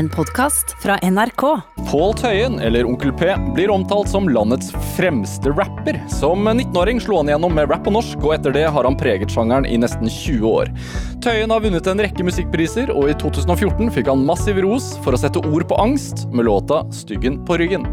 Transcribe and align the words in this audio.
En 0.00 0.08
podkast 0.08 0.76
fra 0.82 0.94
NRK. 1.02 1.42
Pål 1.90 2.14
Tøyen, 2.14 2.54
eller 2.60 2.86
Onkel 2.88 3.12
P, 3.12 3.34
blir 3.54 3.70
omtalt 3.70 4.08
som 4.08 4.28
landets 4.32 4.72
fremste 4.96 5.52
rapper. 5.52 5.98
Som 6.08 6.48
19-åring 6.48 7.02
slo 7.04 7.18
han 7.18 7.28
gjennom 7.28 7.52
med 7.52 7.68
rap 7.68 7.84
på 7.84 7.92
norsk, 7.92 8.16
og 8.24 8.32
etter 8.38 8.54
det 8.56 8.62
har 8.72 8.88
han 8.88 8.96
preget 8.96 9.28
sjangeren 9.28 9.68
i 9.68 9.76
nesten 9.76 10.08
20 10.08 10.48
år. 10.48 10.72
Tøyen 11.20 11.52
har 11.52 11.60
vunnet 11.60 11.92
en 11.92 12.00
rekke 12.00 12.24
musikkpriser, 12.24 12.94
og 12.96 13.12
i 13.12 13.18
2014 13.20 13.92
fikk 13.92 14.08
han 14.08 14.24
massiv 14.24 14.62
ros 14.64 14.94
for 15.04 15.12
å 15.12 15.20
sette 15.20 15.44
ord 15.44 15.68
på 15.68 15.76
angst 15.84 16.24
med 16.32 16.48
låta 16.48 16.86
'Styggen 16.88 17.42
på 17.44 17.60
ryggen'. 17.60 17.84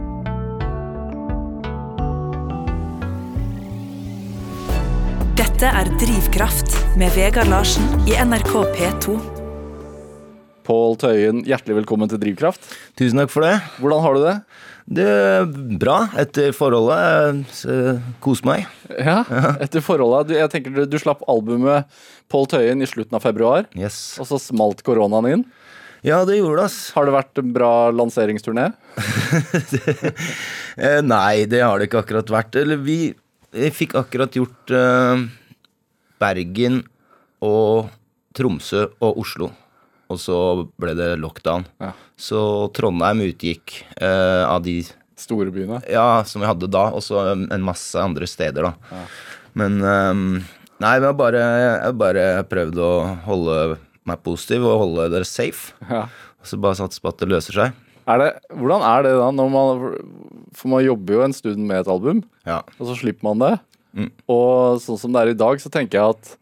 Dette 5.35 5.67
er 5.67 5.91
Drivkraft 5.99 6.71
med 6.95 7.11
Vegard 7.19 7.51
Larsen 7.51 7.83
i 8.07 8.15
NRK 8.15 8.63
P2. 8.77 9.36
Pål 10.67 10.97
Tøyen, 10.99 11.43
hjertelig 11.47 11.77
velkommen 11.79 12.09
til 12.11 12.19
Drivkraft. 12.19 12.65
Tusen 12.99 13.21
takk 13.21 13.31
for 13.31 13.45
det. 13.45 13.53
Hvordan 13.79 14.01
har 14.03 14.17
du 14.17 14.23
det? 14.25 14.33
Det 14.97 15.05
er 15.07 15.45
bra 15.79 15.95
etter 16.19 16.51
forholdet. 16.55 17.53
Kos 18.23 18.41
meg. 18.47 18.65
Ja, 18.91 19.21
etter 19.63 19.83
forholdet. 19.83 20.35
Jeg 20.35 20.51
tenker 20.51 20.75
du, 20.75 20.81
du 20.91 20.97
slapp 20.99 21.23
albumet 21.31 21.87
Pål 22.31 22.49
Tøyen 22.51 22.83
i 22.83 22.89
slutten 22.89 23.15
av 23.15 23.23
februar, 23.23 23.67
Yes. 23.79 24.17
og 24.19 24.27
så 24.27 24.39
smalt 24.43 24.83
koronaen 24.87 25.29
inn. 25.37 25.45
Ja, 26.05 26.19
det 26.27 26.37
gjorde 26.41 26.59
det, 26.59 26.65
ass. 26.67 26.79
Har 26.95 27.07
det 27.07 27.15
vært 27.15 27.39
en 27.41 27.53
bra 27.55 27.71
lanseringsturné? 27.95 28.67
Eh, 30.77 30.99
nei, 31.01 31.47
det 31.49 31.63
har 31.65 31.79
det 31.81 31.87
ikke 31.87 32.03
akkurat 32.03 32.27
vært. 32.29 32.53
Eller 32.61 32.77
vi, 32.77 33.09
vi 33.49 33.69
fikk 33.73 33.95
akkurat 33.97 34.35
gjort 34.37 34.69
eh, 34.77 35.23
Bergen 36.21 36.83
og 37.41 37.87
Tromsø 38.37 38.83
og 39.01 39.17
Oslo. 39.23 39.47
Og 40.09 40.19
så 40.23 40.37
ble 40.79 40.93
det 40.95 41.09
lockdown. 41.19 41.65
Ja. 41.83 41.91
Så 42.17 42.39
Trondheim 42.77 43.19
utgikk 43.27 43.81
eh, 43.99 44.43
av 44.47 44.61
de 44.63 44.79
Store 45.17 45.49
byene? 45.49 45.79
ja, 45.89 46.23
som 46.29 46.43
vi 46.43 46.47
hadde 46.47 46.67
da, 46.69 46.91
og 46.93 47.01
så 47.01 47.23
en 47.33 47.47
en 47.51 47.63
masse 47.65 47.97
andre 47.97 48.27
steder, 48.29 48.67
da. 48.69 49.01
Men 49.57 49.79
um, 49.81 50.21
Nei, 50.79 50.91
vi 51.01 51.07
har 51.09 51.15
bare, 51.17 51.39
jeg 51.41 51.79
har 51.87 51.95
bare 51.97 52.25
prøvd 52.45 52.77
å 52.85 52.89
holde 53.25 53.55
meg 54.05 54.19
positiv 54.21 54.61
og 54.69 54.77
holde 54.83 55.07
dere 55.15 55.25
safe. 55.25 55.73
Ja. 55.89 56.03
Og 56.37 56.45
så 56.51 56.59
bare 56.61 56.77
satse 56.77 57.01
på 57.01 57.09
at 57.09 57.17
det 57.23 57.31
løser 57.31 57.57
seg. 57.57 57.79
Er 58.07 58.21
det, 58.21 58.27
hvordan 58.53 58.85
er 58.85 59.01
det 59.07 59.15
da 59.17 59.31
når 59.35 59.49
man 59.51 59.81
For 60.55 60.69
man 60.71 60.85
jobber 60.85 61.17
jo 61.17 61.23
en 61.25 61.33
stund 61.35 61.65
med 61.65 61.81
et 61.81 61.89
album, 61.91 62.21
Ja. 62.45 62.61
og 62.77 62.85
så 62.87 62.95
slipper 63.01 63.25
man 63.33 63.41
det. 63.41 63.55
Mm. 63.97 64.11
Og 64.29 64.77
sånn 64.85 65.01
som 65.01 65.11
det 65.17 65.23
er 65.25 65.33
i 65.33 65.39
dag, 65.41 65.57
så 65.59 65.73
tenker 65.73 65.97
jeg 65.97 66.13
at 66.13 66.37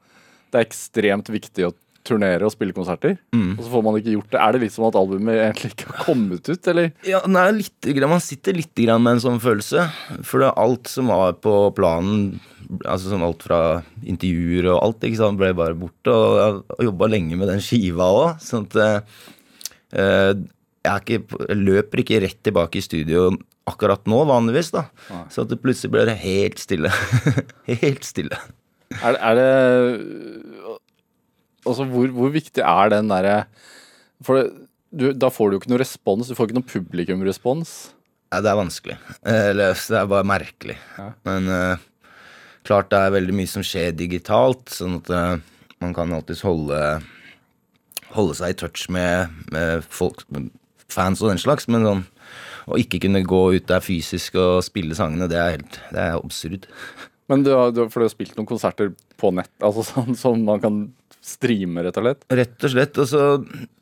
det 0.51 0.59
er 0.59 0.67
ekstremt 0.67 1.31
viktig 1.31 1.69
å 1.69 1.73
turnere 2.05 2.47
og 2.47 2.53
spille 2.53 2.75
konserter. 2.75 3.17
Mm. 3.35 3.55
Og 3.55 3.63
så 3.63 3.71
får 3.73 3.85
man 3.85 3.99
ikke 3.99 4.15
gjort 4.15 4.33
det. 4.33 4.41
Er 4.41 4.55
det 4.55 4.61
litt 4.63 4.75
som 4.75 4.87
at 4.87 4.97
albumet 4.99 5.39
egentlig 5.41 5.71
ikke 5.73 5.91
har 5.91 6.07
kommet 6.07 6.49
ut, 6.49 6.69
eller? 6.71 6.91
Ja, 7.07 7.21
nei, 7.29 7.45
litt, 7.59 7.89
Man 8.05 8.23
sitter 8.23 8.57
litt 8.57 8.83
med 8.85 9.11
en 9.15 9.23
sånn 9.23 9.41
følelse. 9.43 9.87
For 10.25 10.43
det 10.43 10.53
alt 10.61 10.91
som 10.91 11.11
var 11.11 11.37
på 11.43 11.55
planen, 11.77 12.39
altså 12.83 13.13
som 13.13 13.25
alt 13.25 13.45
fra 13.45 13.61
intervjuer 14.05 14.69
og 14.73 14.81
alt, 14.81 15.07
ikke 15.07 15.21
sant, 15.21 15.39
ble 15.41 15.53
bare 15.57 15.77
borte. 15.79 16.13
Og 16.13 16.37
jeg 16.41 16.89
jobba 16.91 17.11
lenge 17.11 17.39
med 17.39 17.51
den 17.51 17.63
skiva 17.63 18.11
òg, 18.21 18.43
sånn 18.43 18.69
at 18.69 18.79
eh, 18.83 20.45
jeg, 20.85 20.91
er 20.91 21.01
ikke, 21.01 21.41
jeg 21.49 21.61
løper 21.61 22.03
ikke 22.03 22.23
rett 22.25 22.41
tilbake 22.45 22.81
i 22.81 22.85
studio 22.85 23.29
akkurat 23.65 24.05
nå, 24.09 24.19
vanligvis, 24.29 24.69
da. 24.75 24.85
Så 25.33 25.45
at 25.45 25.49
det 25.49 25.57
plutselig 25.63 25.95
ble 25.95 26.05
det 26.09 26.19
helt 26.21 26.61
stille. 26.61 26.91
helt 27.71 28.05
stille. 28.05 28.37
Er, 29.01 29.17
er 29.17 29.39
det 29.39 30.54
Altså, 31.65 31.87
hvor, 31.89 32.11
hvor 32.13 32.31
viktig 32.33 32.61
er 32.61 32.93
den 32.93 33.09
derre 33.09 33.45
For 34.23 34.39
det, 34.39 34.45
du, 34.95 35.09
da 35.11 35.31
får 35.33 35.49
du 35.49 35.55
jo 35.55 35.61
ikke 35.63 35.71
noe 35.73 35.81
respons. 35.81 36.29
Du 36.29 36.37
får 36.37 36.47
ikke 36.49 36.59
noe 36.59 36.69
publikumrespons. 36.69 37.73
Ja, 38.31 38.39
det 38.43 38.51
er 38.51 38.59
vanskelig. 38.59 38.95
Eller 39.27 39.75
det 39.75 39.97
er 39.99 40.07
bare 40.11 40.27
merkelig. 40.27 40.77
Ja. 40.95 41.09
Men 41.27 41.49
uh, 41.51 41.83
klart 42.67 42.91
det 42.93 43.01
er 43.01 43.15
veldig 43.17 43.35
mye 43.35 43.51
som 43.51 43.65
skjer 43.65 43.95
digitalt, 43.97 44.69
sånn 44.71 44.99
at 45.01 45.11
uh, 45.11 45.43
man 45.83 45.95
kan 45.97 46.13
alltids 46.15 46.45
holde, 46.47 46.79
holde 48.15 48.37
seg 48.39 48.53
i 48.53 48.59
touch 48.61 48.87
med, 48.93 49.35
med 49.51 49.83
folk, 49.83 50.23
med 50.31 50.47
fans 50.91 51.23
og 51.23 51.33
den 51.33 51.41
slags, 51.41 51.67
men 51.71 51.85
sånn 51.85 52.05
å 52.65 52.79
ikke 52.81 53.03
kunne 53.03 53.21
gå 53.25 53.41
ut 53.57 53.67
der 53.69 53.83
fysisk 53.83 54.37
og 54.41 54.63
spille 54.65 54.97
sangene, 54.97 55.27
det 55.29 55.37
er 55.37 55.51
helt 55.57 55.79
det 55.93 56.01
er 56.01 56.15
absurd. 56.17 56.65
Men 57.29 57.43
du 57.45 57.51
har, 57.53 57.73
du, 57.73 57.83
for 57.89 58.01
du 58.01 58.07
har 58.07 58.13
spilt 58.13 58.35
noen 58.37 58.49
konserter 58.49 58.93
på 59.21 59.31
nett, 59.35 59.51
altså 59.65 59.85
sånn 59.85 60.17
som 60.17 60.41
man 60.47 60.61
kan 60.63 60.79
streame, 61.25 61.81
rett 61.85 61.97
og 61.99 62.05
slett? 62.05 62.25
Rett 62.39 62.65
og 62.67 62.71
slett. 62.73 62.97
Altså, 63.01 63.21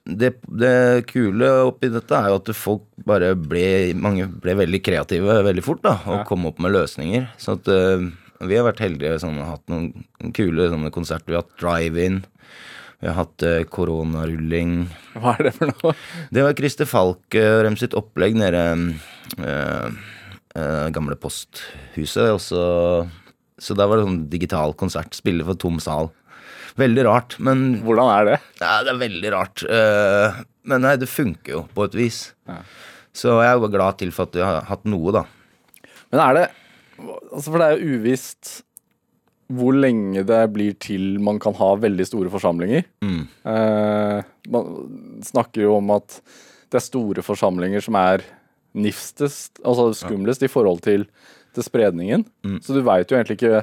det, 0.07 0.33
det 0.63 0.73
kule 1.11 1.49
oppi 1.69 1.89
dette 1.93 2.15
er 2.17 2.31
jo 2.31 2.39
at 2.41 2.51
folk 2.57 2.83
bare 3.07 3.33
ble 3.39 3.93
Mange 3.99 4.25
ble 4.27 4.55
veldig 4.59 4.79
kreative 4.83 5.37
veldig 5.45 5.63
fort, 5.65 5.81
da, 5.85 5.97
og 6.07 6.21
Ja. 6.21 6.25
kom 6.27 6.45
opp 6.49 6.59
med 6.63 6.73
løsninger. 6.75 7.29
Så 7.39 7.57
at 7.59 7.67
uh, 7.71 8.05
vi 8.43 8.57
har 8.59 8.65
vært 8.67 8.81
heldige 8.83 9.19
sånn, 9.23 9.37
og 9.39 9.51
hatt 9.53 9.67
noen 9.71 9.91
kule 10.35 10.69
sånne 10.71 10.91
konserter. 10.95 11.31
Vi 11.31 11.37
har 11.37 11.43
hatt 11.45 11.59
drive-in. 11.61 12.21
Vi 13.03 13.09
har 13.11 13.17
hatt 13.19 13.43
uh, 13.47 13.61
koronarulling. 13.67 14.75
Hva 15.19 15.35
er 15.37 15.49
det 15.49 15.55
for 15.57 15.71
noe? 15.71 15.93
Det 16.31 16.43
var 16.47 16.55
Christer 16.59 16.87
Falk 16.87 17.35
og 17.39 17.67
uh, 17.67 17.75
sitt 17.79 17.95
opplegg 17.99 18.35
nede 18.39 18.63
uh, 19.43 19.89
gamle 20.95 21.15
posthuset. 21.19 22.29
Også, 22.31 22.55
så, 22.55 23.07
så 23.59 23.75
da 23.77 23.87
var 23.89 23.99
det 23.99 24.07
sånn 24.07 24.21
digital 24.31 24.75
konsert. 24.79 25.15
Spille 25.17 25.45
for 25.47 25.59
tom 25.59 25.79
sal. 25.83 26.11
Veldig 26.79 27.05
rart, 27.05 27.37
men 27.43 27.77
Hvordan 27.85 28.09
er 28.09 28.27
det? 28.31 28.39
ja, 28.61 28.73
det 28.81 28.93
er 28.93 28.99
veldig 29.01 29.31
rart. 29.35 29.63
Eh, 29.69 30.41
men 30.69 30.85
nei, 30.85 30.95
det 30.97 31.11
funker 31.11 31.57
jo 31.57 31.61
på 31.75 31.85
et 31.85 31.97
vis. 31.97 32.19
Ja. 32.49 32.59
Så 33.13 33.35
jeg 33.43 33.51
er 33.51 33.59
jo 33.61 33.69
glad 33.69 33.99
til 34.01 34.13
for 34.15 34.25
at 34.25 34.37
vi 34.37 34.41
har 34.41 34.63
hatt 34.69 34.85
noe, 34.89 35.13
da. 35.13 35.25
Men 36.13 36.21
er 36.23 36.37
det 36.37 36.45
altså 37.33 37.49
For 37.49 37.59
det 37.59 37.67
er 37.67 37.81
jo 37.81 37.97
uvisst 37.97 38.51
hvor 39.53 39.75
lenge 39.75 40.23
det 40.25 40.39
blir 40.55 40.73
til 40.81 41.19
man 41.21 41.37
kan 41.41 41.53
ha 41.59 41.73
veldig 41.77 42.05
store 42.07 42.31
forsamlinger. 42.33 42.85
Mm. 43.05 43.25
Eh, 43.51 44.31
man 44.53 45.19
snakker 45.25 45.65
jo 45.65 45.75
om 45.77 45.91
at 45.93 46.21
det 46.71 46.79
er 46.79 46.85
store 46.85 47.25
forsamlinger 47.25 47.83
som 47.83 47.97
er 47.99 48.23
nifstest, 48.73 49.59
altså 49.61 49.91
skumlest, 49.93 50.41
i 50.41 50.49
forhold 50.49 50.81
til, 50.85 51.05
til 51.53 51.65
spredningen. 51.67 52.23
Mm. 52.47 52.57
Så 52.65 52.73
du 52.73 52.81
veit 52.87 53.11
jo 53.11 53.19
egentlig 53.19 53.37
ikke 53.37 53.61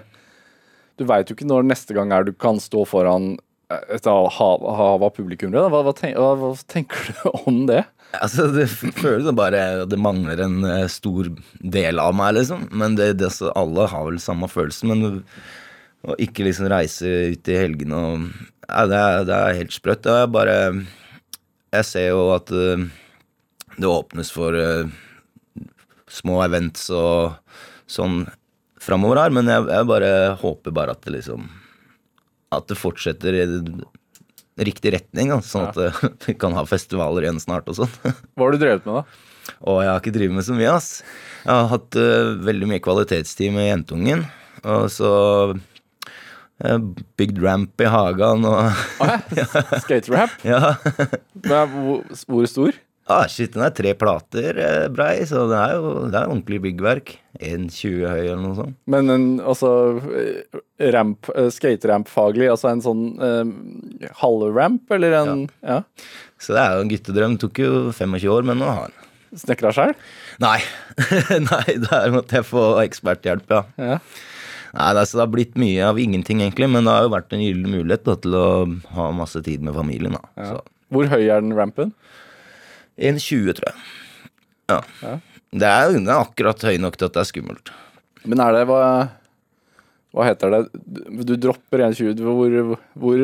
Du 1.00 1.06
veit 1.08 1.30
jo 1.30 1.36
ikke 1.36 1.48
når 1.48 1.64
neste 1.70 1.96
gang 1.96 2.12
er 2.12 2.26
du 2.28 2.34
kan 2.36 2.60
stå 2.60 2.84
foran 2.88 3.32
et 3.70 4.04
hav, 4.04 4.28
hav 4.66 5.04
av 5.06 5.12
publikummere. 5.14 5.70
Hva, 5.70 5.80
hva, 5.86 5.94
tenk, 5.96 6.18
hva, 6.18 6.34
hva 6.36 6.52
tenker 6.68 7.08
du 7.08 7.30
om 7.48 7.64
det? 7.70 7.84
Altså, 8.18 8.48
Det 8.52 8.66
føles 8.68 9.24
som 9.28 9.38
bare 9.38 9.86
det 9.88 9.98
mangler 10.00 10.42
en 10.42 10.64
eh, 10.66 10.86
stor 10.90 11.30
del 11.62 12.02
av 12.02 12.16
meg, 12.18 12.34
liksom. 12.40 12.66
Men 12.74 12.98
det, 12.98 13.12
det, 13.22 13.30
så 13.34 13.52
alle 13.58 13.86
har 13.90 14.08
vel 14.08 14.18
samme 14.22 14.50
følelsen. 14.50 14.90
Men 14.90 15.22
å 16.00 16.16
ikke 16.20 16.46
liksom 16.46 16.70
reise 16.72 17.10
ut 17.34 17.52
i 17.52 17.60
helgene 17.60 18.00
og 18.00 18.26
ja, 18.70 18.84
det, 18.88 18.98
er, 18.98 19.24
det 19.28 19.36
er 19.36 19.60
helt 19.60 19.74
sprøtt. 19.74 20.04
Det 20.06 20.16
er 20.16 20.30
bare 20.30 20.56
Jeg 21.74 21.86
ser 21.86 22.10
jo 22.10 22.26
at 22.34 22.50
eh, 22.54 22.86
det 23.80 23.88
åpnes 23.88 24.30
for 24.34 24.54
uh, 24.54 24.90
små 26.10 26.40
events 26.44 26.88
og 26.92 27.38
sånn 27.90 28.24
framover 28.80 29.20
her, 29.22 29.32
men 29.34 29.48
jeg, 29.50 29.66
jeg 29.70 29.88
bare 29.88 30.12
håper 30.40 30.74
bare 30.76 30.96
at 30.96 31.02
det 31.06 31.18
liksom 31.18 31.48
At 32.54 32.68
det 32.70 32.78
fortsetter 32.80 33.36
i 33.36 33.46
riktig 34.60 34.92
retning, 34.92 35.30
da, 35.32 35.40
sånn 35.44 35.68
at 35.70 35.78
eh, 35.80 36.00
vi 36.26 36.36
kan 36.38 36.56
ha 36.56 36.66
festivaler 36.68 37.24
igjen 37.24 37.40
snart 37.40 37.68
og 37.70 37.78
sånn. 37.78 37.92
Hva 38.34 38.46
har 38.46 38.56
du 38.56 38.60
drevet 38.60 38.88
med, 38.88 39.00
da? 39.00 39.56
Og 39.64 39.80
jeg 39.82 39.90
har 39.90 40.02
ikke 40.02 40.14
drevet 40.14 40.36
med 40.36 40.46
så 40.46 40.56
mye, 40.56 40.74
ass. 40.74 40.90
Jeg 41.46 41.54
har 41.54 41.70
hatt 41.72 41.96
uh, 41.98 42.34
veldig 42.44 42.68
mye 42.70 42.82
kvalitetstid 42.84 43.54
med 43.54 43.70
jentungen. 43.70 44.26
Og 44.68 44.84
så 44.92 45.12
uh, 45.56 46.76
bygd 47.18 47.40
ramp 47.42 47.82
i 47.82 47.88
hagen 47.90 48.44
og 48.46 48.68
Skaterap? 49.86 50.36
Ja. 50.44 50.76
Men 51.48 51.72
Hvor, 51.72 52.04
hvor 52.28 52.50
stor? 52.52 52.76
Ah, 53.10 53.24
shit, 53.32 53.50
den 53.56 53.64
er 53.66 53.72
tre 53.74 53.90
plater 53.98 54.58
eh, 54.62 54.84
brei, 54.94 55.24
så 55.26 55.42
det 55.50 55.56
er 55.58 55.72
jo 55.80 55.90
det 56.12 56.18
er 56.20 56.28
ordentlig 56.30 56.60
byggverk. 56.68 57.16
1,20 57.40 58.04
høy 58.06 58.20
eller 58.20 58.40
noe 58.44 58.56
sånt. 58.58 58.76
Men 58.92 59.10
en, 59.14 59.24
altså 59.42 59.70
ramp, 60.94 61.30
eh, 61.34 61.48
skateramp-faglig, 61.54 62.48
altså 62.52 62.70
en 62.70 62.82
sånn 62.84 63.04
eh, 63.24 64.10
halvramp, 64.22 64.84
eller 64.94 65.16
en 65.20 65.44
ja. 65.66 65.80
Så 66.40 66.54
det 66.56 66.62
er 66.62 66.76
jo 66.78 66.84
en 66.86 66.92
guttedrøm. 66.92 67.34
Det 67.36 67.44
tok 67.48 67.62
jo 67.64 67.72
25 67.92 68.30
år, 68.36 68.46
men 68.52 68.62
nå 68.62 68.68
har 68.70 68.86
han. 68.88 68.96
Snekra 69.40 69.70
sjøl? 69.74 69.92
Nei. 70.42 70.56
Nei, 71.50 71.64
der 71.84 72.14
måtte 72.14 72.40
jeg 72.40 72.48
få 72.48 72.64
eksperthjelp, 72.84 73.52
ja. 73.58 73.64
Ja. 73.78 73.98
Nei, 74.70 74.86
er- 74.92 75.00
det 75.02 75.18
har 75.18 75.30
blitt 75.30 75.56
mye 75.58 75.82
av 75.90 75.98
ingenting, 75.98 76.40
egentlig, 76.44 76.70
men 76.70 76.86
det 76.86 76.94
har 76.94 77.06
jo 77.08 77.12
vært 77.16 77.34
en 77.34 77.42
gyllen 77.42 77.74
mulighet 77.74 78.06
da, 78.06 78.14
til 78.22 78.36
å 78.38 78.46
ha 78.96 79.10
masse 79.14 79.42
tid 79.46 79.62
med 79.66 79.74
familien. 79.74 80.14
da. 80.18 80.22
Ja. 80.38 80.48
Så 80.54 80.60
Hvor 80.94 81.10
høy 81.10 81.22
er 81.26 81.42
den 81.42 81.54
rampen? 81.58 81.92
1,20, 82.98 83.54
tror 83.58 83.70
jeg. 83.70 83.78
Ja. 84.70 84.80
Ja. 85.02 85.14
Det 85.50 85.66
er 85.66 85.92
den 85.96 86.06
er 86.08 86.20
akkurat 86.22 86.62
høy 86.62 86.76
nok 86.78 86.96
til 86.98 87.08
at 87.08 87.16
det 87.16 87.22
er 87.24 87.30
skummelt. 87.30 87.72
Men 88.28 88.42
er 88.44 88.52
det 88.58 88.66
hva 88.70 88.82
Hva 90.10 90.24
heter 90.26 90.50
det? 90.50 90.60
Du, 91.26 91.36
dropper 91.38 91.84
1,20. 91.86 92.18
Hvor, 92.26 92.54
hvor, 92.98 93.20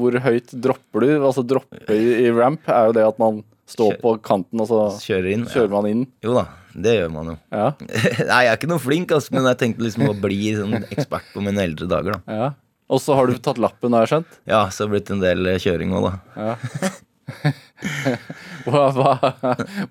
hvor 0.00 0.16
høyt 0.24 0.50
dropper 0.64 1.04
du? 1.06 1.10
Altså 1.22 1.44
droppe 1.46 1.94
i, 1.94 2.26
ramp 2.34 2.66
er 2.66 2.88
jo 2.90 2.96
det 2.96 3.04
at 3.06 3.20
man 3.22 3.42
står 3.70 3.94
Kjør- 3.94 4.00
på 4.02 4.14
kanten, 4.26 4.60
og 4.60 4.66
så 4.68 4.80
Kjører 5.00 5.28
inn. 5.32 5.44
kjører 5.48 5.70
man 5.72 5.86
inn. 5.88 6.02
Jo 6.26 6.34
da, 6.36 6.42
det 6.74 6.96
gjør 6.98 7.12
man 7.14 7.30
jo. 7.32 7.36
Ja. 7.54 7.68
Nei, 8.32 8.40
jeg 8.44 8.50
er 8.50 8.58
ikke 8.58 8.68
noe 8.74 8.82
flink, 8.82 9.14
altså, 9.14 9.32
men 9.38 9.46
jeg 9.48 9.60
tenkte 9.62 9.86
liksom 9.86 10.08
å 10.10 10.16
bli 10.20 10.40
sånn 10.58 10.74
ekspert 10.90 11.30
på 11.32 11.40
mine 11.46 11.62
eldre 11.64 11.88
dager, 11.88 12.18
da. 12.18 12.38
ja. 12.42 12.50
Og 12.92 13.00
så 13.00 13.14
har 13.16 13.30
du 13.30 13.38
tatt 13.40 13.56
lappen, 13.62 13.94
har 13.96 14.04
jeg 14.04 14.10
skjønt. 14.12 14.34
Ja, 14.50 14.58
så 14.68 14.84
har 14.84 14.90
det 14.90 14.98
blitt 14.98 15.14
en 15.14 15.22
del 15.22 15.46
eh, 15.48 15.56
kjøring 15.62 15.94
òg, 15.96 16.10
da. 16.10 16.18
Ja. 16.36 16.90
hva, 18.66 18.86
hva, 18.94 19.12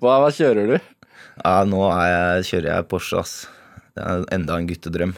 hva, 0.00 0.16
hva 0.22 0.30
kjører 0.34 0.74
du? 0.74 0.76
Ja, 1.42 1.54
nå 1.66 1.80
jeg, 1.90 2.48
kjører 2.50 2.68
jeg 2.70 2.88
Porsche, 2.90 3.22
ass. 3.22 3.36
Det 3.94 4.02
er 4.02 4.26
enda 4.34 4.58
en 4.58 4.68
guttedrøm. 4.68 5.14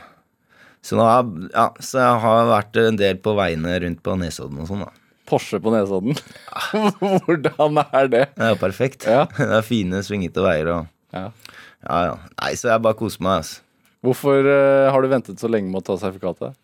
Så, 0.85 0.97
nå 0.99 1.05
har, 1.05 1.27
ja, 1.51 1.67
så 1.83 2.01
jeg 2.01 2.23
har 2.23 2.49
vært 2.53 2.79
en 2.81 3.01
del 3.01 3.19
på 3.23 3.35
veiene 3.37 3.75
rundt 3.83 4.03
på 4.07 4.15
Nesodden 4.21 4.63
og 4.63 4.71
sånn, 4.71 4.85
da. 4.87 4.93
Porsche 5.27 5.59
på 5.63 5.73
Nesodden. 5.75 6.17
Hvordan 7.27 7.83
er 7.85 8.11
det? 8.13 8.25
Det 8.37 8.49
er 8.49 8.53
jo 8.55 8.61
perfekt. 8.61 9.07
Ja. 9.11 9.25
Det 9.39 9.49
er 9.61 9.67
fine, 9.67 10.03
svingete 10.07 10.45
veier 10.45 10.73
og 10.75 10.93
Ja. 11.17 11.31
Ja, 11.87 11.99
ja. 12.03 12.15
Nei, 12.41 12.53
så 12.59 12.73
jeg 12.73 12.83
bare 12.83 12.99
koser 12.99 13.23
meg, 13.23 13.45
ass. 13.45 13.59
Hvorfor 14.07 14.47
uh, 14.47 14.89
har 14.91 15.03
du 15.03 15.11
ventet 15.11 15.43
så 15.43 15.51
lenge 15.51 15.71
med 15.71 15.83
å 15.83 15.87
ta 15.87 15.97
sertifikatet? 16.01 16.57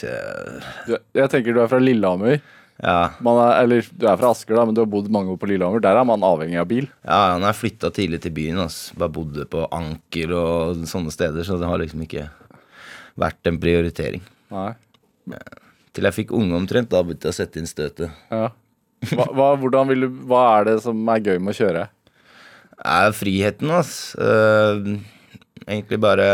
Jeg 0.00 1.30
tenker 1.32 1.54
du 1.54 1.60
er 1.62 1.70
fra 1.70 1.80
Lillehammer. 1.82 2.38
Ja, 2.80 3.12
Man 3.20 3.36
er, 3.36 3.58
eller 3.60 3.84
du 3.92 4.06
er 4.08 4.16
fra 4.16 4.30
Asker, 4.32 4.56
da, 4.56 4.64
men 4.64 4.76
du 4.76 4.80
har 4.80 4.88
bodd 4.88 5.10
mange 5.12 5.34
år 5.34 5.40
på 5.40 5.50
Lillehammer. 5.50 5.82
Der 5.84 5.98
er 6.00 6.06
man 6.08 6.24
avhengig 6.24 6.60
av 6.60 6.68
bil. 6.70 6.88
ja 7.04 7.18
han 7.34 7.44
har 7.44 7.56
flytta 7.56 7.90
tidlig 7.92 8.22
til 8.24 8.32
byen, 8.36 8.62
Altså. 8.64 8.96
Bare 9.00 9.12
bodde 9.12 9.44
på 9.50 9.66
Anker 9.68 10.32
og 10.36 10.86
sånne 10.88 11.12
steder, 11.12 11.44
så 11.44 11.60
det 11.60 11.68
har 11.68 11.82
liksom 11.82 12.06
ikke 12.06 12.30
vært 13.20 13.50
en 13.50 13.60
prioritering. 13.60 14.24
Nei. 14.54 14.72
Til 15.92 16.08
jeg 16.08 16.16
fikk 16.22 16.34
unge 16.36 16.56
omtrent, 16.56 16.90
da 16.90 17.02
begynte 17.04 17.28
jeg 17.28 17.36
å 17.36 17.40
sette 17.42 17.60
inn 17.60 17.68
støtet. 17.68 18.16
Ja. 18.32 18.50
Hva, 19.12 19.30
hva, 19.32 19.84
vil 19.88 20.08
hva 20.28 20.42
er 20.58 20.68
det 20.68 20.80
som 20.84 21.08
er 21.08 21.22
gøy 21.24 21.38
med 21.40 21.54
å 21.54 21.60
kjøre? 21.60 21.86
er 22.80 23.12
friheten, 23.12 23.70
altså. 23.70 24.16
Uh, 24.16 25.00
egentlig 25.66 26.00
bare 26.00 26.26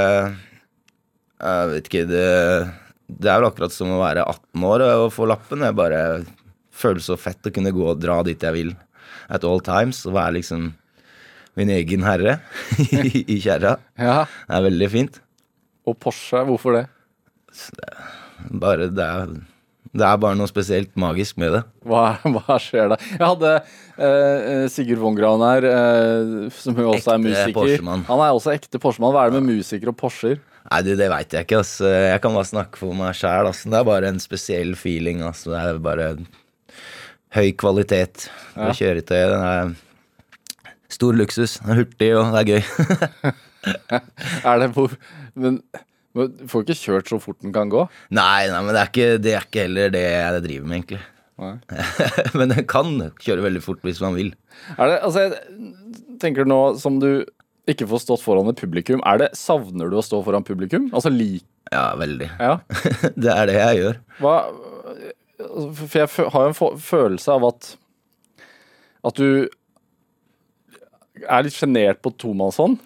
Jeg 1.41 1.71
vet 1.73 1.89
ikke, 1.91 2.05
det 2.09 2.27
Det 3.07 3.31
er 3.31 3.39
vel 3.39 3.49
akkurat 3.51 3.75
som 3.75 3.93
å 3.95 4.01
være 4.03 4.25
18 4.27 4.67
år 4.67 4.85
og 4.87 5.13
få 5.15 5.29
lappen. 5.31 5.63
Jeg 5.63 5.79
bare 5.79 6.01
føler 6.77 7.05
så 7.05 7.17
fett 7.21 7.47
å 7.47 7.53
kunne 7.55 7.73
gå 7.75 7.87
og 7.93 8.01
dra 8.03 8.19
dit 8.27 8.43
jeg 8.43 8.57
vil 8.57 8.73
at 9.33 9.47
all 9.47 9.63
times. 9.65 10.03
Og 10.09 10.17
være 10.17 10.39
liksom 10.41 10.73
min 11.57 11.73
egen 11.73 12.05
herre 12.05 12.39
i, 13.07 13.39
kjerra. 13.41 13.77
Ja. 13.97 14.25
Det 14.27 14.59
er 14.59 14.67
veldig 14.69 14.89
fint. 14.93 15.21
Og 15.87 15.97
Porsche, 16.03 16.43
hvorfor 16.49 16.81
det? 16.81 16.87
Bare 18.61 18.91
det 18.93 19.05
er, 19.07 19.31
det 19.97 20.05
er 20.05 20.19
bare 20.21 20.37
noe 20.37 20.51
spesielt 20.51 20.91
magisk 21.01 21.39
med 21.41 21.55
det. 21.57 21.63
Hva, 21.87 22.19
hva 22.27 22.59
skjer 22.61 22.91
da? 22.93 22.99
Jeg 23.15 23.23
hadde 23.23 23.53
eh, 23.55 24.67
Sigurd 24.73 25.01
von 25.05 25.17
Graun 25.17 25.45
her, 25.47 25.65
eh, 25.71 26.51
som 26.59 26.77
også 26.83 27.15
er 27.15 27.23
musiker. 27.23 27.55
Porsche-mann. 27.57 28.05
Han 28.11 28.25
er 28.27 28.35
også 28.37 28.53
ekte 28.53 28.83
Porsche-mann. 28.83 29.15
Hva 29.15 29.25
er 29.25 29.33
det 29.33 29.41
med 29.41 29.57
musikere 29.63 29.95
og 29.95 29.99
Porscher? 30.03 30.43
Nei, 30.67 30.81
du, 30.83 30.93
det 30.99 31.09
veit 31.13 31.33
jeg 31.37 31.47
ikke. 31.47 31.61
Altså. 31.63 31.87
Jeg 32.11 32.21
kan 32.25 32.35
bare 32.35 32.49
snakke 32.49 32.81
for 32.81 32.97
meg 32.99 33.15
sjæl. 33.15 33.51
Det 33.55 33.79
er 33.81 33.87
bare 33.87 34.09
en 34.11 34.21
spesiell 34.23 34.75
feeling. 34.79 35.23
Altså. 35.23 35.53
Det 35.55 35.61
er 35.63 35.79
bare 35.85 36.09
høy 37.37 37.51
kvalitet 37.59 38.29
på 38.55 38.71
Ja. 38.71 38.77
kjøretøyet. 38.79 39.35
Det 39.35 39.41
er 39.51 39.75
stor 40.97 41.13
luksus. 41.19 41.59
Det 41.61 41.71
er 41.75 41.81
hurtig, 41.83 42.11
og 42.17 42.33
det 42.35 42.41
er 42.43 42.51
gøy. 42.55 42.63
Er 44.47 44.61
det 44.63 44.69
hvor 44.77 44.93
Men 45.35 45.61
men 46.17 46.31
du 46.33 46.47
får 46.49 46.63
ikke 46.65 46.77
kjørt 46.81 47.11
så 47.11 47.19
fort 47.21 47.37
den 47.45 47.53
kan 47.53 47.69
gå? 47.69 47.83
nei, 48.15 48.47
nei, 48.49 48.61
men 48.65 48.73
det 48.73 48.79
er, 48.81 48.87
ikke, 48.89 49.09
det 49.21 49.33
er 49.37 49.43
ikke 49.45 49.65
heller 49.67 49.91
det 49.93 50.01
jeg 50.07 50.45
driver 50.47 50.69
med, 50.71 50.77
egentlig. 50.79 51.01
Men 52.41 52.55
den 52.55 52.65
kan 52.71 52.95
kjøre 53.21 53.43
veldig 53.45 53.61
fort 53.61 53.83
hvis 53.85 54.01
man 54.01 54.15
vil. 54.17 54.31
Er 54.79 54.89
det, 54.89 54.95
altså, 55.05 55.27
jeg 55.27 56.17
tenker 56.23 56.49
nå 56.49 56.57
som 56.81 56.97
du 57.03 57.11
ikke 57.71 57.89
få 57.91 57.99
stått 58.03 58.23
foran 58.23 58.49
et 58.51 58.61
publikum, 58.61 59.03
er 59.07 59.21
det, 59.25 59.31
savner 59.39 59.91
du 59.91 59.99
å 59.99 60.05
stå 60.05 60.23
foran 60.27 60.47
publikum? 60.47 60.89
Altså 60.95 61.11
lik... 61.13 61.45
Ja, 61.73 61.97
veldig. 61.99 62.29
Ja. 62.39 62.53
det 63.23 63.33
er 63.33 63.49
det 63.51 63.57
jeg 63.59 63.79
gjør. 63.81 63.97
Hva 64.23 64.35
For 65.75 65.97
jeg 65.99 66.29
har 66.31 66.45
jo 66.47 66.53
en 66.53 66.79
følelse 66.79 67.35
av 67.35 67.47
at 67.49 67.73
At 69.11 69.19
du 69.19 69.49
er 71.27 71.43
litt 71.43 71.57
sjenert 71.57 72.03
på 72.05 72.13
tomannshånd. 72.21 72.77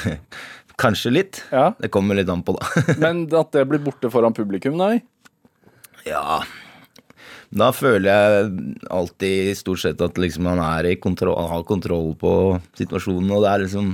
Kanskje 0.80 1.12
litt. 1.12 1.42
Ja. 1.52 1.70
Det 1.78 1.92
kommer 1.92 2.18
litt 2.18 2.30
an 2.32 2.42
på, 2.42 2.56
da. 2.56 2.82
Men 3.04 3.26
at 3.36 3.52
det 3.54 3.66
blir 3.70 3.82
borte 3.84 4.10
foran 4.10 4.34
publikum, 4.34 4.78
nei? 4.80 5.02
Ja 6.08 6.40
Da 7.50 7.72
føler 7.74 8.06
jeg 8.06 8.50
alltid 8.94 9.56
stort 9.58 9.82
sett 9.82 10.02
at 10.04 10.18
liksom 10.22 10.46
i 10.86 10.94
kontroll, 11.02 11.34
har 11.50 11.64
kontroll 11.66 12.14
på 12.14 12.32
situasjonen, 12.78 13.30
og 13.34 13.42
det 13.42 13.50
er 13.50 13.64
liksom 13.64 13.88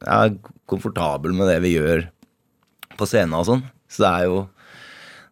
Jeg 0.00 0.30
er 0.30 0.38
komfortabel 0.66 1.36
med 1.36 1.50
det 1.52 1.60
vi 1.60 1.74
gjør 1.76 2.06
på 2.96 3.08
scenen 3.08 3.36
og 3.36 3.44
sånn. 3.50 3.64
Så 3.88 4.04
det 4.06 4.12
er 4.12 4.24
jo 4.30 4.42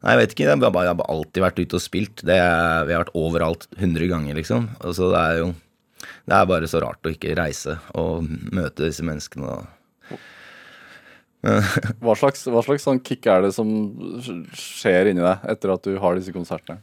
Nei, 0.02 0.16
jeg 0.16 0.18
vet 0.18 0.32
ikke. 0.34 0.42
Jeg 0.42 0.58
har 0.58 0.72
bare, 0.74 0.86
jeg 0.88 0.96
har 0.98 1.10
alltid 1.14 1.42
vært 1.44 1.60
ute 1.62 1.78
og 1.78 1.82
spilt. 1.84 2.22
Er, 2.26 2.82
vi 2.88 2.94
har 2.94 3.04
vært 3.04 3.14
overalt 3.14 3.68
100 3.76 4.08
ganger, 4.10 4.34
liksom. 4.34 4.64
Og 4.82 4.96
så 4.98 5.12
det 5.12 5.20
er 5.20 5.36
jo 5.38 5.52
Det 6.26 6.34
er 6.34 6.48
bare 6.50 6.66
så 6.66 6.80
rart 6.82 7.06
å 7.06 7.12
ikke 7.14 7.36
reise 7.38 7.76
og 7.94 8.26
møte 8.50 8.82
disse 8.82 9.06
menneskene. 9.06 9.46
og 9.46 10.18
Hva 12.02 12.16
slags, 12.18 12.44
hva 12.50 12.62
slags 12.66 12.82
sånn 12.86 13.00
kick 13.02 13.26
er 13.30 13.46
det 13.46 13.54
som 13.54 13.70
skjer 14.58 15.12
inni 15.12 15.22
deg 15.22 15.46
etter 15.54 15.72
at 15.74 15.86
du 15.86 15.94
har 16.02 16.18
disse 16.18 16.34
konsertene? 16.34 16.82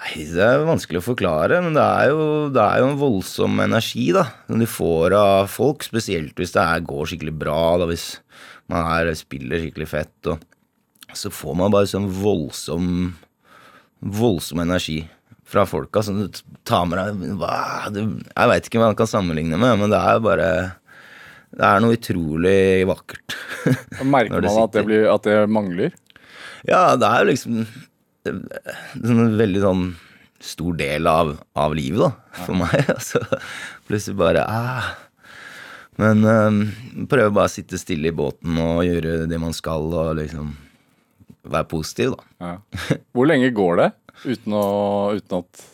Nei, 0.00 0.24
Det 0.32 0.40
er 0.44 0.62
vanskelig 0.64 1.02
å 1.02 1.08
forklare, 1.10 1.60
men 1.64 1.74
det 1.76 1.84
er 1.84 2.12
jo, 2.12 2.26
det 2.54 2.62
er 2.64 2.80
jo 2.80 2.90
en 2.90 3.00
voldsom 3.00 3.58
energi 3.60 4.06
da, 4.16 4.26
som 4.48 4.62
du 4.62 4.66
får 4.68 5.16
av 5.18 5.50
folk. 5.52 5.84
Spesielt 5.84 6.38
hvis 6.40 6.54
det 6.56 6.62
er, 6.62 6.86
går 6.88 7.10
skikkelig 7.10 7.34
bra, 7.42 7.60
da, 7.82 7.88
hvis 7.90 8.14
man 8.72 8.86
er, 8.96 9.12
spiller 9.18 9.60
skikkelig 9.60 9.90
fett. 9.90 10.30
Og, 10.32 10.40
så 11.12 11.32
får 11.34 11.58
man 11.58 11.74
bare 11.74 11.90
sånn 11.90 12.08
voldsom 12.20 13.12
voldsom 14.00 14.62
energi 14.64 15.02
fra 15.44 15.66
folka. 15.68 16.02
Som 16.02 16.22
du 16.22 16.42
tar 16.64 16.86
med 16.88 17.00
deg 17.00 17.36
hva, 17.40 17.90
du, 17.92 18.00
Jeg 18.30 18.52
veit 18.52 18.68
ikke 18.68 18.80
hva 18.80 18.92
man 18.92 18.98
kan 18.98 19.10
sammenligne 19.10 19.60
med, 19.60 19.82
men 19.82 19.92
det 19.92 20.00
er 20.00 20.22
bare 20.24 20.48
Det 21.50 21.66
er 21.66 21.82
noe 21.82 21.98
utrolig 21.98 22.86
vakkert. 22.88 23.36
Merker 24.14 24.40
man 24.40 24.64
at 24.64 24.78
det, 24.78 24.86
blir, 24.88 25.06
at 25.12 25.26
det 25.28 25.38
mangler? 25.50 25.94
Ja, 26.68 26.96
det 27.00 27.08
er 27.08 27.24
jo 27.24 27.30
liksom 27.32 27.62
en 28.28 29.36
veldig 29.38 29.62
sånn 29.64 29.84
stor 30.40 30.76
del 30.78 31.08
av, 31.08 31.34
av 31.58 31.74
livet, 31.76 32.00
da, 32.00 32.42
for 32.46 32.58
meg. 32.58 32.82
Altså, 32.96 33.22
plutselig 33.88 34.18
bare 34.20 34.44
ah. 34.48 34.90
Men 36.00 36.24
um, 36.24 36.60
prøve 37.10 37.32
bare 37.36 37.50
å 37.50 37.52
sitte 37.52 37.80
stille 37.80 38.08
i 38.08 38.16
båten 38.16 38.56
og 38.62 38.86
gjøre 38.86 39.26
det 39.28 39.40
man 39.40 39.52
skal, 39.56 39.90
og 39.92 40.14
liksom 40.20 40.54
være 41.50 41.68
positiv, 41.68 42.16
da. 42.16 42.30
Ja. 42.46 42.96
Hvor 43.16 43.28
lenge 43.28 43.52
går 43.56 43.80
det 43.80 43.90
uten, 44.24 44.54
å, 44.56 44.64
uten, 45.16 45.42
at, 45.42 45.64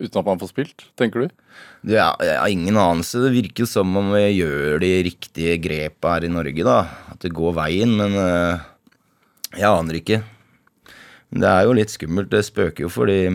uten 0.00 0.20
at 0.20 0.28
man 0.28 0.40
får 0.40 0.52
spilt, 0.52 0.86
tenker 1.00 1.24
du? 1.24 1.34
Du, 1.84 1.92
jeg, 1.92 2.00
har 2.00 2.48
ingen 2.48 2.78
anelse. 2.80 3.20
Det 3.20 3.32
virker 3.34 3.68
som 3.68 3.92
om 4.00 4.12
vi 4.14 4.24
gjør 4.38 4.78
de 4.80 4.92
riktige 5.08 5.58
grepa 5.60 6.16
her 6.16 6.28
i 6.28 6.32
Norge, 6.32 6.64
da. 6.64 6.78
At 7.12 7.24
det 7.24 7.34
går 7.36 7.56
veien, 7.60 7.92
men 8.00 8.16
uh, 8.16 8.64
jeg 9.52 9.68
aner 9.68 10.00
ikke. 10.00 10.22
Det 11.34 11.50
er 11.50 11.66
jo 11.66 11.74
litt 11.74 11.92
skummelt. 11.92 12.30
Det 12.30 12.44
spøker 12.46 12.86
jo 12.86 12.92
for, 12.92 13.10
de, 13.10 13.34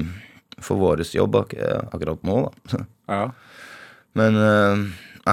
for 0.64 0.80
vår 0.80 1.04
jobb 1.04 1.36
ak 1.42 1.56
akkurat 1.92 2.26
nå, 2.28 2.42
da. 2.48 2.86
Ja. 3.10 3.24
Men 4.18 4.36
uh, 4.40 4.84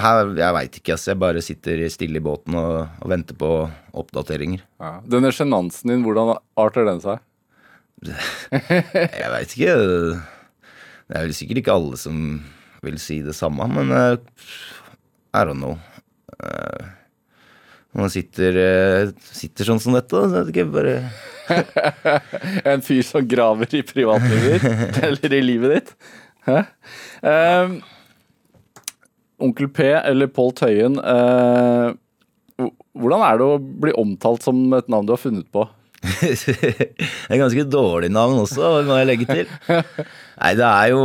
her, 0.02 0.32
jeg 0.36 0.56
veit 0.56 0.78
ikke, 0.80 0.96
Altså. 0.96 1.12
Jeg 1.12 1.20
bare 1.22 1.44
sitter 1.44 1.84
stille 1.92 2.20
i 2.20 2.24
båten 2.24 2.56
og, 2.58 2.88
og 3.00 3.12
venter 3.12 3.38
på 3.38 3.50
oppdateringer. 3.96 4.64
ja. 4.82 4.92
Denne 5.06 5.32
sjenansen 5.34 5.92
din, 5.92 6.04
hvordan 6.06 6.36
arter 6.58 6.88
den 6.88 7.02
seg? 7.04 7.22
Jeg 8.52 9.30
veit 9.32 9.54
ikke. 9.56 9.74
Det 11.06 11.16
er 11.16 11.22
vel 11.24 11.36
sikkert 11.36 11.62
ikke 11.62 11.76
alle 11.78 11.96
som 11.96 12.16
vil 12.84 12.98
si 13.00 13.22
det 13.24 13.34
samme, 13.36 13.64
men 13.72 13.88
uh, 13.94 14.18
I 15.32 15.44
don't 15.48 15.62
know. 15.62 15.78
Uh, 16.36 16.92
når 17.94 18.04
man 18.04 18.12
sitter, 18.12 18.58
uh, 18.60 19.14
sitter 19.32 19.70
sånn 19.70 19.80
som 19.82 19.96
dette, 19.96 20.12
så 20.12 20.28
vet 20.34 20.50
det 20.50 20.54
ikke 20.54 20.74
bare 20.74 20.98
En 22.72 22.82
fyr 22.84 23.02
som 23.06 23.26
graver 23.28 23.74
i 23.78 23.82
privatlivet 23.86 24.64
ditt, 24.64 25.02
eller 25.08 25.36
i 25.36 25.42
livet 25.44 25.76
ditt. 25.76 25.94
Ehm, 27.26 27.78
Onkel 29.42 29.68
P 29.68 29.90
eller 29.98 30.30
Pål 30.32 30.52
Tøyen, 30.56 31.00
eh, 31.00 31.88
hvordan 32.96 33.24
er 33.26 33.40
det 33.40 33.48
å 33.48 33.58
bli 33.60 33.92
omtalt 34.00 34.46
som 34.46 34.62
et 34.76 34.88
navn 34.92 35.08
du 35.08 35.12
har 35.12 35.20
funnet 35.20 35.48
på? 35.52 35.66
Det 36.06 37.32
er 37.32 37.40
ganske 37.40 37.64
dårlig 37.72 38.10
navn 38.14 38.38
også, 38.44 38.68
må 38.86 38.98
jeg 39.00 39.08
legge 39.08 39.26
til. 39.26 39.48
Nei, 39.66 40.52
det 40.54 40.66
er 40.66 40.90
jo 40.92 41.00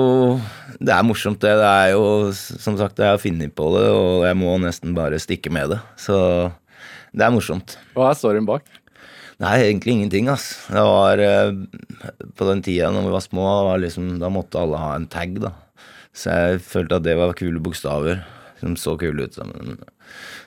Det 0.77 0.93
er 0.93 1.05
morsomt, 1.07 1.39
det. 1.41 1.53
Det 1.57 1.69
er 1.69 1.93
jo 1.95 2.03
som 2.36 2.77
sagt, 2.79 3.00
jeg 3.00 3.10
har 3.15 3.21
funnet 3.21 3.55
på 3.57 3.69
det, 3.75 3.86
og 3.95 4.25
jeg 4.27 4.38
må 4.39 4.55
nesten 4.62 4.93
bare 4.98 5.19
stikke 5.21 5.51
med 5.53 5.74
det. 5.74 5.79
Så 6.00 6.17
det 7.12 7.25
er 7.25 7.33
morsomt. 7.33 7.77
Hva 7.95 8.12
er 8.12 8.19
storyen 8.19 8.48
bak? 8.48 8.67
Nei, 9.41 9.63
egentlig 9.65 9.95
ingenting, 9.95 10.27
ass. 10.29 10.67
Det 10.69 10.81
var 10.86 11.17
eh, 11.17 11.50
På 12.38 12.45
den 12.45 12.62
tida 12.62 12.91
når 12.93 13.07
vi 13.07 13.13
var 13.15 13.24
små, 13.25 13.45
var 13.65 13.79
liksom, 13.81 14.19
da 14.21 14.29
måtte 14.29 14.60
alle 14.62 14.77
ha 14.77 14.91
en 14.95 15.07
tag, 15.10 15.39
da. 15.41 15.50
Så 16.13 16.29
jeg 16.29 16.62
følte 16.67 16.95
at 17.00 17.05
det 17.07 17.15
var 17.17 17.33
kule 17.39 17.60
bokstaver 17.63 18.21
som 18.62 18.75
så 18.77 18.93
kule 19.01 19.25
ut 19.25 19.33
sammen. 19.33 19.79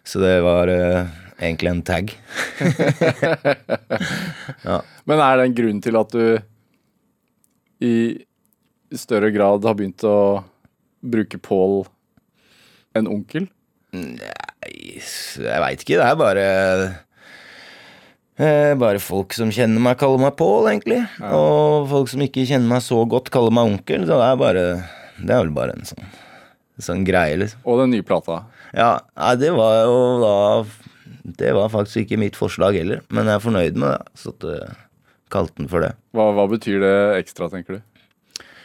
Så 0.07 0.23
det 0.23 0.37
var 0.45 0.71
eh, 0.71 1.09
egentlig 1.41 1.71
en 1.73 1.83
tag. 1.83 2.15
Men 5.09 5.19
er 5.19 5.37
det 5.41 5.47
en 5.49 5.59
grunn 5.59 5.81
til 5.83 5.99
at 5.99 6.15
du 6.15 6.39
i 7.85 8.23
større 8.95 9.33
grad 9.35 9.67
har 9.67 9.75
begynt 9.75 10.07
å 10.07 10.45
bruke 11.03 11.39
Pål 11.43 11.83
en 12.95 13.11
onkel? 13.11 13.51
Nei, 13.95 15.03
jeg 15.03 15.63
veit 15.67 15.83
ikke. 15.83 15.99
Det 15.99 16.07
er 16.07 16.21
bare 16.21 16.47
eh, 18.39 18.73
Bare 18.81 19.01
folk 19.03 19.35
som 19.37 19.53
kjenner 19.55 19.83
meg, 19.83 19.99
kaller 20.01 20.23
meg 20.23 20.37
Pål, 20.39 20.71
egentlig. 20.73 21.01
Og 21.31 21.89
folk 21.91 22.11
som 22.13 22.25
ikke 22.25 22.47
kjenner 22.49 22.71
meg 22.77 22.85
så 22.85 23.01
godt, 23.09 23.33
kaller 23.35 23.55
meg 23.55 23.73
onkel. 23.73 24.07
Så 24.09 24.19
det 24.21 24.29
er 24.31 24.41
bare 24.41 24.65
Det 25.21 25.31
er 25.31 25.45
vel 25.45 25.55
bare 25.55 25.77
en 25.77 25.89
sånn, 25.89 26.09
sånn 26.83 27.05
greie, 27.07 27.39
liksom. 27.41 27.63
Og 27.65 27.85
den 27.85 27.95
nye 27.95 28.07
plata. 28.07 28.43
Ja, 28.75 28.99
nei, 29.17 29.35
det 29.39 29.53
var 29.55 29.85
jo 29.87 29.99
da 30.25 30.37
Det 31.39 31.55
var 31.55 31.73
faktisk 31.73 32.05
ikke 32.05 32.21
mitt 32.21 32.37
forslag 32.37 32.77
heller, 32.81 33.05
men 33.09 33.31
jeg 33.31 33.39
er 33.39 33.45
fornøyd 33.45 33.79
med 33.81 33.95
det. 33.95 34.19
Så 34.19 34.35
at 34.35 34.49
jeg 34.51 34.77
kalte 35.33 35.59
den 35.59 35.71
for 35.71 35.85
det. 35.85 35.95
Hva, 36.15 36.31
hva 36.37 36.47
betyr 36.51 36.83
det 36.83 36.97
ekstra, 37.23 37.49
tenker 37.53 37.79
du? 37.79 37.83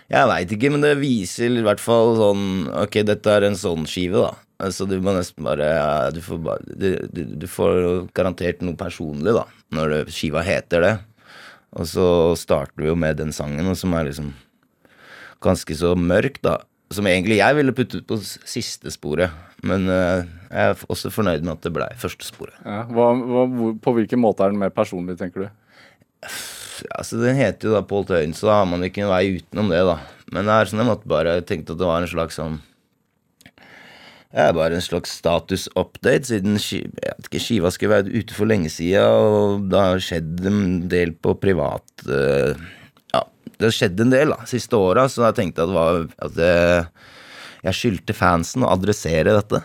Jeg 0.09 0.25
veit 0.25 0.53
ikke, 0.55 0.71
men 0.73 0.81
det 0.81 0.95
viser 0.97 1.53
i 1.53 1.63
hvert 1.65 1.81
fall 1.81 2.15
sånn 2.17 2.45
Ok, 2.81 3.03
dette 3.05 3.29
er 3.29 3.45
en 3.45 3.57
sånn 3.59 3.85
skive, 3.89 4.23
da. 4.25 4.31
Altså, 4.59 4.87
du 4.89 4.97
må 4.99 5.13
nesten 5.15 5.45
bare 5.45 5.67
ja, 5.69 5.89
Du 6.11 6.19
får, 6.25 6.39
bare, 6.43 6.75
du, 6.75 6.87
du, 7.13 7.21
du 7.39 7.45
får 7.47 8.09
garantert 8.17 8.63
noe 8.65 8.75
personlig, 8.79 9.31
da, 9.37 9.45
når 9.75 9.93
det, 9.93 10.01
skiva 10.15 10.43
heter 10.45 10.85
det. 10.85 10.95
Og 11.77 11.85
så 11.89 12.07
starter 12.39 12.81
vi 12.81 12.89
jo 12.89 12.97
med 12.97 13.19
den 13.19 13.33
sangen, 13.35 13.67
og 13.69 13.77
som 13.77 13.93
er 13.93 14.09
liksom 14.09 14.33
ganske 15.43 15.77
så 15.77 15.93
mørk, 15.97 16.41
da. 16.45 16.57
Som 16.89 17.05
egentlig 17.05 17.37
jeg 17.37 17.57
ville 17.59 17.75
puttet 17.77 18.07
på 18.09 18.17
siste 18.19 18.89
sporet. 18.93 19.29
Men 19.61 19.85
uh, 19.91 20.25
jeg 20.49 20.71
er 20.71 20.85
også 20.89 21.11
fornøyd 21.13 21.43
med 21.43 21.57
at 21.57 21.67
det 21.67 21.73
blei 21.75 21.89
første 21.99 22.25
sporet. 22.25 22.55
Ja, 22.65 22.85
hva, 22.89 23.11
hva, 23.13 23.73
på 23.83 23.93
hvilken 23.97 24.21
måte 24.23 24.45
er 24.45 24.53
den 24.53 24.61
mer 24.61 24.73
personlig, 24.73 25.19
tenker 25.19 25.45
du? 25.45 25.51
Altså, 26.95 27.19
Den 27.19 27.37
heter 27.37 27.69
jo 27.69 27.75
da 27.75 27.83
Pål 27.85 28.07
Tøyen, 28.09 28.33
så 28.33 28.49
da 28.49 28.61
har 28.61 28.67
man 28.71 28.85
ikke 28.87 29.03
noen 29.03 29.13
vei 29.13 29.37
utenom 29.37 29.69
det, 29.73 29.83
da. 29.85 29.99
Men 30.33 30.49
det 30.49 30.55
er 30.55 30.69
sånn 30.71 30.81
jeg 30.81 30.89
måtte 30.89 31.11
bare 31.11 31.37
tenkte 31.45 31.75
at 31.75 31.81
det 31.81 31.89
var 31.89 32.01
en 32.01 32.09
slags 32.09 32.39
sånn 32.39 32.59
Det 34.29 34.43
er 34.43 34.51
bare 34.53 34.77
en 34.77 34.83
slags 34.85 35.15
status-update, 35.17 36.27
siden 36.29 36.59
jeg 36.61 36.91
vet 37.01 37.29
ikke, 37.31 37.39
skiva 37.41 37.71
skulle 37.73 37.95
vært 37.95 38.11
ute 38.13 38.35
for 38.37 38.49
lenge 38.49 38.69
sida, 38.69 39.07
og 39.09 39.63
det 39.71 39.79
har 39.81 40.03
skjedd 40.05 40.43
en 40.45 40.59
del 40.91 41.15
på 41.17 41.33
privat 41.41 42.03
eh, 42.05 42.53
Ja, 43.09 43.23
det 43.55 43.71
har 43.71 43.73
skjedd 43.73 44.03
en 44.05 44.13
del 44.13 44.35
da, 44.35 44.37
siste 44.51 44.77
åra, 44.77 45.07
så 45.09 45.25
jeg 45.25 45.39
tenkte 45.39 45.65
at, 45.65 45.73
det 45.73 45.79
var, 45.79 46.05
at 46.27 46.37
det, 46.37 46.53
jeg 47.65 47.79
skyldte 47.79 48.17
fansen 48.19 48.67
å 48.67 48.69
adressere 48.75 49.33
dette. 49.39 49.63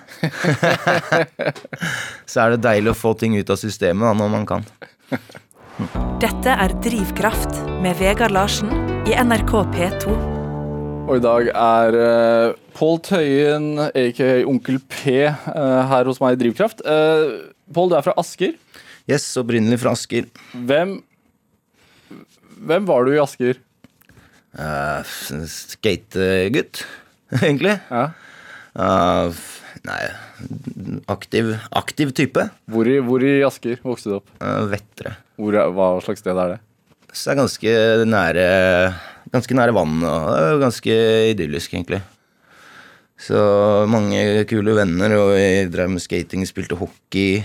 så 2.33 2.47
er 2.47 2.57
det 2.57 2.65
deilig 2.65 2.95
å 2.95 2.99
få 3.05 3.13
ting 3.21 3.37
ut 3.37 3.53
av 3.53 3.61
systemet 3.61 4.09
da, 4.09 4.17
når 4.17 4.33
man 4.39 4.49
kan. 4.49 4.65
Dette 6.25 6.57
er 6.57 6.73
Drivkraft 6.81 7.61
med 7.85 8.01
Vegard 8.01 8.33
Larsen 8.33 8.73
i 9.05 9.13
NRK 9.13 9.59
P2. 9.77 10.21
Og 11.05 11.19
i 11.19 11.21
dag 11.21 11.53
er 11.53 11.97
uh, 12.01 12.64
Pål 12.75 12.99
Tøyen, 13.07 13.67
aka 13.87 14.31
Onkel 14.51 14.81
P, 14.91 15.13
eh, 15.23 15.83
her 15.91 16.09
hos 16.11 16.19
meg 16.23 16.35
i 16.35 16.41
Drivkraft. 16.41 16.83
Uh, 16.83 17.53
Pål, 17.71 17.93
du 17.93 17.97
er 17.99 18.03
fra 18.07 18.15
Asker. 18.19 18.57
Yes, 19.07 19.29
opprinnelig 19.39 19.79
fra 19.85 19.93
Asker. 19.95 20.27
Hvem 20.55 20.97
Hvem 22.65 22.87
var 22.89 23.05
du 23.07 23.13
i 23.15 23.21
Asker? 23.23 23.61
Uh, 24.59 25.07
Skategutt, 25.51 26.83
egentlig. 27.45 27.77
Ja. 27.91 28.09
Uh, 28.75 29.43
nei 29.87 30.01
aktiv, 31.13 31.53
aktiv 31.77 32.11
type. 32.17 32.49
Hvor 32.71 32.89
i, 32.91 32.97
hvor 33.05 33.23
i 33.23 33.37
Asker 33.47 33.79
vokste 33.85 34.11
du 34.11 34.17
opp? 34.19 34.33
Uh, 34.43 34.65
Vettre. 34.73 35.15
Hvor, 35.39 35.59
hva 35.77 35.89
slags 36.03 36.25
sted 36.25 36.35
er 36.35 36.57
det? 36.57 36.59
Så 37.15 37.29
det 37.29 37.35
er 37.35 37.39
ganske 37.45 37.75
nære 38.11 38.47
Ganske 39.35 39.55
nære 39.55 39.75
vann 39.75 40.01
og 40.03 40.25
det 40.35 40.43
er 40.49 40.61
ganske 40.63 40.97
idyllisk, 41.35 41.75
egentlig. 41.75 42.01
Så 43.21 43.39
mange 43.91 44.45
kule 44.51 44.75
venner, 44.77 45.15
og 45.21 45.35
vi 45.37 45.47
drev 45.73 45.93
med 45.93 46.03
skating, 46.03 46.43
spilte 46.49 46.79
hockey. 46.79 47.45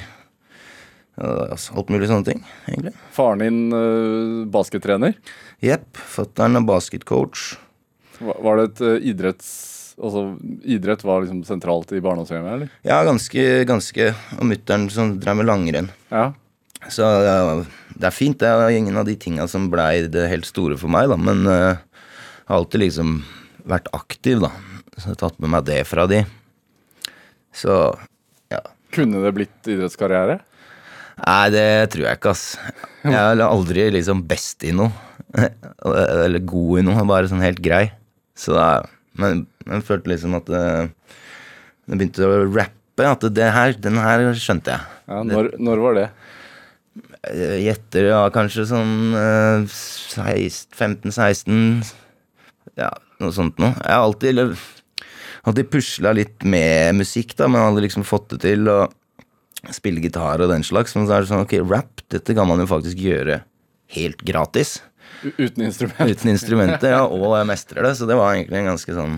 Altså, 1.19 1.75
alt 1.77 1.91
mulig 1.91 2.07
sånne 2.09 2.27
ting, 2.27 2.43
egentlig. 2.69 2.93
Faren 3.15 3.43
din 3.43 3.59
uh, 3.75 4.45
baskettrener? 4.51 5.17
Jepp. 5.63 5.89
Fatter'n 5.99 6.57
er 6.57 6.67
basketcoach. 6.67 7.51
Var, 8.19 8.61
det 8.61 8.69
et 8.69 8.85
uh, 8.85 8.95
idretts... 9.13 9.51
Altså, 9.99 10.29
idrett 10.63 11.01
var 11.03 11.25
liksom 11.25 11.41
sentralt 11.43 11.89
i 11.91 11.99
barndomshjemmet, 11.99 12.53
eller? 12.53 12.69
Ja, 12.87 13.01
ganske, 13.03 13.43
ganske. 13.67 14.13
Og 14.37 14.47
mutter'n 14.47 14.87
som 14.93 15.17
drev 15.19 15.41
med 15.41 15.49
langrenn. 15.49 15.89
Ja. 16.07 16.29
Så 16.87 17.03
uh, 17.03 17.65
det 17.99 18.07
er 18.07 18.15
fint. 18.15 18.39
Det 18.39 18.47
er 18.47 18.77
ingen 18.77 18.95
av 18.99 19.07
de 19.09 19.17
tinga 19.19 19.47
som 19.51 19.67
blei 19.71 20.07
det 20.07 20.29
helt 20.31 20.47
store 20.47 20.79
for 20.79 20.91
meg, 20.91 21.11
da. 21.11 21.17
Men 21.19 21.43
eh, 21.51 21.75
jeg 21.75 22.47
har 22.47 22.61
alltid 22.61 22.85
liksom 22.85 23.17
vært 23.67 23.89
aktiv, 23.97 24.39
da. 24.45 24.53
Så 24.99 25.07
jeg 25.07 25.15
har 25.15 25.21
tatt 25.23 25.39
med 25.39 25.53
meg 25.53 25.65
det 25.67 25.79
fra 25.87 26.05
de. 26.11 26.23
Så 27.55 27.75
ja. 28.51 28.59
Kunne 28.93 29.21
det 29.23 29.33
blitt 29.37 29.69
idrettskarriere? 29.69 30.39
Nei, 31.19 31.45
det 31.53 31.67
tror 31.93 32.05
jeg 32.05 32.19
ikke, 32.19 32.33
ass. 32.33 32.43
Jeg 33.03 33.15
er 33.19 33.43
aldri 33.45 33.87
liksom 33.95 34.23
best 34.27 34.63
i 34.67 34.73
noe. 34.75 34.91
Eller 36.25 36.43
god 36.43 36.81
i 36.81 36.85
noe. 36.87 37.05
Bare 37.07 37.29
sånn 37.31 37.43
helt 37.43 37.61
grei. 37.63 37.87
Så 38.39 38.55
da 38.55 38.69
Men 39.19 39.43
jeg 39.67 39.83
følte 39.87 40.13
liksom 40.13 40.37
at 40.37 40.47
det, 40.47 40.63
Når 41.89 41.99
begynte 41.99 42.27
å 42.27 42.43
rappe, 42.47 43.03
at 43.03 43.25
det 43.35 43.49
her, 43.55 43.75
den 43.79 43.99
her 43.99 44.23
skjønte 44.35 44.75
jeg. 44.75 44.97
Ja, 45.09 45.21
når, 45.27 45.53
når 45.59 45.83
var 45.83 45.97
det? 45.97 46.07
Gjetter 47.63 48.09
ja, 48.09 48.19
kanskje 48.31 48.65
sånn 48.69 49.15
eh, 49.17 49.65
16 49.67 51.09
15-16 51.11 51.93
Ja, 52.79 52.91
noe 53.19 53.35
sånt 53.35 53.59
noe. 53.59 53.73
Jeg 53.75 53.91
har 53.91 54.05
alltid, 54.05 54.43
eller, 55.39 55.49
alltid 55.51 55.69
pusla 55.71 56.11
litt 56.15 56.43
med 56.43 56.95
musikk, 56.99 57.35
da, 57.39 57.47
men 57.47 57.61
hadde 57.63 57.83
liksom 57.85 58.03
fått 58.07 58.29
det 58.35 58.41
til 58.43 58.67
å 58.71 58.79
spille 59.75 60.01
gitar 60.03 60.41
og 60.43 60.51
den 60.51 60.63
slags. 60.63 60.95
Men 60.95 61.07
så 61.07 61.15
er 61.17 61.23
det 61.25 61.31
sånn, 61.31 61.45
ok, 61.45 61.57
rap, 61.69 62.03
dette 62.11 62.35
kan 62.37 62.47
man 62.47 62.59
jo 62.63 62.67
faktisk 62.69 62.99
gjøre 63.03 63.41
helt 63.95 64.21
gratis. 64.27 64.77
U 65.23 65.31
uten 65.37 65.65
instrument? 65.65 66.11
Uten 66.11 66.31
instrumenter, 66.31 66.93
ja, 66.93 67.01
og 67.07 67.33
jeg 67.37 67.47
mestrer 67.49 67.87
det. 67.87 67.95
Så 67.99 68.07
det 68.07 68.17
var 68.19 68.35
egentlig 68.35 68.61
en 68.61 68.69
ganske 68.73 68.95
sånn 68.95 69.17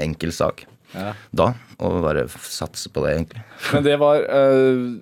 enkel 0.00 0.32
sak 0.34 0.66
Ja. 0.94 1.12
da. 1.32 1.52
Å 1.80 1.90
bare 2.02 2.26
satse 2.28 2.90
på 2.92 3.02
det, 3.06 3.14
egentlig. 3.16 3.42
Men 3.72 3.84
det 3.86 3.94
var 4.00 4.20
øh, 4.26 4.98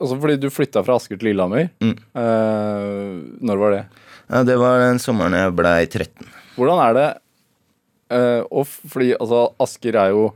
Altså 0.00 0.16
fordi 0.18 0.36
du 0.40 0.48
flytta 0.50 0.82
fra 0.86 0.96
Asker 0.98 1.18
til 1.20 1.28
Lillehammer. 1.30 1.68
Mm. 1.84 1.92
Øh, 2.18 3.10
når 3.46 3.60
var 3.60 3.74
det? 3.76 3.82
Ja, 4.30 4.40
det 4.48 4.56
var 4.58 4.80
den 4.82 4.98
sommeren 5.02 5.36
jeg 5.36 5.52
blei 5.54 5.84
13. 5.86 6.26
Hvordan 6.56 6.80
er 6.82 6.96
det 6.96 7.06
eh, 8.14 8.40
og 8.50 8.66
Fordi 8.70 9.12
altså, 9.18 9.46
Asker 9.64 10.00
er 10.00 10.14
jo 10.14 10.32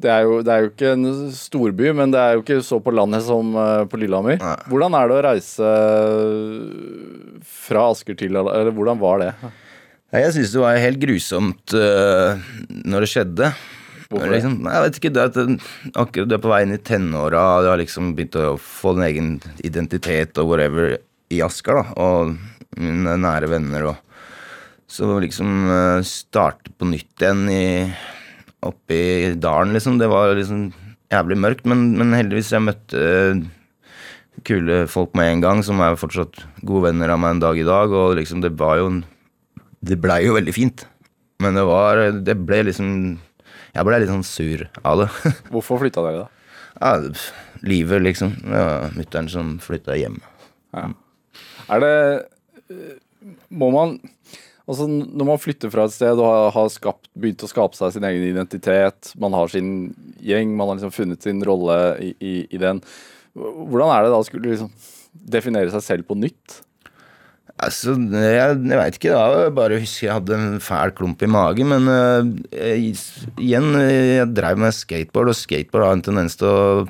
det 0.00 0.08
er, 0.08 0.22
jo, 0.24 0.38
det 0.40 0.52
er 0.52 0.62
jo 0.64 0.68
ikke 0.70 0.92
en 0.94 1.08
storby, 1.36 1.90
men 1.92 2.12
det 2.14 2.20
er 2.20 2.36
jo 2.36 2.40
ikke 2.40 2.62
så 2.64 2.78
på 2.80 2.94
landet 2.96 3.26
som 3.26 3.50
eh, 3.60 3.82
på 3.92 3.98
Lillehammer. 4.00 4.38
Nei. 4.40 4.54
Hvordan 4.72 4.96
er 4.96 5.10
det 5.10 5.18
å 5.18 5.24
reise 5.26 5.72
fra 7.66 7.90
Asker 7.92 8.16
til 8.16 8.40
Eller 8.40 8.72
hvordan 8.72 9.02
var 9.02 9.20
det? 9.20 9.34
Jeg 10.10 10.32
syns 10.34 10.54
det 10.56 10.62
var 10.64 10.80
helt 10.82 10.98
grusomt 10.98 11.74
uh, 11.76 12.40
når 12.82 13.04
det 13.04 13.10
skjedde. 13.12 13.50
Hvorfor 14.10 14.26
det? 14.26 14.40
Liksom, 14.40 14.56
jeg 14.66 14.82
vet 14.84 14.96
ikke, 14.98 15.12
det 15.14 15.22
er 15.22 15.28
det- 15.36 15.92
Akkurat 15.94 16.30
du 16.30 16.34
er 16.34 16.42
på 16.42 16.50
vei 16.50 16.62
inn 16.64 16.74
i 16.74 16.80
tenåra, 16.82 17.44
du 17.62 17.68
har 17.70 17.78
liksom 17.78 18.14
begynt 18.18 18.34
å 18.34 18.56
få 18.58 18.96
din 18.96 19.06
egen 19.06 19.28
identitet 19.62 20.40
og 20.42 20.50
whatever 20.50 20.96
i 21.30 21.38
Asker, 21.46 21.78
da. 21.78 21.94
Og 21.94 22.34
mine 22.80 23.14
nære 23.22 23.52
venner 23.52 23.86
og 23.92 24.09
Så 24.90 25.06
liksom 25.22 25.70
øh, 25.70 26.00
starte 26.06 26.72
på 26.74 26.88
nytt 26.90 27.22
igjen 27.22 27.44
i 27.52 27.64
oppe 28.66 28.96
i 28.96 29.30
dalen, 29.38 29.72
liksom. 29.76 30.00
Det 30.00 30.10
var 30.10 30.34
liksom 30.34 30.68
jævlig 31.10 31.38
mørkt, 31.40 31.64
men, 31.70 31.92
men 31.98 32.14
heldigvis 32.16 32.50
jeg 32.52 32.64
møtte 32.66 33.04
kule 34.46 34.82
folk 34.88 35.14
med 35.18 35.34
en 35.34 35.42
gang, 35.44 35.62
som 35.64 35.80
er 35.84 35.98
fortsatt 36.00 36.42
gode 36.64 36.88
venner 36.88 37.12
av 37.12 37.20
meg 37.20 37.36
en 37.36 37.42
dag 37.42 37.58
i 37.60 37.66
dag, 37.66 37.92
og 37.92 38.16
liksom 38.18 38.42
det 38.44 38.54
var 38.58 38.80
jo 38.80 38.90
en 38.92 39.00
det 39.80 39.96
blei 40.00 40.22
jo 40.26 40.36
veldig 40.36 40.52
fint. 40.52 40.84
Men 41.40 41.56
det 41.56 41.62
var 41.64 41.96
Det 42.20 42.34
ble 42.36 42.58
liksom 42.68 42.88
Jeg 43.72 43.86
ble 43.86 44.00
litt 44.02 44.10
sånn 44.10 44.26
sur 44.26 44.66
av 44.84 45.04
det. 45.04 45.08
Hvorfor 45.52 45.80
flytta 45.80 46.04
dere, 46.04 46.26
da? 46.26 46.36
ja, 46.80 46.90
livet, 47.66 48.02
liksom. 48.02 48.34
Det 48.42 48.60
var 48.66 48.94
mutter'n 48.96 49.28
som 49.30 49.54
flytta 49.62 49.96
hjem. 49.98 50.18
Er 50.74 51.82
det 51.82 51.94
eh, 52.72 52.94
Må 53.50 53.70
man 53.74 53.98
Altså 54.70 54.86
Når 54.86 55.26
man 55.26 55.40
flytter 55.42 55.72
fra 55.72 55.88
et 55.88 55.94
sted 55.94 56.20
og 56.22 56.52
har, 56.54 56.70
skapt, 56.70 57.08
begynt 57.18 57.42
å 57.42 57.50
skape 57.50 57.78
seg 57.78 57.96
sin 57.96 58.06
egen 58.06 58.28
identitet, 58.28 59.12
man 59.20 59.34
har 59.34 59.50
sin 59.50 59.90
gjeng, 60.22 60.54
man 60.54 60.70
har 60.70 60.78
liksom 60.78 60.94
funnet 60.94 61.26
sin 61.26 61.42
rolle 61.46 61.76
i, 61.98 62.12
i, 62.22 62.34
i 62.54 62.60
den 62.60 62.82
Hvordan 63.34 63.90
er 63.90 64.04
det 64.04 64.12
da 64.12 64.18
å 64.20 64.26
skulle 64.26 64.52
liksom 64.52 64.70
definere 65.10 65.72
seg 65.74 65.82
selv 65.86 66.08
på 66.08 66.16
nytt? 66.18 66.60
Altså, 67.60 67.92
jeg, 67.94 68.56
jeg 68.56 68.78
veit 68.78 68.96
ikke. 68.96 69.12
Jeg 69.12 69.52
bare 69.54 69.78
husker 69.82 70.06
jeg 70.06 70.16
hadde 70.16 70.38
en 70.38 70.62
fæl 70.64 70.94
klump 70.96 71.22
i 71.22 71.28
magen. 71.30 71.70
Men 71.70 71.86
uh, 71.86 72.30
jeg, 72.50 72.94
igjen, 73.36 73.68
jeg 73.76 74.30
drev 74.34 74.62
med 74.62 74.74
skateboard, 74.74 75.30
og 75.30 75.38
skateboard 75.38 75.86
har 75.86 75.98
en 75.98 76.04
tendens 76.08 76.38
til 76.40 76.48
å 76.48 76.88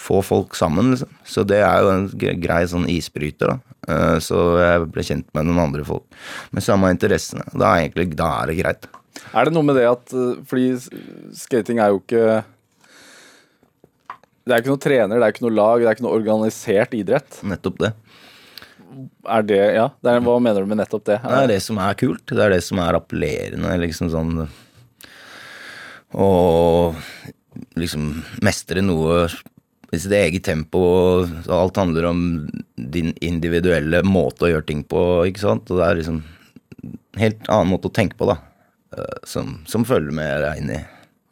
få 0.00 0.22
folk 0.24 0.56
sammen. 0.58 0.94
Liksom. 0.94 1.12
Så 1.28 1.44
det 1.48 1.60
er 1.66 1.84
jo 1.84 1.92
en 1.92 2.08
grei 2.40 2.62
sånn 2.70 2.88
isbryter. 2.92 3.56
da 3.56 3.69
Så 4.22 4.38
jeg 4.60 4.86
ble 4.94 5.04
kjent 5.06 5.28
med 5.36 5.48
noen 5.48 5.64
andre 5.66 5.84
folk 5.86 6.06
med 6.54 6.64
samme 6.64 6.90
interessene. 6.94 7.44
Da 7.52 7.74
er, 7.74 7.86
egentlig, 7.86 8.10
da 8.18 8.30
er 8.40 8.50
det 8.50 8.58
greit. 8.60 8.88
Er 9.34 9.46
det 9.46 9.54
noe 9.54 9.66
med 9.66 9.76
det 9.78 9.86
at 9.90 10.12
eh, 10.16 10.38
Fordi 10.48 10.70
skating 11.36 11.80
er 11.82 11.92
jo 11.92 12.00
ikke 12.00 12.40
Det 14.46 14.54
er 14.54 14.62
ikke 14.62 14.72
noe 14.72 14.82
trener, 14.82 15.18
det 15.20 15.26
er 15.26 15.34
ikke 15.34 15.44
noe 15.46 15.56
lag, 15.58 15.82
det 15.82 15.90
er 15.90 15.98
ikke 15.98 16.06
noe 16.06 16.16
organisert 16.18 16.96
idrett. 16.98 17.40
Nettopp 17.46 17.78
det. 17.84 17.92
Er 19.30 19.44
det 19.46 19.60
Ja, 19.76 19.86
det 20.02 20.14
er, 20.14 20.24
hva 20.26 20.38
mener 20.42 20.64
du 20.64 20.70
med 20.70 20.80
nettopp 20.80 21.04
det? 21.06 21.20
Det 21.22 21.42
er 21.44 21.52
det 21.52 21.60
som 21.62 21.78
er 21.82 21.98
kult. 22.00 22.24
Det 22.26 22.42
er 22.42 22.54
det 22.56 22.62
som 22.66 22.80
er 22.82 22.98
appellerende. 22.98 23.76
Liksom 23.84 24.10
sånn 24.10 24.32
Å 26.10 26.30
liksom 27.78 28.10
mestre 28.42 28.82
noe 28.82 29.26
i 29.92 29.98
sitt 29.98 30.12
eget 30.14 30.44
tempo. 30.46 30.78
og 30.78 31.48
Alt 31.50 31.80
handler 31.80 32.06
om 32.10 32.20
din 32.76 33.12
individuelle 33.26 34.02
måte 34.06 34.46
å 34.46 34.52
gjøre 34.52 34.66
ting 34.68 34.84
på, 34.86 35.00
ikke 35.30 35.42
sant. 35.42 35.70
Og 35.72 35.80
det 35.80 35.88
er 35.88 35.98
liksom 36.00 36.20
en 36.22 36.96
helt 37.24 37.48
annen 37.50 37.72
måte 37.72 37.90
å 37.90 37.94
tenke 37.96 38.16
på, 38.20 38.28
da. 38.30 38.36
eh, 38.96 39.18
Som, 39.26 39.58
som 39.66 39.84
følger 39.88 40.14
med 40.14 40.44
deg 40.46 40.62
inn 40.62 40.70
i, 40.76 40.80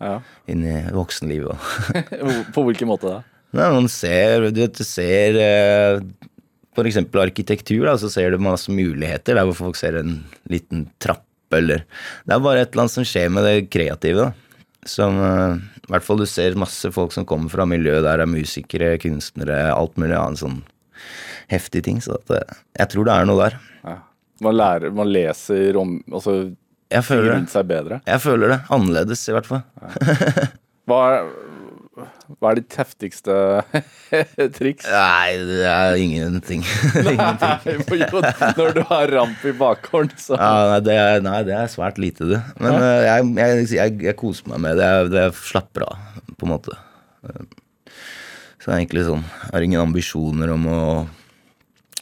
Ja. 0.03 0.17
inn 0.51 0.65
i 0.67 0.77
voksenlivet. 0.95 1.69
På 2.55 2.63
hvilken 2.67 2.91
måte 2.91 3.11
da? 3.11 3.23
Nei, 3.57 3.71
man 3.73 3.89
ser, 3.89 4.51
du 4.53 4.61
vet, 4.61 4.75
du 4.77 4.85
ser 4.85 5.39
f.eks. 5.41 6.35
for 6.77 6.87
eksempel 6.91 7.23
arkitektur, 7.25 7.87
da, 7.89 7.95
så 7.99 8.11
ser 8.13 8.31
du 8.35 8.39
masse 8.45 8.71
muligheter 8.71 9.35
der 9.39 9.47
hvor 9.49 9.57
folk 9.57 9.79
ser 9.81 9.97
en 10.03 10.19
liten 10.53 10.85
trapp, 11.03 11.25
eller 11.57 11.81
Det 12.29 12.35
er 12.37 12.43
bare 12.45 12.61
et 12.67 12.75
eller 12.75 12.85
annet 12.85 12.93
som 12.99 13.07
skjer 13.09 13.31
med 13.33 13.47
det 13.49 13.55
kreative, 13.73 14.29
da. 14.29 14.48
Som 14.87 15.19
eh, 15.19 15.57
I 15.89 15.91
hvert 15.93 16.05
fall 16.07 16.21
du 16.23 16.27
ser 16.31 16.55
masse 16.61 16.91
folk 16.95 17.13
som 17.13 17.27
kommer 17.29 17.51
fra 17.51 17.67
miljøet 17.69 18.05
der 18.07 18.23
er 18.23 18.31
musikere, 18.31 18.93
kunstnere, 19.03 19.73
alt 19.75 19.97
mulig 19.99 20.15
annet 20.17 20.39
sånn 20.43 20.61
heftig 21.51 21.83
ting. 21.89 21.99
Så 22.05 22.15
at, 22.19 22.31
eh, 22.37 22.61
jeg 22.79 22.93
tror 22.95 23.09
det 23.09 23.17
er 23.17 23.29
noe 23.29 23.43
der. 23.49 23.59
Ja. 23.85 23.97
Man 24.45 24.55
lærer, 24.55 24.93
man 24.95 25.09
leser 25.11 25.75
om 25.81 25.97
Altså 26.15 26.53
Jeg 26.93 27.03
føler 27.05 27.33
rundt 27.35 27.49
det. 27.51 27.55
seg 27.57 27.67
bedre. 27.69 28.01
Jeg 28.07 28.21
føler 28.23 28.53
det. 28.55 28.61
Annerledes, 28.71 29.25
i 29.29 29.35
hvert 29.35 29.49
fall. 29.51 29.65
Hva 30.89 30.99
er, 31.19 31.27
hva 32.39 32.51
er 32.53 32.59
ditt 32.61 32.75
heftigste 32.79 33.35
triks? 34.59 34.87
Nei, 34.89 35.37
det 35.49 35.61
er 35.69 35.97
ingenting. 36.01 36.63
ingenting. 37.15 37.85
Når 38.59 38.75
du 38.77 38.83
har 38.91 39.13
ramp 39.17 39.45
i 39.49 39.55
bakhånd, 39.59 40.15
så 40.21 40.39
Ja, 40.39 40.51
nei, 40.73 40.81
det 40.87 40.97
er, 40.99 41.23
nei, 41.27 41.39
det 41.49 41.57
er 41.59 41.71
svært 41.73 42.01
lite, 42.03 42.29
det. 42.33 42.41
Men 42.63 42.77
eh, 42.79 43.05
jeg, 43.09 43.29
jeg, 43.41 43.69
jeg, 43.79 43.97
jeg 44.11 44.19
koser 44.21 44.51
meg 44.55 44.63
med 44.67 44.81
det. 44.81 44.89
Jeg, 44.93 45.13
det 45.15 45.27
slapper 45.43 45.87
av, 45.89 46.25
på 46.39 46.49
en 46.49 46.55
måte. 46.57 46.77
Eh, 47.27 47.47
Så 48.59 48.69
det 48.69 48.75
er 48.75 48.81
egentlig 48.83 49.07
sånn 49.07 49.23
Jeg 49.25 49.53
har 49.55 49.65
ingen 49.65 49.81
ambisjoner 49.87 50.51
om 50.55 50.67
å 50.73 50.81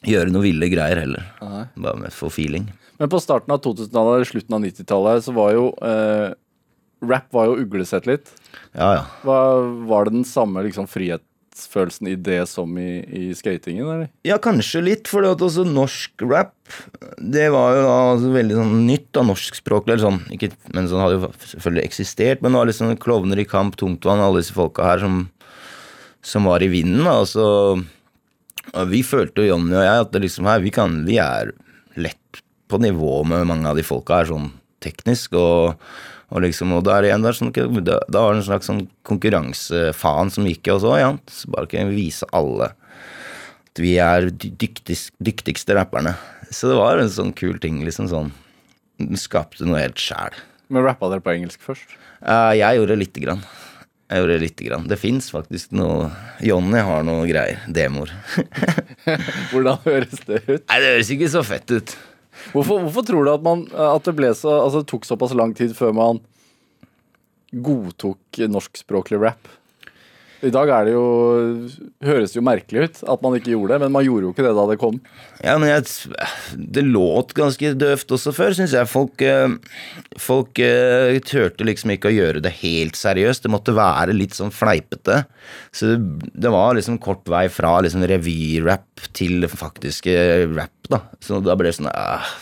gjøre 0.06 0.30
noe 0.32 0.44
ville 0.44 0.68
greier 0.70 1.00
heller. 1.04 1.24
Nei. 1.42 1.64
Bare 1.82 1.98
med 2.04 2.14
for 2.14 2.30
feeling. 2.32 2.68
Men 2.96 3.10
på 3.12 3.18
starten 3.20 3.52
av 3.52 3.58
2000-tallet, 3.64 4.14
eller 4.20 4.28
slutten 4.28 4.54
av 4.56 4.62
90-tallet, 4.64 5.24
så 5.26 5.32
var 5.36 5.50
jo 5.52 5.64
eh, 5.84 6.30
Rap 7.04 7.32
var 7.34 7.50
jo 7.50 7.56
uglesett 7.60 8.06
litt. 8.08 8.30
Ja, 8.72 8.92
ja. 8.96 9.06
Var, 9.26 9.64
var 9.88 10.06
det 10.06 10.16
den 10.16 10.26
samme 10.28 10.62
liksom, 10.64 10.88
frihetsfølelsen 10.88 12.08
i 12.08 12.16
det 12.16 12.40
som 12.48 12.72
i, 12.80 13.02
i 13.04 13.24
skatingen, 13.36 13.84
eller? 13.84 14.08
Ja, 14.26 14.38
kanskje 14.42 14.84
litt, 14.84 15.10
for 15.10 15.26
at 15.28 15.44
også 15.44 15.66
norsk 15.68 16.24
rap 16.24 16.54
Det 17.20 17.46
var 17.52 17.76
jo 17.76 17.82
da 17.84 17.96
altså 18.14 18.32
veldig 18.32 18.56
sånn 18.58 18.74
nytt, 18.88 19.10
da, 19.16 19.26
norskspråklig. 19.28 19.96
Eller 19.96 20.06
sånn, 20.06 20.22
ikke, 20.36 20.52
men 20.72 20.88
sånn 20.90 21.04
hadde 21.04 21.18
jo 21.20 21.32
selvfølgelig 21.52 21.84
eksistert. 21.84 22.40
Men 22.40 22.54
det 22.54 22.62
var 22.62 22.72
liksom 22.72 22.96
Klovner 23.02 23.44
i 23.44 23.48
kamp, 23.48 23.76
Tungtvann, 23.80 24.24
alle 24.24 24.40
disse 24.40 24.56
folka 24.56 24.88
her 24.88 25.04
som, 25.04 25.20
som 26.24 26.48
var 26.48 26.64
i 26.64 26.72
vinden. 26.72 27.04
da, 27.04 27.20
og 27.20 27.30
så 27.30 27.46
og 28.74 28.90
Vi 28.90 29.02
følte 29.06 29.44
jo, 29.44 29.54
Jonny 29.54 29.76
og 29.76 29.84
jeg, 29.84 30.02
at 30.02 30.12
det 30.12 30.24
liksom 30.24 30.48
her, 30.48 30.62
vi, 30.64 30.72
kan, 30.74 30.98
vi 31.06 31.20
er 31.22 31.52
lett 32.00 32.40
på 32.66 32.80
nivå 32.82 33.20
med 33.28 33.46
mange 33.48 33.68
av 33.70 33.78
de 33.78 33.84
folka 33.86 34.20
her, 34.20 34.30
sånn 34.32 34.50
teknisk. 34.82 35.36
og 35.38 35.76
og 36.34 36.42
liksom, 36.42 36.72
og 36.74 36.82
der 36.88 37.06
igjen, 37.06 37.22
der, 37.22 37.36
sånn, 37.36 37.52
da, 37.86 38.00
da 38.10 38.24
var 38.24 38.34
det 38.34 38.40
en 38.40 38.48
slags 38.48 38.66
sånn 38.66 38.82
konkurransefaen 39.06 40.32
som 40.34 40.48
gikk 40.48 40.66
i 40.66 40.74
oss 40.74 40.86
òg, 40.86 40.98
ja. 40.98 41.12
Så 41.30 41.52
bare 41.54 41.70
kunne 41.70 41.92
vi 41.92 42.08
vise 42.08 42.26
alle 42.34 42.72
at 43.76 43.82
vi 43.82 43.94
er 44.00 44.30
de 44.32 44.50
dyktigste, 44.56 45.76
rapperne. 45.76 46.16
Så 46.48 46.70
det 46.70 46.78
var 46.78 46.98
en 46.98 47.12
sånn 47.12 47.34
kul 47.36 47.60
ting, 47.60 47.82
liksom 47.84 48.08
sånn. 48.10 48.32
Skapte 49.20 49.66
noe 49.68 49.82
helt 49.82 50.00
sjæl. 50.00 50.34
Men 50.72 50.86
rappa 50.86 51.10
dere 51.12 51.22
på 51.22 51.34
engelsk 51.34 51.60
først? 51.62 51.94
Uh, 52.24 52.56
jeg 52.56 52.80
gjorde 52.80 52.96
lite 52.98 53.22
grann. 53.22 53.44
Jeg 54.08 54.22
gjorde 54.22 54.40
lite 54.40 54.66
grann. 54.66 54.86
Det 54.88 54.98
fins 54.98 55.28
faktisk 55.34 55.74
noe 55.76 56.08
Jonny 56.42 56.80
har 56.88 57.04
noe 57.06 57.26
greier. 57.28 57.60
Demoer. 57.68 58.14
Hvordan 59.52 59.82
høres 59.84 60.24
det 60.24 60.40
ut? 60.46 60.64
Nei, 60.64 60.80
det 60.80 60.92
høres 60.94 61.12
ikke 61.12 61.30
så 61.36 61.44
fett 61.46 61.76
ut. 61.76 61.96
Hvorfor, 62.54 62.82
hvorfor 62.86 63.06
tror 63.08 63.26
du 63.26 63.32
at, 63.32 63.44
man, 63.44 63.66
at 63.72 64.08
det, 64.08 64.32
så, 64.38 64.52
altså, 64.64 64.82
tok 64.86 65.06
såpass 65.08 65.34
lang 65.36 65.54
tid 65.56 65.74
før 65.76 65.94
man 65.96 66.22
godtok 67.52 68.40
norskspråklig 68.50 69.20
rap? 69.22 69.50
I 70.44 70.50
dag 70.52 70.68
er 70.68 70.88
det 70.88 70.92
jo, 70.92 71.04
høres 72.04 72.32
det 72.32 72.38
jo 72.38 72.44
merkelig 72.44 72.82
ut 72.84 72.98
at 73.08 73.22
man 73.24 73.36
ikke 73.38 73.54
gjorde 73.54 73.72
det, 73.72 73.78
men 73.84 73.94
man 73.94 74.04
gjorde 74.04 74.26
jo 74.26 74.32
ikke 74.34 74.44
det 74.44 74.52
da 74.58 74.64
det 74.68 74.76
kom. 74.82 74.98
Ja, 75.40 75.54
men 75.56 75.70
jeg, 75.70 75.86
det 76.76 76.84
låt 76.84 77.32
ganske 77.36 77.72
døvt 77.78 78.12
også 78.18 78.34
før, 78.36 78.56
syns 78.58 78.74
jeg. 78.76 78.90
Folk, 78.90 79.24
eh, 79.24 79.56
folk 80.20 80.60
eh, 80.62 81.16
turte 81.24 81.64
liksom 81.66 81.94
ikke 81.94 82.10
å 82.10 82.16
gjøre 82.16 82.44
det 82.44 82.52
helt 82.60 83.00
seriøst. 83.00 83.46
Det 83.46 83.52
måtte 83.52 83.76
være 83.76 84.16
litt 84.16 84.36
sånn 84.36 84.52
fleipete. 84.54 85.22
Så 85.72 85.94
det, 85.94 86.28
det 86.36 86.52
var 86.52 86.76
liksom 86.76 87.00
kort 87.02 87.24
vei 87.32 87.46
fra 87.52 87.78
liksom 87.86 88.04
revyrap 88.10 89.08
til 89.16 89.48
faktiske 89.48 90.14
rap, 90.52 90.76
da. 90.92 91.00
Så 91.24 91.40
da 91.44 91.56
ble 91.56 91.72
det 91.72 91.78
sånn 91.80 91.92
uh. 91.92 92.36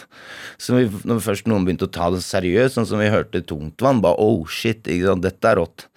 Så 0.58 0.76
vi, 0.76 0.84
når 1.06 1.22
først 1.24 1.48
noen 1.50 1.64
begynte 1.66 1.88
å 1.88 1.92
ta 1.92 2.10
det 2.14 2.22
seriøst, 2.24 2.76
sånn 2.76 2.86
som 2.88 3.00
vi 3.02 3.10
hørte 3.12 3.42
Tungtvann, 3.44 4.02
bare 4.04 4.18
oh 4.22 4.46
shit, 4.50 4.86
dette 4.86 5.50
er 5.50 5.58
rått. 5.60 5.88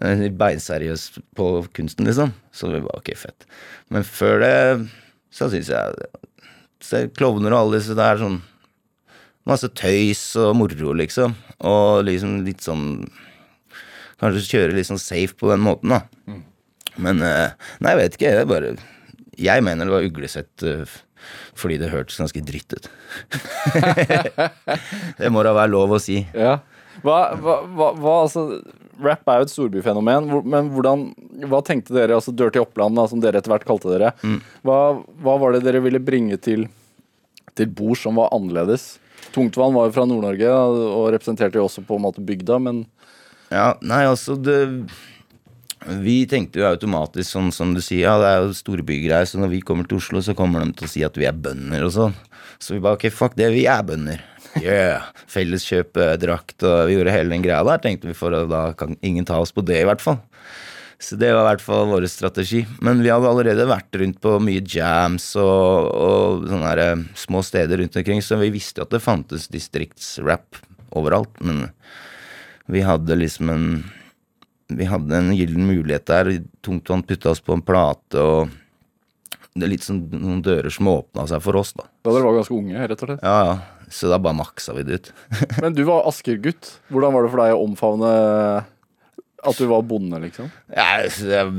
Eh, 0.00 0.26
Beinseriøs 0.32 1.10
på 1.36 1.48
kunsten, 1.76 2.06
liksom. 2.08 2.32
Så 2.52 2.70
vi 2.70 2.82
bare 2.84 3.00
ok, 3.02 3.12
fett. 3.18 3.48
Men 3.92 4.06
før 4.06 4.40
det 4.44 4.54
så 5.30 5.50
syns 5.50 5.70
jeg 5.70 7.10
klovner 7.18 7.54
og 7.54 7.60
alle 7.64 7.80
disse 7.80 7.96
der 7.98 8.20
sånn 8.20 8.40
Masse 9.48 9.70
tøys 9.72 10.20
og 10.38 10.52
moro, 10.58 10.92
liksom. 10.94 11.34
Og 11.64 12.04
liksom 12.06 12.42
litt 12.46 12.64
sånn 12.64 13.08
Kanskje 14.20 14.50
kjøre 14.50 14.74
litt 14.76 14.88
sånn 14.90 15.00
safe 15.00 15.32
på 15.40 15.48
den 15.48 15.62
måten, 15.64 15.94
da. 15.94 16.02
Men 17.00 17.22
eh, 17.24 17.54
Nei, 17.80 17.94
jeg 17.94 18.00
vet 18.02 18.18
ikke. 18.18 18.34
Det 18.36 18.42
er 18.44 18.50
bare 18.50 18.74
Jeg 19.40 19.64
mener 19.64 19.88
det 19.88 19.94
var 19.96 20.08
uglesett 20.10 20.66
eh, 20.68 20.98
fordi 21.56 21.76
det 21.80 21.90
hørtes 21.92 22.16
ganske 22.16 22.40
dritt 22.44 22.72
ut. 22.72 22.86
det 25.20 25.28
må 25.32 25.42
da 25.44 25.52
være 25.52 25.72
lov 25.72 25.92
å 25.92 25.98
si. 26.00 26.22
Ja. 26.32 26.54
Hva, 27.04 27.18
hva, 27.40 27.56
hva, 27.96 28.14
altså, 28.24 28.46
Rap 29.00 29.28
er 29.30 29.40
jo 29.40 29.46
et 29.46 29.52
storbyfenomen, 29.54 30.26
men 30.44 30.70
hvordan, 30.74 31.06
hva 31.48 31.62
tenkte 31.64 31.94
dere, 31.96 32.18
altså 32.18 32.34
Dirty 32.36 32.60
Oppland, 32.60 32.98
da, 32.98 33.06
som 33.08 33.22
dere 33.22 33.40
etter 33.40 33.52
hvert 33.52 33.64
kalte 33.68 33.92
dere, 33.92 34.10
hva, 34.66 34.80
hva 35.24 35.36
var 35.40 35.54
det 35.56 35.62
dere 35.64 35.80
ville 35.84 36.02
bringe 36.02 36.36
til, 36.42 36.66
til 37.56 37.70
bord 37.72 37.96
som 38.00 38.20
var 38.20 38.32
annerledes? 38.36 38.98
Tungtvann 39.32 39.72
var 39.76 39.88
jo 39.88 39.94
fra 39.94 40.04
Nord-Norge 40.10 40.50
og 40.50 41.06
representerte 41.14 41.60
jo 41.60 41.68
også 41.68 41.84
på 41.86 41.96
en 41.96 42.04
måte 42.08 42.24
bygda, 42.24 42.58
men 42.62 42.84
Ja, 43.50 43.72
nei, 43.82 44.04
altså 44.06 44.36
det 44.38 44.58
Vi 46.04 46.26
tenkte 46.28 46.60
jo 46.60 46.66
automatisk 46.68 47.30
sånn 47.30 47.48
som 47.54 47.72
du 47.74 47.80
sier, 47.80 48.04
ja, 48.04 48.16
det 48.20 48.28
er 48.28 48.42
jo 48.44 48.56
storbygreier, 48.58 49.24
så 49.24 49.40
når 49.40 49.54
vi 49.54 49.62
kommer 49.64 49.86
til 49.88 49.96
Oslo, 49.96 50.20
så 50.20 50.34
kommer 50.36 50.60
de 50.66 50.74
til 50.76 50.88
å 50.88 50.92
si 50.92 51.04
at 51.06 51.16
vi 51.16 51.24
er 51.24 51.32
bønder 51.32 51.86
og 51.86 51.94
sånn. 51.94 52.16
Så 52.60 52.74
vi 52.74 52.82
bare 52.84 52.98
ok, 52.98 53.06
fuck 53.14 53.38
det, 53.38 53.48
vi 53.54 53.64
er 53.70 53.80
bønder. 53.86 54.20
Yeah. 54.58 55.06
Felleskjøpedrakt, 55.30 56.58
og 56.66 56.88
vi 56.88 56.96
gjorde 56.96 57.14
hele 57.14 57.34
den 57.34 57.44
greia 57.44 57.62
der, 57.66 57.82
tenkte 57.82 58.10
vi, 58.10 58.16
for 58.18 58.34
da 58.50 58.70
kan 58.78 58.96
ingen 59.06 59.28
ta 59.28 59.38
oss 59.38 59.54
på 59.54 59.64
det, 59.66 59.82
i 59.82 59.88
hvert 59.88 60.02
fall. 60.02 60.18
Så 61.00 61.16
det 61.16 61.30
var 61.32 61.46
i 61.46 61.48
hvert 61.48 61.62
fall 61.64 61.86
vår 61.88 62.04
strategi. 62.12 62.60
Men 62.84 63.00
vi 63.00 63.08
hadde 63.08 63.28
allerede 63.30 63.64
vært 63.70 63.96
rundt 64.02 64.18
på 64.20 64.34
mye 64.44 64.60
jams 64.60 65.30
og, 65.40 65.86
og 65.96 66.44
sånne 66.50 66.66
her, 66.68 66.82
eh, 66.84 67.04
små 67.16 67.40
steder 67.46 67.80
rundt 67.80 67.96
omkring, 67.96 68.20
så 68.20 68.36
vi 68.40 68.50
visste 68.52 68.84
at 68.84 68.92
det 68.92 69.00
fantes 69.00 69.48
distriktsrap 69.48 70.60
overalt. 70.98 71.40
Men 71.40 71.70
vi 72.70 72.84
hadde 72.84 73.18
liksom 73.18 73.54
en 73.54 73.66
Vi 74.70 74.86
hadde 74.86 75.16
en 75.16 75.32
gyllen 75.34 75.64
mulighet 75.66 76.04
der. 76.06 76.28
Tungtvann 76.62 77.02
putta 77.02 77.32
oss 77.32 77.40
på 77.42 77.56
en 77.56 77.62
plate, 77.66 78.20
og 78.22 78.52
det 79.58 79.66
er 79.66 79.72
litt 79.72 79.82
sånn 79.82 80.04
noen 80.14 80.44
dører 80.46 80.70
som 80.70 80.86
åpna 80.86 81.24
seg 81.26 81.42
for 81.42 81.58
oss, 81.58 81.72
da. 81.74 81.88
da 82.06 82.12
dere 82.14 82.28
var 82.28 82.36
ganske 82.36 82.54
unge, 82.54 82.76
rett 82.78 83.02
og 83.02 83.10
slett. 83.10 83.24
Ja, 83.26 83.40
ja. 83.48 83.79
Så 83.90 84.06
da 84.10 84.18
bare 84.22 84.38
maksa 84.38 84.72
vi 84.76 84.84
det 84.86 84.98
ut. 85.00 85.08
Men 85.62 85.74
du 85.74 85.82
var 85.88 86.06
Asker-gutt. 86.10 86.76
Hvordan 86.94 87.14
var 87.16 87.26
det 87.26 87.32
for 87.32 87.42
deg 87.42 87.54
å 87.56 87.64
omfavne 87.66 88.10
at 89.40 89.56
du 89.56 89.64
var 89.70 89.82
bonde, 89.88 90.18
liksom? 90.20 90.50
Ja, 90.76 91.00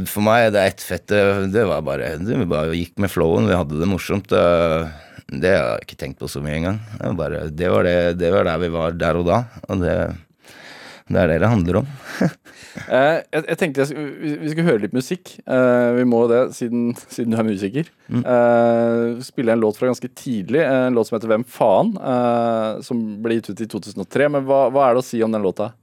for 0.08 0.22
meg 0.26 0.52
det 0.54 0.62
er 0.62 0.70
ett 0.72 0.84
fett. 0.86 1.08
Det, 1.10 1.64
var 1.66 1.82
bare 1.86 2.12
Vi 2.22 2.46
bare 2.46 2.76
gikk 2.78 3.00
med 3.02 3.10
flowen. 3.12 3.50
Vi 3.50 3.58
hadde 3.58 3.80
det 3.82 3.90
morsomt. 3.90 4.30
Det, 4.30 4.92
Det 5.32 5.54
har 5.58 5.72
jeg 5.80 5.88
ikke 5.88 6.00
tenkt 6.06 6.20
på 6.22 6.30
så 6.30 6.44
mye 6.46 6.60
engang. 6.60 6.78
Det, 7.00 7.06
var 7.08 7.18
bare- 7.24 7.46
det, 7.50 7.70
var 7.74 7.88
det, 7.90 7.96
det 8.22 8.32
var 8.36 8.46
der 8.52 8.62
vi 8.62 8.70
var 8.78 8.92
der 9.02 9.18
og 9.22 9.26
da. 9.32 9.42
Og 9.68 9.82
det, 9.82 9.96
det 11.12 11.24
er 11.26 11.34
det 11.34 11.40
det 11.44 11.52
handler 11.56 11.82
om. 11.82 11.90
Eh, 12.76 13.18
jeg, 13.20 13.44
jeg 13.44 13.60
tenkte 13.60 13.84
jeg 13.84 13.90
skulle, 13.92 14.14
vi, 14.22 14.34
vi 14.42 14.52
skulle 14.52 14.68
høre 14.70 14.84
litt 14.86 14.96
musikk. 14.96 15.34
Uh, 15.44 15.98
vi 15.98 16.06
må 16.08 16.24
det, 16.32 16.42
siden, 16.58 16.92
siden 17.12 17.36
du 17.36 17.40
er 17.40 17.48
musiker. 17.48 17.92
Mm. 18.08 18.24
Uh, 18.24 19.22
spiller 19.26 19.56
en 19.56 19.64
låt 19.64 19.80
fra 19.80 19.92
ganske 19.92 20.12
tidlig, 20.18 20.64
eh, 20.64 20.88
en 20.88 20.98
låt 20.98 21.10
som 21.10 21.18
heter 21.18 21.32
Hvem 21.32 21.46
faen? 21.48 21.94
Eh, 21.98 22.82
som 22.86 23.04
ble 23.24 23.40
gitt 23.40 23.52
ut 23.52 23.64
i 23.66 23.70
2003. 23.72 24.32
Men 24.36 24.48
hva, 24.48 24.66
hva 24.74 24.88
er 24.88 24.98
det 24.98 25.04
å 25.04 25.10
si 25.12 25.22
om 25.26 25.34
den 25.34 25.46
låta? 25.46 25.74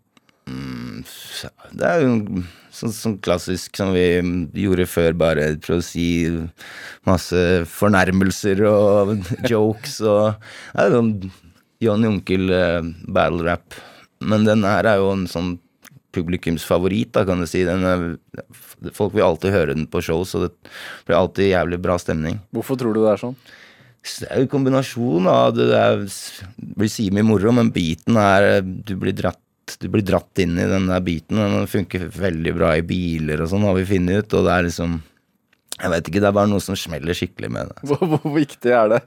Det 1.77 1.85
er 1.85 2.03
jo 2.03 2.43
sånn, 2.75 2.95
sånn 2.95 3.19
klassisk 3.23 3.77
som 3.79 3.93
vi 3.95 4.07
gjorde 4.63 4.89
før, 4.89 5.17
bare 5.19 5.51
prøve 5.63 5.83
å 5.83 5.87
si 5.87 6.07
masse 7.09 7.43
fornærmelser 7.71 8.65
og 8.69 9.15
jokes 9.53 10.01
og 10.07 10.41
Det 10.73 10.87
er 10.87 10.97
sånn 10.97 11.13
Johnny 11.85 12.11
Onkel 12.11 12.51
eh, 12.51 12.83
battle 13.07 13.47
rap. 13.47 13.77
Men 14.19 14.47
den 14.49 14.65
her 14.67 14.89
er 14.89 15.03
jo 15.03 15.13
en 15.15 15.29
sånn 15.31 15.57
publikumsfavoritt, 16.17 17.13
da, 17.17 17.25
kan 17.29 17.43
du 17.43 17.47
si. 17.49 17.65
Den 17.69 17.85
er, 17.87 18.05
folk 18.97 19.17
vil 19.17 19.27
alltid 19.27 19.55
høre 19.55 19.75
den 19.77 19.89
på 19.91 20.03
show, 20.05 20.25
så 20.29 20.47
det 20.47 20.53
blir 21.09 21.19
alltid 21.19 21.53
jævlig 21.53 21.81
bra 21.85 21.99
stemning. 22.01 22.39
Hvorfor 22.55 22.81
tror 22.81 22.97
du 22.97 23.03
det 23.05 23.13
er 23.15 23.25
sånn? 23.27 23.37
Det 24.09 24.29
er 24.31 24.41
jo 24.41 24.47
en 24.47 24.53
kombinasjon 24.53 25.27
av 25.29 25.53
det 25.57 25.67
er, 25.75 26.07
blir 26.79 26.91
si 26.93 27.09
mye 27.13 27.27
moro, 27.27 27.53
men 27.53 27.73
beaten 27.75 28.17
er 28.17 28.63
Du 28.63 28.95
blir 28.97 29.13
dratt 29.17 29.43
du 29.77 29.89
blir 29.93 30.01
dratt 30.07 30.41
inn 30.41 30.55
i 30.57 30.65
den 30.65 30.87
der 30.89 31.03
beaten. 31.05 31.37
og 31.37 31.51
Den 31.53 31.67
funker 31.69 32.07
veldig 32.09 32.55
bra 32.57 32.71
i 32.79 32.85
biler 32.87 33.43
og 33.45 33.51
sånn, 33.51 33.67
har 33.69 33.77
vi 33.77 33.85
funnet 33.91 34.25
ut. 34.25 34.37
Og 34.39 34.47
det 34.47 34.55
er 34.55 34.65
liksom 34.65 34.95
Jeg 35.79 35.93
vet 35.93 36.09
ikke, 36.11 36.21
det 36.23 36.27
er 36.27 36.35
bare 36.35 36.51
noe 36.51 36.63
som 36.63 36.75
smeller 36.79 37.15
skikkelig 37.15 37.51
med 37.55 37.69
det. 37.71 37.83
Hvor, 37.87 38.01
hvor 38.17 38.33
viktig 38.35 38.73
er 38.75 38.95
det 38.97 38.99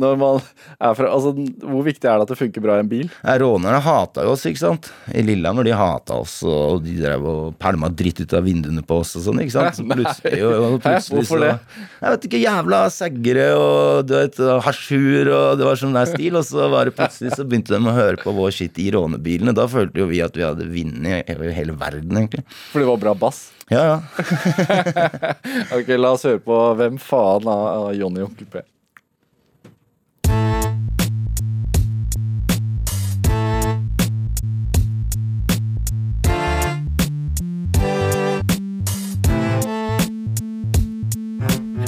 når 0.00 0.16
man 0.18 0.38
er 0.78 0.94
fra 0.96 1.10
Altså, 1.14 1.30
hvor 1.62 1.84
viktig 1.86 2.08
er 2.08 2.18
det 2.18 2.24
at 2.24 2.30
det 2.32 2.38
funker 2.38 2.64
bra 2.64 2.78
i 2.78 2.82
en 2.82 2.88
bil? 2.90 3.10
Ja, 3.20 3.36
rånerne 3.42 3.78
hata 3.84 4.24
jo 4.26 4.32
oss, 4.34 4.46
ikke 4.48 4.62
sant. 4.62 4.88
I 5.14 5.22
Lillehammer, 5.22 5.66
de 5.66 5.74
hata 5.76 6.16
oss, 6.24 6.38
og 6.48 6.82
de 6.86 6.96
drev 6.98 7.26
og 7.28 7.58
pælma 7.62 7.90
dritt 7.92 8.22
ut 8.24 8.34
av 8.34 8.46
vinduene 8.48 8.82
på 8.86 8.98
oss 9.04 9.14
og 9.20 9.26
sånn, 9.28 9.42
ikke 9.44 9.54
sant. 9.54 9.80
Nei. 9.84 10.00
plutselig, 10.00 10.40
jo, 10.40 10.50
jo, 10.56 10.70
plutselig 10.82 11.20
Hvorfor 11.20 11.42
så 11.42 11.44
det? 11.44 11.84
Jeg 12.00 12.16
vet 12.16 12.28
ikke, 12.30 12.42
jævla 12.42 12.82
seggere 12.94 13.48
og 13.60 14.08
du 14.08 14.16
vet, 14.16 14.40
hasjur 14.66 15.32
og 15.36 15.60
det 15.60 15.68
var 15.68 15.82
sånn 15.84 15.98
der 16.00 16.10
stil, 16.10 16.40
og 16.40 16.48
så 16.48 16.70
var 16.72 16.88
det 16.88 16.96
plutselig 16.98 17.36
så 17.36 17.46
begynte 17.46 17.76
de 17.76 17.92
å 17.92 17.96
høre 17.96 18.20
på 18.24 18.34
vår 18.34 18.54
shit 18.58 18.80
i 18.82 18.90
rånebilene. 18.96 19.54
Da 19.56 19.68
følte 19.70 20.02
jo 20.02 20.08
vi 20.10 20.24
at 20.24 20.34
vi 20.38 20.46
hadde 20.46 20.70
vunnet 20.72 21.30
hele 21.60 21.76
verden, 21.78 22.24
egentlig. 22.24 22.46
For 22.72 22.82
det 22.82 22.90
var 22.90 23.04
bra 23.04 23.14
bass? 23.26 23.44
Ja, 23.68 23.84
ja. 23.84 24.02
Ok, 25.78 25.88
la 25.88 26.10
oss 26.12 26.24
høre 26.28 26.40
på 26.44 26.60
Hvem 26.78 26.98
faen 27.00 27.48
av, 27.48 27.66
Jonny 27.80 27.94
Johnny 27.96 28.20
og 28.20 28.28
Onkel 28.28 28.46
P. 28.46 28.64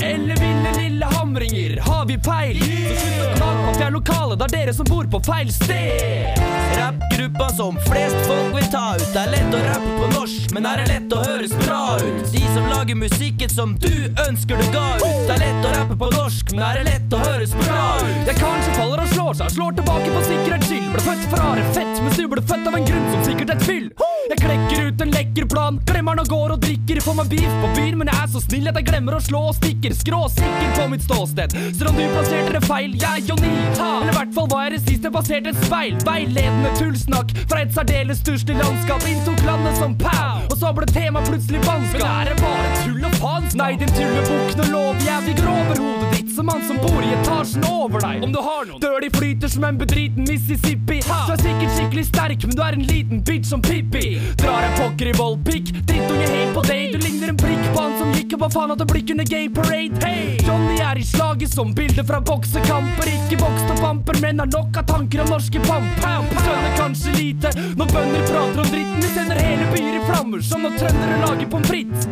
Eller 0.00 0.36
ville 0.40 0.72
lille 0.80 1.06
hamringer, 1.06 1.80
har 1.80 2.06
vi 2.06 2.18
peil? 2.18 2.62
Så 2.62 3.35
vi 3.74 3.84
er 3.84 3.90
lokale, 3.90 4.36
det 4.38 4.46
er 4.46 4.54
dere 4.54 4.74
som 4.76 4.86
bor 4.88 5.08
på 5.10 5.20
feil 5.26 5.50
sted. 5.52 6.38
Rappgruppa 6.76 7.48
som 7.56 7.78
flest 7.88 8.18
folk 8.28 8.54
vil 8.54 8.66
ta 8.72 8.84
ut. 8.94 9.06
Det 9.12 9.22
er 9.22 9.32
lett 9.32 9.54
å 9.54 9.62
rappe 9.64 9.92
på 10.00 10.10
norsk, 10.12 10.52
men 10.54 10.68
er 10.70 10.82
det 10.82 10.86
lett 10.92 11.14
å 11.16 11.22
høres 11.24 11.54
bra 11.64 11.80
ut? 12.02 12.26
De 12.32 12.42
som 12.54 12.68
lager 12.70 12.98
musikken 13.00 13.50
som 13.52 13.74
du 13.82 13.94
ønsker 14.26 14.60
du 14.60 14.66
ga 14.74 14.86
ut. 15.00 15.06
Det 15.26 15.36
er 15.38 15.42
lett 15.42 15.66
å 15.66 15.72
rappe 15.78 15.98
på 16.02 16.10
norsk, 16.14 16.52
men 16.54 16.66
er 16.68 16.80
det 16.80 16.84
lett 16.90 17.16
å 17.16 17.22
høres 17.24 17.54
bra 17.64 17.86
ut? 18.02 18.20
Jeg 18.28 18.38
kanskje 18.42 18.76
faller 18.78 19.02
og 19.02 19.14
slår 19.14 19.40
seg, 19.40 19.54
slår 19.56 19.78
tilbake 19.80 20.12
på 20.12 20.24
sikkerhet 20.28 20.68
chill. 20.70 20.86
Ble 20.92 21.06
født 21.08 21.26
for 21.32 21.46
harde 21.46 21.66
fett, 21.76 22.02
mens 22.04 22.20
du 22.20 22.28
ble 22.30 22.44
født 22.52 22.70
av 22.70 22.78
en 22.78 22.88
grunn 22.90 23.10
som 23.14 23.26
sikkert 23.30 23.54
et 23.56 23.66
fyll. 23.66 23.88
Jeg 24.26 24.40
klekker 24.42 24.88
ut 24.88 25.02
en 25.04 25.12
lekker 25.14 25.48
plan, 25.50 25.80
glemmer 25.86 26.18
den 26.18 26.26
og 26.26 26.32
går 26.32 26.54
og 26.56 26.62
drikker. 26.64 27.00
Får 27.06 27.18
meg 27.20 27.32
beef 27.32 27.58
på 27.62 27.72
byen, 27.78 27.98
men 28.00 28.10
jeg 28.10 28.22
er 28.22 28.30
så 28.32 28.42
snill 28.42 28.70
at 28.70 28.80
jeg 28.80 28.88
glemmer 28.90 29.16
å 29.16 29.22
slå 29.22 29.42
og 29.52 29.56
stikker. 29.58 29.94
Skråsikker 29.96 30.72
på 30.78 30.88
mitt 30.92 31.06
ståsted. 31.06 31.56
Selv 31.78 31.92
om 31.92 32.00
du 32.00 32.04
plasserte 32.10 32.56
det 32.58 32.64
feil, 32.66 32.96
jeg 32.98 33.22
er 33.22 33.30
Johnny. 33.30 33.55
Eller 33.76 34.12
i 34.12 34.16
hvert 34.16 34.34
fall 34.34 34.48
var 34.50 34.66
jeg 34.66 34.76
det 34.76 34.82
sist 34.84 35.06
jeg 35.06 35.14
passerte 35.14 35.52
et 35.52 35.60
speil. 35.64 35.96
Veiledende 36.06 36.72
tullsnakk 36.78 37.32
fra 37.50 37.62
et 37.64 37.74
særdeles 37.76 38.20
stusslig 38.24 38.58
landskap. 38.60 39.06
Inntok 39.10 39.42
landet 39.46 39.78
som 39.80 39.96
pow, 40.00 40.44
og 40.50 40.56
så 40.60 40.72
ble 40.76 40.88
tema 40.90 41.24
plutselig 41.26 41.62
bannskap. 41.66 42.02
Men 42.02 42.12
er 42.12 42.32
det 42.32 42.36
bare 42.42 42.68
tull 42.84 43.02
og 43.02 43.18
faenskap? 43.22 43.58
Nei, 43.62 43.72
din 43.80 43.92
tullebukk, 43.96 44.54
nå 44.60 44.70
lover 44.72 45.08
jeg 45.10 45.26
vi 45.26 45.36
går 45.40 45.52
over 45.54 45.84
hodet 45.84 46.12
ditt 46.12 46.15
han 46.48 46.62
som 46.66 46.76
bor 46.76 47.02
i 47.02 47.12
etasjen 47.14 47.64
over 47.70 48.00
deg. 48.00 48.22
Om 48.24 48.32
du 48.32 48.38
har 48.42 48.66
noen. 48.66 48.80
Dør 48.80 49.00
de 49.00 49.10
flyter 49.14 49.50
som 49.50 49.64
en 49.64 49.78
bedriten 49.78 50.26
Mississippi. 50.28 51.00
Du 51.06 51.32
er 51.32 51.40
sikkert 51.42 51.74
skikkelig 51.76 52.04
sterk, 52.08 52.46
men 52.46 52.56
du 52.56 52.62
er 52.64 52.76
en 52.78 52.84
liten 52.88 53.22
bitch 53.26 53.50
som 53.50 53.62
Pippi. 53.62 54.18
Drar 54.40 54.66
en 54.66 54.74
pokker 54.80 55.10
i 55.10 55.14
voldpikk, 55.16 55.72
drittunge 55.86 56.28
helt 56.32 56.54
på 56.56 56.64
deg. 56.68 56.94
Du 56.94 56.98
ligner 57.04 57.32
en 57.32 57.40
prikk 57.40 57.64
på 57.72 57.84
han 57.84 57.96
som 58.00 58.12
gikk 58.16 58.36
opp 58.38 58.46
av 58.48 58.56
faen 58.56 58.74
at 58.74 58.82
det 58.82 58.88
blikk 58.92 59.12
under 59.14 59.28
gay 59.30 59.48
parade. 59.58 60.02
Hey! 60.04 60.36
Johnny 60.46 60.78
er 60.82 61.00
i 61.00 61.06
slaget 61.06 61.54
som 61.54 61.74
bilde 61.76 62.04
fra 62.06 62.20
boksekamper. 62.20 63.12
Ikke 63.14 63.40
vokst 63.42 63.74
opp 63.76 63.84
amper, 63.90 64.20
men 64.24 64.42
har 64.42 64.50
nok 64.52 64.82
av 64.82 64.88
tanker 64.90 65.24
om 65.24 65.32
norske 65.36 65.62
pamp. 65.66 66.04
Skjønner 66.36 66.76
kanskje 66.80 67.16
lite 67.16 67.54
når 67.78 67.92
bønder 67.94 68.26
prater 68.30 68.64
om 68.64 68.72
dritten. 68.72 69.02
Vi 69.02 69.12
sender 69.14 69.42
hele 69.42 69.70
byer 69.74 70.00
i 70.00 70.04
flammer, 70.08 70.44
som 70.44 70.66
når 70.66 70.78
trøndere 70.80 71.22
lager 71.24 71.50
pommes 71.54 71.70
frites. 71.70 72.10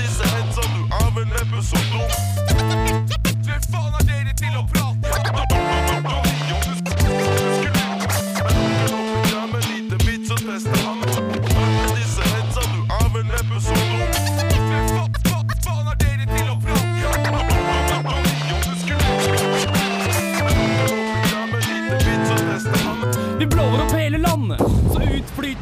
Disse 0.00 0.32
headsa 0.34 0.68
du 0.72 0.82
av 1.04 1.22
en 1.22 1.38
episode 1.42 1.66
så 1.66 1.76
dum 1.92 3.05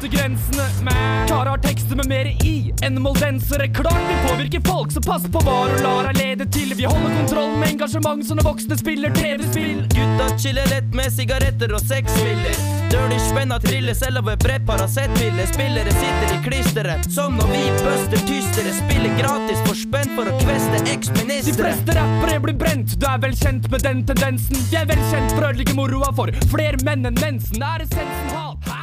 utflyter 0.05 0.17
grensene. 0.17 1.27
Kara 1.27 1.49
har 1.49 1.57
tekster 1.57 1.95
med 1.95 2.07
mer 2.07 2.25
i 2.25 2.73
enn 2.83 3.01
moldensere. 3.01 3.67
Klart 3.67 4.01
vi 4.09 4.29
påvirker 4.29 4.61
folk, 4.65 4.91
så 4.91 5.01
pass 5.01 5.23
på 5.23 5.39
hva 5.39 5.67
du 5.67 5.83
lar 5.83 6.07
deg 6.11 6.17
lede 6.17 6.45
til. 6.51 6.73
Vi 6.75 6.85
holder 6.85 7.15
kontroll 7.17 7.57
med 7.57 7.69
engasjement, 7.69 8.25
så 8.25 8.35
når 8.35 8.49
voksne 8.49 8.77
spiller 8.77 9.13
TV-spill. 9.15 9.85
Gutta 9.93 10.37
chiller 10.37 10.69
lett 10.69 10.93
med 10.93 11.11
sigaretter 11.13 11.73
og 11.73 11.81
sexfiller. 11.81 12.57
Dirty 12.91 13.17
spenna 13.19 13.59
triller 13.59 13.93
selv 13.97 14.21
over 14.21 14.37
brett 14.37 14.65
Paracet-piller. 14.65 15.49
Spillere 15.53 15.91
sitter 15.91 16.35
i 16.35 16.39
klisteret, 16.45 17.11
som 17.11 17.37
når 17.39 17.51
vi 17.51 17.63
buster 17.81 18.25
tystere. 18.29 18.73
Spiller 18.77 19.17
gratis 19.19 19.61
for 19.65 19.75
spent 19.79 20.15
for 20.15 20.29
å 20.29 20.39
kveste 20.43 20.83
De 20.85 20.93
eksministre. 20.93 21.55
fleste 21.55 21.97
rappere 21.97 22.39
blir 22.43 22.57
brent, 22.59 22.97
du 22.99 23.07
er 23.09 23.21
vel 23.21 23.35
kjent 23.35 23.69
med 23.71 23.83
den 23.83 24.05
tendensen. 24.05 24.59
De 24.69 24.81
er 24.81 24.89
vel 24.89 25.01
kjent 25.11 25.31
for 25.33 25.45
å 25.45 25.53
ødelegge 25.53 25.77
moroa 25.77 26.13
for 26.15 26.31
flere 26.53 26.81
menn 26.85 27.05
enn 27.09 27.21
mensen. 27.21 27.63
Er 27.63 27.85
essensen 27.87 28.35
hat, 28.35 28.75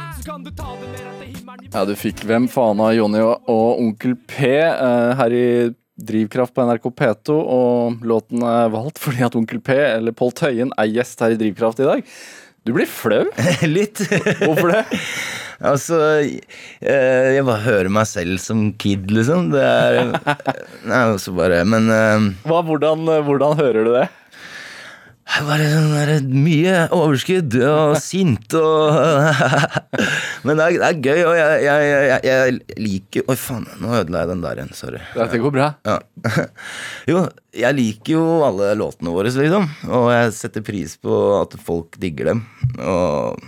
Ja, 1.73 1.83
du 1.83 1.93
fikk 1.99 2.21
Hvem 2.27 2.45
faen 2.51 2.79
av 2.83 2.93
Jonny 2.95 3.19
og, 3.23 3.47
og 3.51 3.81
Onkel 3.81 4.15
P 4.29 4.51
eh, 4.55 5.09
her 5.19 5.35
i 5.35 5.47
Drivkraft 6.03 6.55
på 6.55 6.63
NRK 6.65 6.87
P2, 6.97 7.35
og 7.37 8.05
låten 8.07 8.41
er 8.47 8.71
valgt 8.73 8.97
fordi 9.03 9.21
at 9.27 9.35
Onkel 9.37 9.59
P, 9.61 9.75
eller 9.77 10.15
Pål 10.15 10.33
Tøyen, 10.39 10.71
er 10.79 10.89
gjest 10.89 11.21
her 11.21 11.35
i 11.35 11.37
Drivkraft 11.39 11.83
i 11.83 11.89
dag. 11.89 12.07
Du 12.63 12.71
blir 12.73 12.87
flau. 12.89 13.27
Litt. 13.75 14.03
Hvorfor 14.43 14.73
det? 14.73 14.83
Altså, 15.63 15.95
eh, 16.83 17.27
jeg 17.37 17.43
bare 17.47 17.63
hører 17.63 17.87
meg 17.93 18.07
selv 18.09 18.39
som 18.41 18.65
kid, 18.81 19.05
liksom. 19.13 19.51
Det 19.53 19.61
er 19.63 20.09
Nei, 20.89 21.03
også 21.13 21.31
bare 21.37 21.61
Men 21.63 21.87
uh... 21.87 22.25
Hva, 22.49 22.57
hvordan, 22.67 23.05
hvordan 23.23 23.55
hører 23.61 23.87
du 23.87 23.91
det? 23.93 24.07
Det 25.23 25.39
er 25.39 25.45
bare 25.47 25.67
sånn 25.71 26.33
mye 26.43 26.73
overskudd 26.93 27.55
og 27.63 27.93
sint 28.03 28.53
og 28.59 28.97
Men 30.45 30.59
det 30.59 30.65
er, 30.65 30.75
det 30.81 30.89
er 30.89 30.99
gøy, 30.99 31.21
og 31.23 31.35
jeg, 31.37 31.63
jeg, 31.63 31.87
jeg, 31.87 32.19
jeg 32.27 32.81
liker 32.83 33.31
Oi, 33.31 33.37
faen, 33.39 33.65
nå 33.79 33.93
ødela 34.01 34.23
jeg 34.25 34.31
den 34.33 34.43
der 34.43 34.59
igjen. 34.59 34.73
Sorry. 34.75 34.99
Dette 35.15 35.39
går 35.39 35.55
bra. 35.55 35.69
Ja. 35.87 35.99
Jo, 37.09 37.25
jeg 37.55 37.75
liker 37.77 38.15
jo 38.17 38.23
alle 38.45 38.73
låtene 38.79 39.11
våre, 39.15 39.31
liksom. 39.31 39.67
Og 39.89 40.07
jeg 40.13 40.31
setter 40.35 40.63
pris 40.65 40.95
på 40.99 41.17
at 41.39 41.55
folk 41.63 41.97
digger 42.01 42.33
dem. 42.33 42.43
Og 42.79 43.39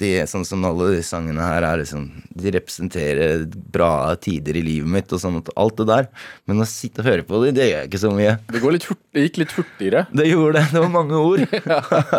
de, 0.00 0.10
sånn 0.30 0.44
som 0.46 0.64
alle 0.66 0.90
de 0.96 1.02
sangene 1.06 1.44
her 1.44 1.64
er 1.66 1.80
liksom 1.82 2.08
De 2.36 2.52
representerer 2.54 3.44
bra 3.46 4.14
tider 4.22 4.58
i 4.58 4.64
livet 4.64 4.90
mitt 4.90 5.12
og 5.14 5.22
sånn. 5.22 5.38
Alt 5.56 5.80
det 5.80 5.88
der. 5.90 6.10
Men 6.48 6.62
å 6.62 6.68
sitte 6.68 7.04
og 7.04 7.10
høre 7.10 7.26
på 7.26 7.42
det, 7.44 7.54
det 7.58 7.70
gjør 7.70 7.80
jeg 7.82 7.90
ikke 7.90 8.02
så 8.02 8.12
mye. 8.14 8.36
Det, 8.50 8.62
går 8.62 8.76
litt 8.76 8.88
hurt, 8.90 9.02
det 9.14 9.26
gikk 9.26 9.40
litt 9.44 9.56
hurtigere. 9.56 10.06
Det 10.10 10.28
gjorde 10.28 10.58
det. 10.58 10.66
Det 10.74 10.84
var 10.84 10.92
mange 10.92 11.22
ord. 11.22 11.46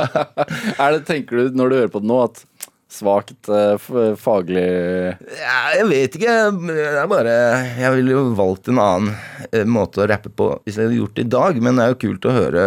er 0.83 0.97
det, 0.97 1.03
tenker 1.09 1.43
du 1.43 1.57
når 1.57 1.69
du 1.69 1.79
hører 1.81 1.93
på 1.93 2.03
det 2.03 2.11
nå, 2.11 2.23
at 2.29 2.43
Svakt 2.87 3.49
eh, 3.51 3.87
faglig 4.15 4.63
Ja, 4.63 5.57
jeg 5.75 5.87
vet 5.89 6.15
ikke. 6.15 6.35
Det 6.69 6.85
er 7.01 7.09
bare 7.11 7.33
Jeg 7.75 7.91
ville 7.97 8.13
jo 8.15 8.21
valgt 8.37 8.71
en 8.71 8.79
annen 8.79 9.11
eh, 9.51 9.67
måte 9.67 10.05
å 10.05 10.07
rappe 10.07 10.31
på 10.31 10.53
hvis 10.63 10.79
jeg 10.79 10.87
hadde 10.87 11.01
gjort 11.01 11.17
det 11.17 11.25
i 11.27 11.33
dag, 11.35 11.59
men 11.63 11.75
det 11.75 11.83
er 11.83 11.91
jo 11.91 12.01
kult 12.05 12.27
å 12.29 12.35
høre 12.37 12.63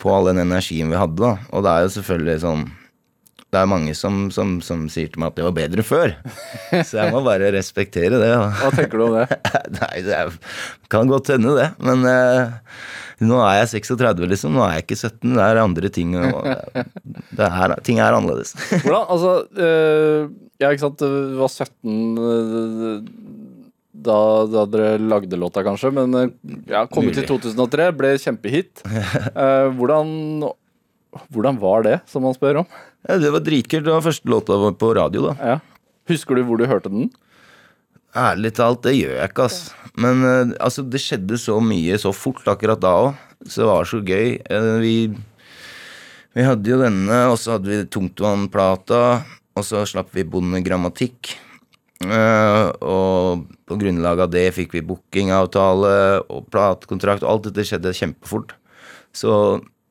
på 0.00 0.12
all 0.14 0.30
den 0.30 0.40
energien 0.40 0.88
vi 0.88 0.98
hadde, 0.98 1.20
da. 1.20 1.34
Og 1.52 1.64
det 1.66 1.74
er 1.74 1.84
jo 1.84 1.94
selvfølgelig 1.98 2.40
sånn 2.44 2.64
Det 3.48 3.56
er 3.56 3.68
mange 3.70 3.94
som, 3.96 4.26
som, 4.28 4.58
som 4.60 4.84
sier 4.92 5.08
til 5.08 5.22
meg 5.22 5.30
at 5.30 5.38
det 5.38 5.44
var 5.46 5.54
bedre 5.56 5.84
før. 5.86 6.10
Så 6.88 6.98
jeg 6.98 7.12
må 7.14 7.22
bare 7.24 7.48
respektere 7.54 8.20
det. 8.20 8.32
Hva 8.60 8.72
tenker 8.76 9.00
du 9.00 9.04
om 9.06 9.16
det? 9.16 9.38
Nei, 9.78 9.94
det 10.04 10.16
er, 10.18 10.34
kan 10.92 11.08
godt 11.08 11.32
hende, 11.32 11.54
det. 11.56 11.70
Men 11.80 12.04
uh, 12.04 12.58
nå 13.24 13.38
er 13.46 13.62
jeg 13.62 13.70
36, 13.88 14.28
liksom. 14.34 14.52
Nå 14.52 14.66
er 14.66 14.76
jeg 14.76 14.84
ikke 14.84 14.98
17. 15.00 15.32
Det 15.32 15.46
er 15.46 15.62
andre 15.62 15.92
ting. 15.94 16.12
Er, 17.38 17.74
ting 17.86 18.00
er 18.02 18.16
annerledes. 18.16 18.54
Hvordan, 18.82 19.04
altså 19.12 19.32
øh, 19.62 20.30
Ja, 20.58 20.70
ikke 20.72 20.82
sant, 20.82 20.98
du 20.98 21.36
var 21.38 21.50
17 21.52 22.18
øh, 22.18 23.02
da, 23.94 24.16
da 24.50 24.64
dere 24.70 24.98
lagde 25.02 25.38
låta, 25.38 25.62
kanskje, 25.66 25.90
men 25.94 26.14
ja, 26.68 26.84
kom 26.90 27.06
ut 27.06 27.18
i 27.18 27.26
2003, 27.26 27.88
ble 27.98 28.12
kjempehit. 28.22 28.82
Uh, 28.84 29.70
hvordan, 29.78 30.10
hvordan 31.34 31.60
var 31.62 31.86
det, 31.86 31.96
som 32.10 32.26
man 32.26 32.36
spør 32.36 32.62
om? 32.62 32.70
Ja, 33.08 33.16
det 33.16 33.32
var 33.32 33.40
dritkult. 33.44 33.86
Det 33.86 33.94
var 33.94 34.04
første 34.04 34.28
låta 34.28 34.58
vår 34.60 34.76
på 34.80 34.92
radio, 34.98 35.30
da. 35.30 35.54
Ja. 35.54 35.88
Husker 36.08 36.36
du 36.36 36.44
hvor 36.44 36.60
du 36.60 36.66
hørte 36.68 36.92
den? 36.92 37.08
Ærlig 38.16 38.54
talt, 38.56 38.82
det 38.84 38.94
gjør 38.96 39.16
jeg 39.16 39.30
ikke, 39.30 39.48
ass. 39.48 39.58
Men 40.00 40.22
eh, 40.24 40.52
altså, 40.64 40.84
det 40.84 41.00
skjedde 41.02 41.40
så 41.40 41.58
mye 41.64 41.98
så 42.00 42.12
fort 42.16 42.46
akkurat 42.48 42.80
da 42.82 42.92
òg. 43.06 43.24
Så 43.46 43.62
det 43.62 43.68
var 43.70 43.88
så 43.88 44.00
gøy. 44.04 44.38
Eh, 44.44 44.70
vi, 44.84 44.94
vi 46.36 46.46
hadde 46.46 46.72
jo 46.72 46.80
denne, 46.82 47.18
og 47.32 47.36
så 47.40 47.56
hadde 47.56 47.72
vi 47.72 47.82
Tungtvannplata, 47.92 49.02
og 49.56 49.66
så 49.66 49.84
slapp 49.88 50.12
vi 50.16 50.26
Bondegrammatikk. 50.28 51.36
Uh, 51.98 52.70
og 52.78 53.48
på 53.66 53.74
grunnlag 53.80 54.20
av 54.22 54.30
det 54.30 54.44
fikk 54.54 54.76
vi 54.76 54.84
bookingavtale 54.86 55.94
og 56.30 56.44
platekontrakt, 56.52 57.26
alt 57.26 57.48
dette 57.48 57.64
skjedde 57.66 57.90
kjempefort. 57.96 58.54
Så 59.10 59.32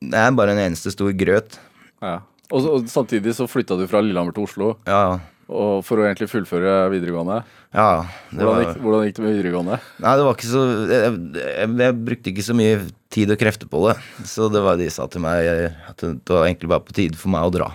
det 0.00 0.16
er 0.16 0.32
bare 0.32 0.54
en 0.54 0.62
eneste 0.62 0.94
stor 0.94 1.12
grøt. 1.20 1.58
Ja. 2.00 2.22
Og, 2.50 2.62
så- 2.64 2.74
og 2.78 2.86
samtidig 2.88 3.34
så 3.36 3.44
flytta 3.50 3.76
du 3.78 3.86
fra 3.90 4.00
Lillehammer 4.00 4.32
til 4.32 4.44
Oslo 4.48 4.76
Ja, 4.88 5.18
og 5.48 5.82
for 5.84 5.96
å 6.00 6.04
egentlig 6.06 6.28
fullføre 6.28 6.88
videregående. 6.92 7.42
ja. 7.74 8.04
Det 8.30 8.38
Hvordan 8.40 8.54
var, 8.54 8.64
gikk, 8.64 8.80
hvordan 8.84 9.04
gikk 9.06 9.14
det 9.18 9.24
med 9.24 9.36
videregående? 9.36 9.78
Nei, 10.04 10.14
det 10.16 10.24
var 10.26 10.34
ikke 10.36 10.50
så 10.52 10.62
jeg, 10.88 11.12
jeg, 11.40 11.76
jeg 11.84 11.98
brukte 12.04 12.32
ikke 12.32 12.46
så 12.48 12.56
mye 12.56 12.80
tid 13.10 13.30
og 13.32 13.38
krefter 13.40 13.68
på 13.72 13.80
det. 13.88 13.96
Så 14.28 14.48
det 14.52 14.60
var 14.64 14.76
de 14.80 14.88
sa 14.92 15.06
til 15.08 15.20
meg 15.24 15.44
jeg, 15.44 15.70
at 15.88 15.96
det 16.04 16.28
var 16.32 16.44
egentlig 16.48 16.68
bare 16.72 16.84
på 16.84 16.92
tide 16.96 17.16
for 17.20 17.32
meg 17.32 17.48
å 17.48 17.52
dra. 17.54 17.70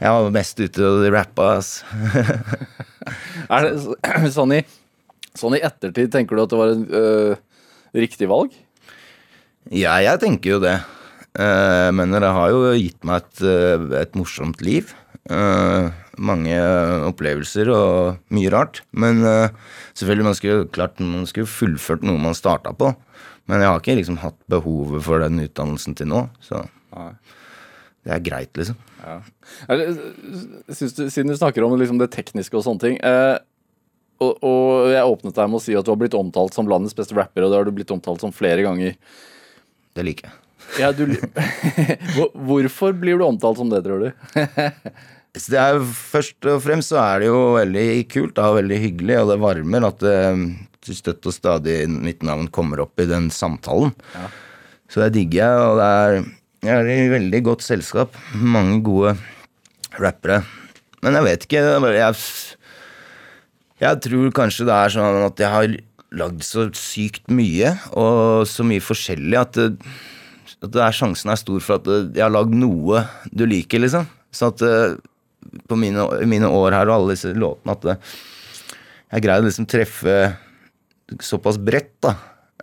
Jeg 0.00 0.10
var 0.16 0.30
mest 0.34 0.58
ute 0.62 0.80
og 0.86 1.06
rappa, 1.12 1.50
ass. 1.58 1.84
Er 3.50 3.66
det, 3.66 4.32
sånn, 4.34 4.52
i, 4.54 4.60
sånn 5.38 5.56
i 5.58 5.62
ettertid, 5.66 6.10
tenker 6.12 6.36
du 6.38 6.42
at 6.44 6.52
det 6.52 6.58
var 6.60 6.72
en 6.74 6.84
øh, 6.94 7.34
riktig 7.96 8.28
valg? 8.30 8.54
Ja, 9.70 9.96
jeg 10.02 10.20
tenker 10.22 10.56
jo 10.56 10.60
det. 10.62 10.76
Eh, 11.38 11.90
men 11.94 12.16
det 12.16 12.26
har 12.26 12.50
jo 12.50 12.72
gitt 12.74 13.04
meg 13.06 13.22
et, 13.22 13.42
eh, 13.46 13.84
et 14.00 14.16
morsomt 14.18 14.60
liv. 14.64 14.94
Eh, 15.30 15.90
mange 16.18 16.56
opplevelser 17.06 17.70
og 17.70 18.18
mye 18.34 18.50
rart. 18.50 18.82
Men 18.92 19.22
selvfølgelig, 19.94 20.26
man 20.26 20.34
skulle 20.38 20.68
klart 20.74 21.00
man 21.00 21.26
skulle 21.26 21.50
fullført 21.50 22.02
noe 22.02 22.18
man 22.18 22.36
starta 22.36 22.74
på. 22.76 22.94
Men 23.48 23.62
jeg 23.62 23.70
har 23.70 23.80
ikke 23.80 23.98
liksom 23.98 24.20
hatt 24.22 24.38
behovet 24.50 25.02
for 25.02 25.22
den 25.22 25.40
utdannelsen 25.42 25.96
til 25.96 26.10
nå. 26.10 26.28
Så 26.44 26.64
det 28.04 28.12
er 28.14 28.24
greit, 28.24 28.52
liksom. 28.56 28.76
Ja. 29.00 29.20
du, 29.68 29.96
siden 30.68 31.30
du 31.32 31.36
snakker 31.36 31.64
om 31.64 31.78
liksom 31.80 32.00
det 32.00 32.10
tekniske 32.12 32.52
og 32.58 32.64
sånne 32.66 32.82
ting 32.82 32.98
eh, 33.00 33.38
og, 34.20 34.42
og 34.44 34.90
jeg 34.92 35.08
åpnet 35.08 35.38
deg 35.38 35.48
med 35.48 35.56
å 35.56 35.62
si 35.64 35.76
at 35.78 35.86
du 35.86 35.92
har 35.94 36.00
blitt 36.00 36.16
omtalt 36.18 36.56
som 36.56 36.68
landets 36.68 36.96
beste 36.96 37.16
rapper, 37.16 37.46
og 37.46 37.52
det 37.52 37.60
har 37.60 37.68
du 37.68 37.72
blitt 37.72 37.92
omtalt 37.94 38.20
som 38.20 38.34
flere 38.34 38.66
ganger. 38.66 38.98
Det 39.96 40.04
liker 40.04 40.28
jeg. 40.28 40.39
Ja, 40.78 40.92
du, 40.94 41.06
Hvorfor 42.46 42.94
blir 42.96 43.18
du 43.18 43.24
omtalt 43.26 43.58
som 43.58 43.72
det, 43.72 43.82
tror 43.86 44.06
du? 44.06 44.10
Det 45.30 45.58
er 45.62 45.78
Først 45.86 46.46
og 46.50 46.58
fremst 46.64 46.90
så 46.90 46.98
er 47.02 47.22
det 47.22 47.28
jo 47.28 47.40
veldig 47.54 47.86
kult 48.10 48.34
da, 48.34 48.48
og 48.50 48.58
veldig 48.58 48.78
hyggelig, 48.82 49.16
og 49.20 49.28
det 49.30 49.36
varmer 49.42 49.86
at 49.86 50.02
eh, 50.02 50.40
til 50.82 50.96
støtt 50.98 51.28
og 51.30 51.36
stadig 51.36 51.76
mitt 51.90 52.24
navn 52.26 52.48
kommer 52.50 52.82
opp 52.82 52.98
i 52.98 53.06
den 53.06 53.28
samtalen. 53.30 53.92
Så 54.90 55.04
det 55.04 55.12
digger 55.14 55.44
jeg, 55.44 55.68
og 55.68 55.78
det 55.78 55.90
er, 56.00 56.16
jeg 56.66 56.80
er 56.80 56.90
i 56.96 57.12
veldig 57.12 57.42
godt 57.46 57.62
selskap. 57.62 58.18
Mange 58.34 58.80
gode 58.86 59.14
rappere. 60.02 60.40
Men 61.04 61.16
jeg 61.20 61.26
vet 61.28 61.46
ikke. 61.46 61.62
Jeg, 61.94 62.18
jeg 63.86 64.02
tror 64.08 64.34
kanskje 64.40 64.66
det 64.68 64.76
er 64.80 64.94
sånn 64.96 65.22
at 65.28 65.44
jeg 65.44 65.54
har 65.54 65.76
lagd 66.20 66.42
så 66.42 66.66
sykt 66.74 67.30
mye, 67.30 67.76
og 67.94 68.48
så 68.50 68.66
mye 68.66 68.82
forskjellig, 68.82 69.36
at 69.38 69.60
det, 69.60 69.92
at 70.60 70.76
er 70.76 70.96
sjansen 70.96 71.32
er 71.32 71.40
stor 71.40 71.62
for 71.64 71.80
at 71.80 71.88
eh, 71.88 72.10
jeg 72.18 72.24
har 72.26 72.34
lagd 72.34 72.56
noe 72.56 73.04
du 73.32 73.46
liker, 73.48 73.82
liksom. 73.82 74.08
Så 74.34 74.50
at 74.52 74.64
eh, 74.66 74.98
på 75.68 75.78
mine, 75.80 76.04
mine 76.28 76.50
år 76.52 76.76
her 76.76 76.90
og 76.90 76.98
alle 76.98 77.16
disse 77.16 77.32
låtene 77.32 77.76
at 77.76 78.10
jeg 79.10 79.24
greide 79.24 79.42
å 79.42 79.48
liksom 79.48 79.66
treffe 79.70 80.16
såpass 81.24 81.58
bredt, 81.58 81.96
da. 82.04 82.14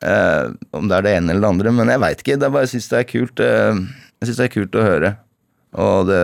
Eh, 0.02 0.54
om 0.78 0.88
det 0.88 1.00
er 1.00 1.06
det 1.06 1.16
ene 1.18 1.34
eller 1.34 1.44
det 1.44 1.54
andre, 1.56 1.74
men 1.74 1.92
jeg 1.92 2.04
veit 2.04 2.22
ikke. 2.22 2.38
Det 2.38 2.48
er 2.48 2.54
bare, 2.54 2.68
jeg 2.68 2.76
syns 2.76 2.92
det 2.92 3.00
er 3.00 3.10
kult. 3.10 3.44
Eh, 3.44 3.82
jeg 4.22 4.30
syns 4.30 4.40
det 4.40 4.46
er 4.46 4.54
kult 4.54 4.78
å 4.78 4.86
høre. 4.86 5.12
Og 5.78 6.10
det, 6.10 6.22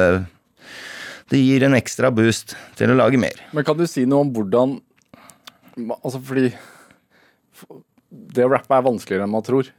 det 1.34 1.42
gir 1.42 1.66
en 1.68 1.78
ekstra 1.78 2.12
boost 2.14 2.56
til 2.80 2.94
å 2.94 2.98
lage 3.00 3.20
mer. 3.22 3.42
Men 3.56 3.68
kan 3.68 3.80
du 3.80 3.86
si 3.90 4.06
noe 4.10 4.26
om 4.26 4.34
hvordan 4.34 4.80
Altså 5.74 6.20
fordi 6.22 6.52
Det 8.14 8.44
å 8.46 8.50
rappe 8.52 8.76
er 8.78 8.84
vanskeligere 8.86 9.26
enn 9.26 9.32
man 9.34 9.46
tror. 9.46 9.72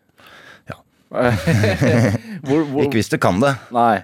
Hvor, 2.44 2.60
hvor, 2.68 2.82
Ikke 2.84 2.98
hvis 2.98 3.08
du 3.08 3.16
kan 3.16 3.38
det. 3.40 3.54
Nei. 3.72 4.02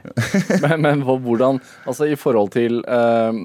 Men, 0.63 0.81
men 0.81 1.03
hvordan 1.05 1.59
Altså 1.85 2.07
i 2.09 2.17
forhold 2.17 2.55
til 2.55 2.79
uh, 2.89 3.37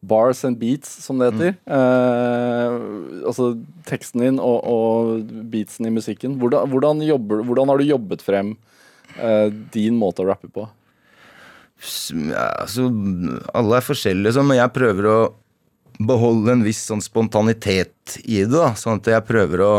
bars 0.00 0.40
and 0.48 0.56
beats, 0.60 0.88
som 1.04 1.20
det 1.20 1.28
heter. 1.32 1.58
Uh, 1.68 3.26
altså 3.28 3.50
teksten 3.88 4.24
din 4.24 4.40
og, 4.40 4.64
og 4.64 5.28
beatsen 5.52 5.88
i 5.88 5.92
musikken. 5.92 6.38
Hvordan, 6.40 6.70
hvordan, 6.72 7.04
jobber, 7.04 7.44
hvordan 7.44 7.72
har 7.72 7.80
du 7.82 7.90
jobbet 7.90 8.24
frem 8.24 8.54
uh, 9.18 9.48
din 9.74 9.98
måte 10.00 10.24
å 10.24 10.30
rappe 10.30 10.50
på? 10.52 10.66
Ja, 12.16 12.46
altså, 12.62 12.88
alle 13.52 13.76
er 13.76 13.84
forskjellige, 13.84 14.38
sånn, 14.38 14.48
men 14.48 14.62
jeg 14.62 14.72
prøver 14.72 15.10
å 15.10 15.18
beholde 15.96 16.54
en 16.54 16.64
viss 16.64 16.82
sånn 16.88 17.04
spontanitet 17.04 18.16
i 18.24 18.42
det. 18.44 18.52
da, 18.52 18.72
Sånn 18.78 19.00
at 19.00 19.10
jeg 19.12 19.28
prøver 19.28 19.64
å 19.64 19.72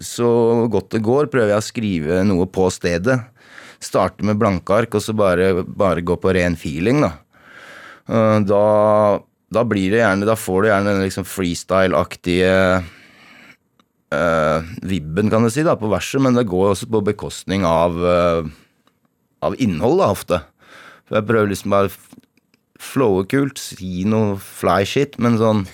Så 0.00 0.28
godt 0.72 0.92
det 0.94 1.02
går, 1.04 1.28
prøver 1.32 1.52
jeg 1.52 1.60
å 1.60 1.66
skrive 1.66 2.22
noe 2.24 2.46
på 2.50 2.68
stedet. 2.72 3.18
Starte 3.82 4.24
med 4.24 4.38
blanke 4.40 4.72
ark, 4.72 4.94
og 4.96 5.04
så 5.04 5.14
bare, 5.16 5.64
bare 5.66 6.04
gå 6.06 6.16
på 6.16 6.32
ren 6.36 6.56
feeling, 6.56 7.02
da. 7.04 7.12
Eh, 8.08 8.38
Da, 8.48 8.64
da 9.52 9.62
blir 9.68 9.92
det 9.92 10.00
gjerne 10.00 10.26
Da 10.26 10.34
får 10.34 10.62
du 10.62 10.68
gjerne 10.68 10.94
den 10.96 11.04
liksom 11.04 11.26
freestyle-aktige 11.28 12.82
uh, 14.12 14.58
vibben, 14.82 15.30
kan 15.30 15.44
du 15.44 15.50
si, 15.52 15.62
da, 15.64 15.76
på 15.76 15.90
verset, 15.92 16.20
men 16.24 16.34
det 16.36 16.48
går 16.50 16.72
også 16.72 16.88
på 16.90 17.04
bekostning 17.12 17.64
av 17.68 17.96
uh, 18.00 18.50
av 19.42 19.56
innhold, 19.58 20.00
da, 20.00 20.10
ofte. 20.14 20.40
For 21.08 21.18
jeg 21.18 21.28
prøver 21.28 21.52
liksom 21.52 21.74
bare 21.74 21.92
flowe 22.82 23.26
kult, 23.30 23.60
si 23.60 24.04
noe 24.08 24.36
fly 24.42 24.82
shit, 24.88 25.18
men 25.22 25.38
sånn 25.40 25.64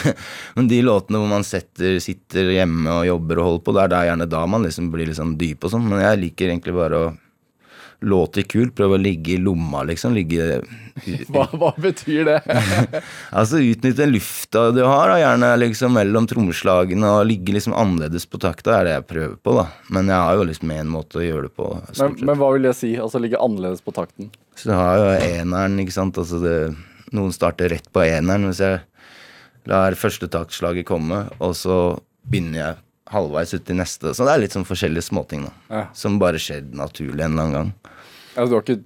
Men 0.56 0.70
de 0.70 0.82
låtene 0.84 1.20
hvor 1.22 1.30
man 1.30 1.46
setter, 1.46 1.98
sitter 2.02 2.52
hjemme 2.54 3.00
og 3.00 3.08
jobber 3.08 3.40
og 3.40 3.48
holder 3.48 3.66
på, 3.66 3.74
det 3.76 3.84
er 3.84 3.92
der 3.94 4.08
gjerne 4.10 4.30
da 4.36 4.46
man 4.50 4.66
liksom 4.66 4.92
blir 4.94 5.12
sånn 5.16 5.36
dyp 5.40 5.66
og 5.66 5.74
sånn. 5.74 5.88
Men 5.90 6.04
jeg 6.04 6.22
liker 6.26 6.52
egentlig 6.52 6.76
bare 6.76 7.02
å 7.02 7.12
låte 8.02 8.42
kult, 8.42 8.74
prøve 8.74 8.96
å 8.96 9.00
ligge 9.00 9.36
i 9.36 9.38
lomma, 9.38 9.84
liksom. 9.86 10.14
Ligge 10.16 10.60
Hva, 11.32 11.46
hva 11.54 11.72
betyr 11.80 12.26
det? 12.28 12.38
Altså 13.38 13.60
utnytte 13.62 14.06
lufta 14.08 14.66
du 14.74 14.82
har, 14.84 15.12
da, 15.12 15.18
gjerne 15.22 15.52
liksom 15.60 15.94
mellom 15.96 16.26
trommeslagene, 16.30 17.12
og 17.18 17.26
ligge 17.30 17.54
liksom 17.56 17.76
annerledes 17.78 18.26
på 18.28 18.40
takta, 18.42 18.78
er 18.78 18.88
det 18.88 18.96
jeg 18.96 19.08
prøver 19.14 19.36
på, 19.38 19.56
da. 19.60 19.66
Men 19.94 20.10
jeg 20.10 20.18
har 20.18 20.38
jo 20.38 20.46
liksom 20.50 20.74
én 20.74 20.90
måte 20.92 21.20
å 21.20 21.26
gjøre 21.26 21.48
det 21.48 21.56
på. 21.58 21.68
Men, 22.00 22.16
men 22.26 22.40
hva 22.40 22.52
vil 22.56 22.68
det 22.68 22.76
si? 22.78 22.94
Altså 23.00 23.22
ligge 23.22 23.40
annerledes 23.42 23.84
på 23.84 23.94
takten? 23.96 24.32
Så 24.58 24.72
du 24.72 24.76
har 24.76 24.98
jo 25.00 25.12
eneren, 25.38 25.78
ikke 25.82 25.94
sant. 25.94 26.18
Altså 26.20 26.42
det, 26.42 26.56
noen 27.14 27.32
starter 27.34 27.72
rett 27.72 27.88
på 27.92 28.04
eneren. 28.04 28.50
Hvis 28.50 28.62
jeg 28.64 28.82
lar 29.70 29.94
første 29.98 30.28
taktslaget 30.32 30.86
komme, 30.88 31.24
og 31.42 31.54
så 31.58 31.76
begynner 32.28 32.58
jeg 32.62 32.80
halvveis 33.12 33.52
ut 33.54 33.70
i 33.70 33.76
neste. 33.76 34.14
Så 34.16 34.24
det 34.26 34.32
er 34.34 34.42
litt 34.44 34.56
sånn 34.56 34.66
forskjellige 34.68 35.08
småting, 35.10 35.44
da. 35.48 35.52
Ja. 35.72 35.84
Som 35.96 36.18
bare 36.22 36.40
skjer 36.40 36.64
naturlig 36.76 37.20
en 37.26 37.34
eller 37.36 37.44
annen 37.44 37.58
gang. 37.58 37.72
Altså, 38.32 38.48
du 38.48 38.56
har 38.56 38.64
ikke 38.64 38.80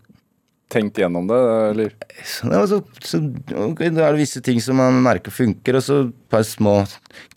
tenkt 0.72 0.98
gjennom 0.98 1.28
det, 1.30 1.36
eller? 1.70 1.92
Så, 2.26 2.48
så, 2.66 2.78
så 3.06 3.20
okay, 3.68 3.92
da 3.94 4.08
er 4.08 4.16
det 4.16 4.24
visse 4.24 4.40
ting 4.42 4.58
som 4.62 4.80
man 4.80 4.96
merker 5.04 5.30
funker, 5.30 5.78
og 5.78 5.84
så 5.86 5.98
et 6.08 6.14
par 6.32 6.42
små 6.46 6.72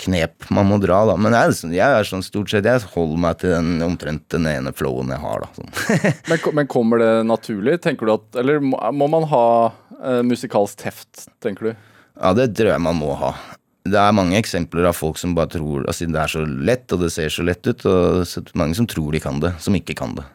knep 0.02 0.47
man 0.49 0.65
må 0.71 0.80
dra, 0.82 1.04
da. 1.12 1.13
Men 1.21 1.36
jeg, 1.38 1.60
sånn- 1.60 1.75
jeg 1.78 1.99
er 1.99 2.10
sånn 2.10 2.25
stort 2.25 2.49
sett 2.49 2.65
Jeg 2.65 2.82
holder 2.95 3.21
meg 3.21 3.38
til 3.43 3.54
den 3.54 3.86
omtrent 3.86 4.25
den 4.34 4.49
ene 4.49 4.73
flowen 4.73 5.13
jeg 5.13 5.21
har, 5.21 5.45
da. 5.45 5.52
Sånn. 5.60 5.69
Men, 6.32 6.41
men 6.58 6.71
kommer 6.71 7.02
det 7.04 7.12
naturlig? 7.30 7.78
Tenker 7.86 8.10
du 8.10 8.15
at 8.17 8.41
Eller 8.41 8.60
må, 8.63 8.80
må 8.97 9.08
man 9.13 9.30
ha 9.30 9.45
eh, 10.02 10.23
musikalsk 10.25 10.82
teft, 10.82 11.28
tenker 11.43 11.69
du? 11.69 11.88
Ja, 12.19 12.34
det 12.36 12.51
tror 12.58 12.73
jeg 12.73 12.84
man 12.84 12.99
må 12.99 13.13
ha. 13.19 13.34
Det 13.89 13.95
er 13.97 14.12
mange 14.13 14.36
eksempler 14.38 14.86
av 14.89 14.93
folk 14.97 15.17
som 15.17 15.32
bare 15.34 15.49
tror 15.53 15.86
altså 15.88 16.05
Det 16.12 16.19
er 16.19 16.29
så 16.29 16.41
lett, 16.45 16.91
og 16.93 16.99
det 17.01 17.08
ser 17.13 17.29
så 17.32 17.45
lett 17.47 17.63
ut, 17.65 17.86
og 17.89 18.25
så 18.27 18.43
mange 18.60 18.75
som 18.77 18.86
tror 18.91 19.15
de 19.15 19.21
kan 19.23 19.39
det, 19.41 19.53
som 19.63 19.73
ikke 19.77 19.95
kan 19.97 20.17
det. 20.17 20.25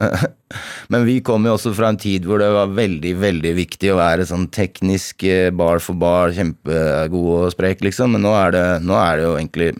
Men 0.92 1.04
vi 1.06 1.18
kom 1.22 1.44
jo 1.46 1.52
også 1.54 1.74
fra 1.76 1.90
en 1.92 2.00
tid 2.00 2.24
hvor 2.26 2.40
det 2.42 2.48
var 2.54 2.72
veldig, 2.74 3.12
veldig 3.20 3.52
viktig 3.60 3.92
å 3.92 3.98
være 4.00 4.26
sånn 4.26 4.48
teknisk 4.54 5.22
eh, 5.28 5.50
bar 5.54 5.82
for 5.84 6.00
bar, 6.00 6.32
kjempegod 6.34 7.28
og 7.44 7.52
sprek, 7.54 7.84
liksom. 7.86 8.16
Men 8.16 8.24
nå 8.24 8.32
er 8.40 8.56
det, 8.56 8.64
nå 8.88 8.96
er 8.98 9.20
det 9.20 9.28
jo 9.28 9.36
egentlig 9.38 9.70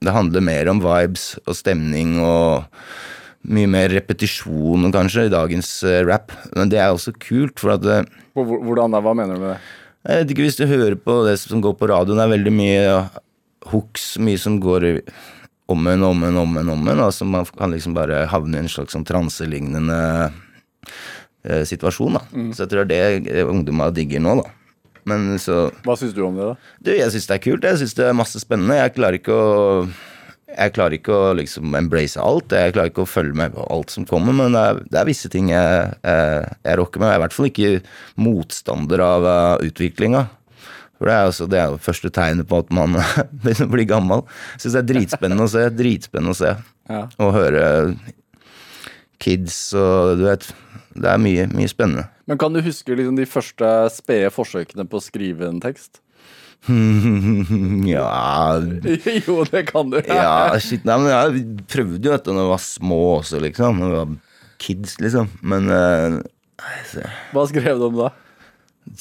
Det 0.00 0.16
handler 0.16 0.40
mer 0.40 0.68
om 0.72 0.80
vibes 0.80 1.34
og 1.44 1.52
stemning 1.58 2.16
og 2.24 2.64
mye 3.50 3.68
mer 3.68 3.92
repetisjon, 3.92 4.88
kanskje, 4.92 5.26
i 5.28 5.32
dagens 5.32 5.68
eh, 5.84 6.00
rap. 6.08 6.32
Men 6.56 6.72
det 6.72 6.80
er 6.80 6.90
også 6.96 7.12
kult, 7.20 7.60
for 7.60 7.76
at 7.76 7.84
det, 7.84 8.00
Hvor- 8.34 8.48
hvor- 8.64 8.80
Hva 8.88 9.14
mener 9.14 9.34
du 9.36 9.40
med 9.44 9.54
det? 9.54 9.60
Jeg 10.06 10.22
vet 10.22 10.32
ikke 10.32 10.46
hvis 10.46 10.58
du 10.60 10.64
hører 10.68 10.96
på 10.96 11.18
det 11.26 11.36
som 11.42 11.60
går 11.64 11.74
på 11.76 11.90
radioen, 11.90 12.20
det 12.20 12.24
er 12.24 12.34
veldig 12.36 12.52
mye 12.56 12.84
hooks, 13.70 14.14
mye 14.22 14.40
som 14.40 14.56
går 14.62 14.86
om 15.70 15.86
en, 15.86 16.04
om 16.06 16.22
en, 16.26 16.38
om 16.40 16.56
en, 16.62 16.70
om 16.72 16.88
en. 16.88 17.02
Altså 17.04 17.26
man 17.28 17.44
kan 17.56 17.74
liksom 17.74 17.94
bare 17.96 18.24
havne 18.30 18.58
i 18.58 18.64
en 18.64 18.70
slags 18.72 18.96
sånn 18.96 19.04
transelignende 19.08 19.98
eh, 21.44 21.66
situasjon, 21.68 22.16
da. 22.16 22.24
Så 22.56 22.64
jeg 22.64 22.72
tror 22.72 22.88
det 22.88 23.02
er 23.04 23.20
det 23.28 23.44
ungdommer 23.46 23.92
digger 23.94 24.24
nå, 24.24 24.40
da. 24.40 24.48
Men 25.08 25.34
så 25.40 25.70
Hva 25.84 25.96
syns 25.96 26.14
du 26.16 26.22
om 26.26 26.36
det, 26.36 26.48
da? 26.50 26.72
Du, 26.80 26.90
jeg 26.92 27.12
syns 27.12 27.28
det 27.28 27.36
er 27.36 27.44
kult. 27.44 27.64
Jeg 27.66 27.80
syns 27.80 27.96
det 27.96 28.08
er 28.08 28.16
masse 28.16 28.40
spennende. 28.42 28.76
Jeg 28.80 28.94
klarer 28.96 29.20
ikke 29.20 29.36
å 29.36 29.52
jeg 30.50 30.74
klarer 30.76 30.96
ikke 30.96 31.14
å 31.14 31.30
liksom 31.38 31.74
embrace 31.78 32.20
alt. 32.20 32.52
Jeg 32.54 32.74
klarer 32.74 32.90
ikke 32.92 33.04
å 33.04 33.08
følge 33.08 33.38
med 33.38 33.54
på 33.54 33.64
alt 33.72 33.94
som 33.94 34.06
kommer, 34.08 34.34
men 34.36 34.56
det 34.56 34.64
er, 34.66 34.82
det 34.90 35.00
er 35.00 35.08
visse 35.08 35.30
ting 35.32 35.50
jeg, 35.52 35.94
jeg, 36.02 36.52
jeg 36.66 36.78
rocker 36.80 37.02
med. 37.02 37.10
Jeg 37.10 37.16
er 37.16 37.20
i 37.20 37.24
hvert 37.24 37.36
fall 37.36 37.50
ikke 37.50 37.72
motstander 38.26 39.04
av 39.04 39.26
uh, 39.28 39.66
utviklinga. 39.66 40.26
For 41.00 41.08
det 41.08 41.16
er, 41.16 41.28
også, 41.30 41.46
det 41.48 41.60
er 41.60 41.70
jo 41.72 41.80
første 41.80 42.10
tegnet 42.12 42.48
på 42.50 42.58
at 42.60 42.72
man 42.76 42.98
begynner 43.42 43.68
å 43.68 43.72
bli 43.72 43.86
gammel. 43.88 44.24
Jeg 44.56 44.66
syns 44.66 44.76
det 44.76 44.82
er 44.82 44.90
dritspennende 44.90 45.46
å 45.46 45.52
se. 45.52 45.62
Dritspennende 45.72 46.34
å 46.34 46.40
se. 46.40 46.54
Ja. 46.90 47.04
Og 47.22 47.32
høre 47.38 47.64
kids 49.20 49.56
og 49.76 50.16
du 50.18 50.24
vet 50.24 50.46
Det 50.96 51.06
er 51.06 51.20
mye, 51.22 51.44
mye 51.52 51.70
spennende. 51.70 52.08
Men 52.26 52.38
kan 52.40 52.54
du 52.54 52.60
huske 52.64 52.96
liksom 52.96 53.16
de 53.18 53.26
første 53.28 53.68
spede 53.94 54.30
forsøkene 54.34 54.86
på 54.90 54.98
å 54.98 55.04
skrive 55.04 55.46
en 55.48 55.60
tekst? 55.62 56.02
ja 57.94 58.60
jo, 59.26 59.36
det 59.48 59.62
kan 59.70 59.90
du. 59.92 59.98
Ja, 60.06 60.56
shit, 60.62 60.84
nei, 60.88 60.96
men 61.00 61.10
jeg 61.12 61.44
prøvde 61.70 62.00
jo 62.04 62.12
dette 62.14 62.34
når 62.34 62.46
vi 62.48 62.52
var 62.54 62.64
små 62.64 62.98
også, 63.18 63.40
liksom. 63.42 63.80
Når 63.80 63.92
vi 63.92 64.00
var 64.00 64.16
kids, 64.60 64.96
liksom. 65.00 65.30
Men 65.40 65.70
eh, 65.72 66.18
Hva 67.32 67.46
skrev 67.48 67.80
du 67.80 67.86
om 67.88 68.00
da? 68.02 68.10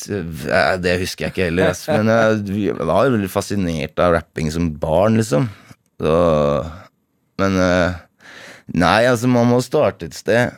eh, 0.07 0.75
Det 0.79 0.95
husker 1.03 1.27
jeg 1.27 1.33
ikke 1.35 1.47
heller. 1.49 1.73
ass. 1.73 1.85
Men 1.91 2.11
jeg, 2.13 2.45
jeg 2.69 2.77
var 2.79 3.09
veldig 3.11 3.31
fascinert 3.31 3.99
av 4.03 4.15
rapping 4.17 4.51
som 4.55 4.71
barn, 4.79 5.19
liksom. 5.19 5.49
Så, 5.99 6.15
men 7.41 7.59
eh, 7.59 7.99
Nei, 8.69 8.99
altså, 9.09 9.27
man 9.31 9.47
må 9.49 9.59
starte 9.65 10.05
et 10.07 10.15
sted. 10.15 10.55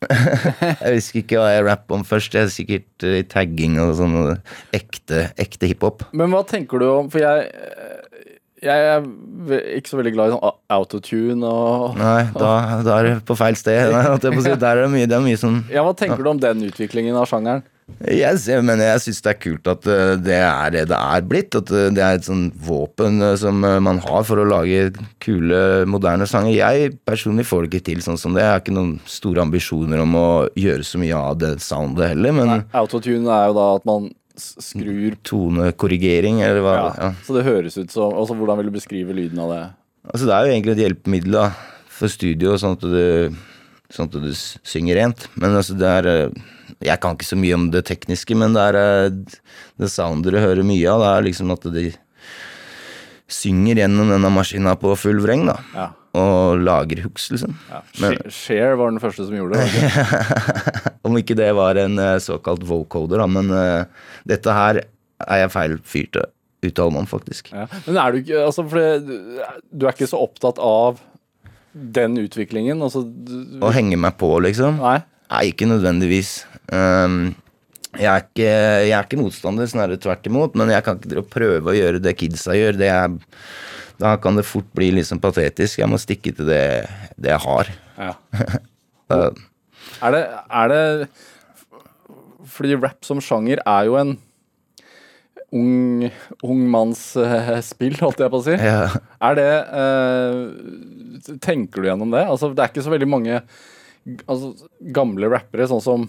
jeg 0.80 0.94
husker 0.96 1.20
ikke 1.20 1.40
hva 1.40 1.50
jeg 1.52 1.64
rapper 1.66 1.98
om 1.98 2.04
først. 2.08 2.36
Jeg 2.36 2.48
er 2.48 2.52
sikkert 2.54 3.06
eh, 3.06 3.20
tagging 3.28 3.76
og 3.82 3.92
sånn. 3.98 4.16
Ekte, 4.76 5.26
ekte 5.40 5.68
hiphop. 5.70 6.06
Men 6.16 6.32
hva 6.32 6.40
tenker 6.48 6.80
du 6.80 6.88
om 6.88 7.10
For 7.12 7.20
jeg 7.22 7.50
jeg 8.60 8.88
er 8.92 9.04
ikke 9.78 9.88
så 9.88 9.96
veldig 9.96 10.12
glad 10.12 10.28
i 10.28 10.32
sånn 10.34 10.56
autotune 10.76 11.48
og 11.48 11.96
Nei, 11.96 12.24
da, 12.42 12.50
da 12.84 12.98
er 12.98 13.08
du 13.08 13.22
på 13.24 13.36
feil 13.38 13.56
sted. 13.56 13.88
Nei, 13.94 14.04
på 14.20 14.44
si. 14.44 14.52
Der 14.52 14.76
er 14.76 14.84
det 14.84 14.90
mye, 14.92 15.08
det 15.08 15.16
er 15.16 15.24
mye 15.24 15.40
sånn 15.40 15.62
Ja, 15.72 15.84
Hva 15.86 15.94
tenker 15.96 16.20
du 16.20 16.32
om 16.34 16.42
den 16.42 16.66
utviklingen 16.68 17.16
av 17.16 17.28
sjangeren? 17.30 17.64
Ser- 18.40 18.62
men 18.66 18.80
jeg 18.82 19.02
syns 19.04 19.20
det 19.24 19.32
er 19.32 19.38
kult 19.40 19.70
at 19.70 19.86
eh, 19.90 20.14
det 20.20 20.38
er 20.38 20.74
det 20.74 20.84
det 20.92 20.98
er 20.98 21.26
blitt. 21.26 21.56
At 21.58 21.72
eh, 21.74 21.88
det 21.94 22.04
er 22.04 22.18
et 22.18 22.28
sånn 22.28 22.46
våpen 22.66 23.20
eh, 23.24 23.34
som 23.40 23.60
man 23.60 24.00
har 24.06 24.24
for 24.28 24.40
å 24.42 24.46
lage 24.48 24.90
kule, 25.22 25.60
moderne 25.90 26.28
sanger. 26.30 26.54
Jeg 26.56 26.94
personlig 27.08 27.48
får 27.48 27.66
det 27.66 27.72
ikke 27.72 27.88
til 27.90 28.04
sånn 28.06 28.20
som 28.20 28.36
det. 28.36 28.44
Jeg 28.46 28.54
har 28.54 28.62
ikke 28.64 28.76
noen 28.76 28.94
store 29.08 29.44
ambisjoner 29.44 30.02
om 30.04 30.16
å 30.18 30.30
gjøre 30.58 30.86
så 30.86 31.00
mye 31.02 31.18
av 31.18 31.36
det 31.42 31.56
soundet 31.64 32.14
heller, 32.14 32.34
men 32.36 32.56
Autotune 32.76 33.30
er 33.34 33.50
jo 33.50 33.58
da 33.58 33.68
at 33.76 33.86
man 33.88 34.08
skrur 34.40 35.16
tonekorrigering, 35.26 36.40
eller 36.46 36.62
hva 36.64 36.74
ja, 36.78 36.88
ja. 36.96 37.10
Så 37.26 37.36
det 37.36 37.44
høres 37.44 37.76
ut 37.76 37.92
som 37.92 38.14
Altså, 38.16 38.36
Hvordan 38.38 38.60
vil 38.60 38.70
du 38.70 38.76
beskrive 38.78 39.16
lyden 39.16 39.42
av 39.42 39.52
det? 39.52 39.62
Altså, 40.08 40.26
det 40.26 40.34
er 40.34 40.46
jo 40.46 40.54
egentlig 40.54 40.74
et 40.76 40.82
hjelpemiddel 40.86 41.36
da, 41.36 41.46
for 41.92 42.12
studio, 42.12 42.54
sånn 42.60 42.78
at 42.78 42.86
du, 42.86 43.36
sånn 43.90 44.08
at 44.10 44.16
du 44.22 44.30
synger 44.34 44.96
rent. 45.00 45.26
Men 45.36 45.56
altså, 45.58 45.74
det 45.78 45.88
er 46.00 46.08
eh, 46.10 46.42
Jeg 46.86 47.00
kan 47.02 47.16
ikke 47.16 47.26
så 47.28 47.36
mye 47.36 47.56
om 47.58 47.66
det 47.74 47.82
tekniske, 47.88 48.36
men 48.38 48.54
det 48.56 48.62
er 48.70 48.78
eh, 48.80 49.38
det 49.80 49.90
soundet 49.92 50.32
du 50.32 50.38
hører 50.40 50.62
mye 50.66 50.86
av. 50.92 51.02
Det 51.02 51.10
er 51.16 51.26
liksom 51.30 51.50
at 51.56 51.66
de 51.74 51.88
synger 53.30 53.78
gjennom 53.84 54.08
denne 54.10 54.30
maskina 54.34 54.72
på 54.78 54.94
full 54.98 55.20
vreng, 55.22 55.44
da. 55.50 55.56
Ja. 55.76 55.88
Og 56.18 56.58
lager 56.66 57.04
hooks, 57.04 57.28
liksom. 57.30 57.52
ja. 57.70 57.82
Cher 58.34 58.74
var 58.80 58.90
den 58.90 58.98
første 59.02 59.28
som 59.28 59.36
gjorde 59.36 59.60
det. 59.62 59.92
Om 61.06 61.18
ikke 61.20 61.36
det 61.38 61.52
var 61.54 61.78
en 61.78 61.94
eh, 62.02 62.16
såkalt 62.22 62.64
vocoder, 62.66 63.22
da. 63.22 63.28
Men 63.30 63.52
uh, 63.54 64.08
dette 64.26 64.56
her 64.56 64.80
er 65.28 65.44
jeg 65.44 65.52
feil 65.54 65.76
fyr 65.86 66.08
til 66.10 66.24
å 66.24 66.30
uttale 66.66 66.92
meg 66.96 67.04
om, 67.04 67.08
faktisk. 67.12 67.52
Ja. 67.54 67.68
Men 67.86 68.00
er 68.02 68.16
du 68.18 68.32
altså, 68.42 68.66
du- 68.66 69.14
Du 69.70 69.86
er 69.86 69.94
ikke 69.94 70.10
så 70.10 70.18
opptatt 70.26 70.58
av 70.60 70.98
den 71.72 72.18
utviklingen? 72.22 72.82
Altså, 72.82 73.04
du, 73.04 73.60
Å 73.62 73.70
henge 73.74 73.98
meg 74.00 74.16
på, 74.20 74.32
liksom. 74.44 74.80
nei? 74.82 74.98
Nei, 75.30 75.44
ikke 75.52 75.68
nødvendigvis. 75.70 76.40
Um, 76.74 77.32
jeg, 77.94 78.06
er 78.10 78.24
ikke, 78.24 78.48
jeg 78.48 78.94
er 78.96 79.06
ikke 79.06 79.20
motstander, 79.20 79.68
snarere 79.70 80.00
tvert 80.02 80.26
imot, 80.26 80.56
men 80.58 80.72
jeg 80.74 80.86
kan 80.86 80.98
ikke 80.98 81.26
prøve 81.30 81.70
å 81.70 81.76
gjøre 81.76 82.02
det 82.02 82.16
kidsa 82.18 82.56
gjør. 82.58 82.78
Det 82.80 82.90
er, 82.90 83.14
da 84.02 84.16
kan 84.22 84.38
det 84.38 84.46
fort 84.48 84.66
bli 84.74 84.90
liksom 84.98 85.22
patetisk. 85.22 85.78
Jeg 85.82 85.90
må 85.90 86.00
stikke 86.02 86.34
til 86.34 86.50
det, 86.50 86.64
det 87.20 87.34
jeg 87.34 87.44
har. 87.46 87.72
Ja. 88.00 88.14
Er 90.00 90.14
det, 90.14 90.20
er 90.54 90.68
det 90.70 90.82
Fordi 92.46 92.76
rap 92.78 93.02
som 93.04 93.18
sjanger 93.18 93.58
er 93.66 93.88
jo 93.88 93.96
en 93.98 94.12
ung, 95.50 96.06
ung 96.46 96.60
manns 96.70 97.02
uh, 97.18 97.56
spill, 97.64 97.96
holdt 97.98 98.22
jeg 98.22 98.30
på 98.32 98.38
å 98.38 98.44
si. 98.46 98.54
ja. 98.54 98.84
Er 99.20 99.36
det 99.36 99.48
eh, 99.50 100.36
Tenker 101.40 101.82
du 101.82 101.88
gjennom 101.88 102.10
det? 102.14 102.24
Altså, 102.26 102.52
det 102.54 102.64
er 102.64 102.72
ikke 102.72 102.84
så 102.86 102.92
veldig 102.94 103.08
mange 103.10 103.42
altså, 104.26 104.54
gamle 104.96 105.28
rappere, 105.30 105.66
sånn 105.68 105.82
som 105.84 106.06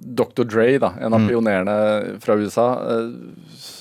Dr. 0.00 0.44
Dre, 0.48 0.78
da, 0.80 0.94
en 1.00 1.12
av 1.12 1.20
Mm. 1.20 1.28
pionerene 1.28 2.20
fra 2.22 2.34
USA, 2.40 2.68
eh, 2.88 3.10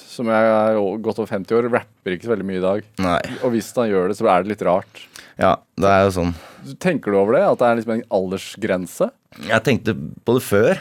som 0.09 0.27
jeg 0.27 0.49
er 0.51 0.75
godt 0.99 1.19
over 1.21 1.27
50 1.31 1.55
år, 1.55 1.69
rapper 1.71 2.11
ikke 2.17 2.27
så 2.27 2.33
veldig 2.35 2.45
mye 2.49 2.57
i 2.59 2.65
dag. 2.65 2.83
Nei. 2.99 3.21
Og 3.43 3.53
hvis 3.53 3.71
han 3.75 3.87
gjør 3.89 4.09
det, 4.09 4.17
så 4.19 4.27
er 4.27 4.43
det 4.43 4.49
litt 4.51 4.65
rart. 4.67 5.05
Ja, 5.39 5.55
det 5.79 5.87
er 5.87 6.03
jo 6.03 6.11
sånn. 6.11 6.33
Tenker 6.77 7.11
du 7.11 7.17
over 7.21 7.33
det? 7.37 7.43
At 7.47 7.57
det 7.59 7.67
er 7.69 7.75
liksom 7.79 7.93
en 7.95 8.03
aldersgrense? 8.11 9.11
Jeg 9.37 9.61
tenkte 9.63 9.93
på 10.25 10.33
det 10.39 10.41
før. 10.43 10.79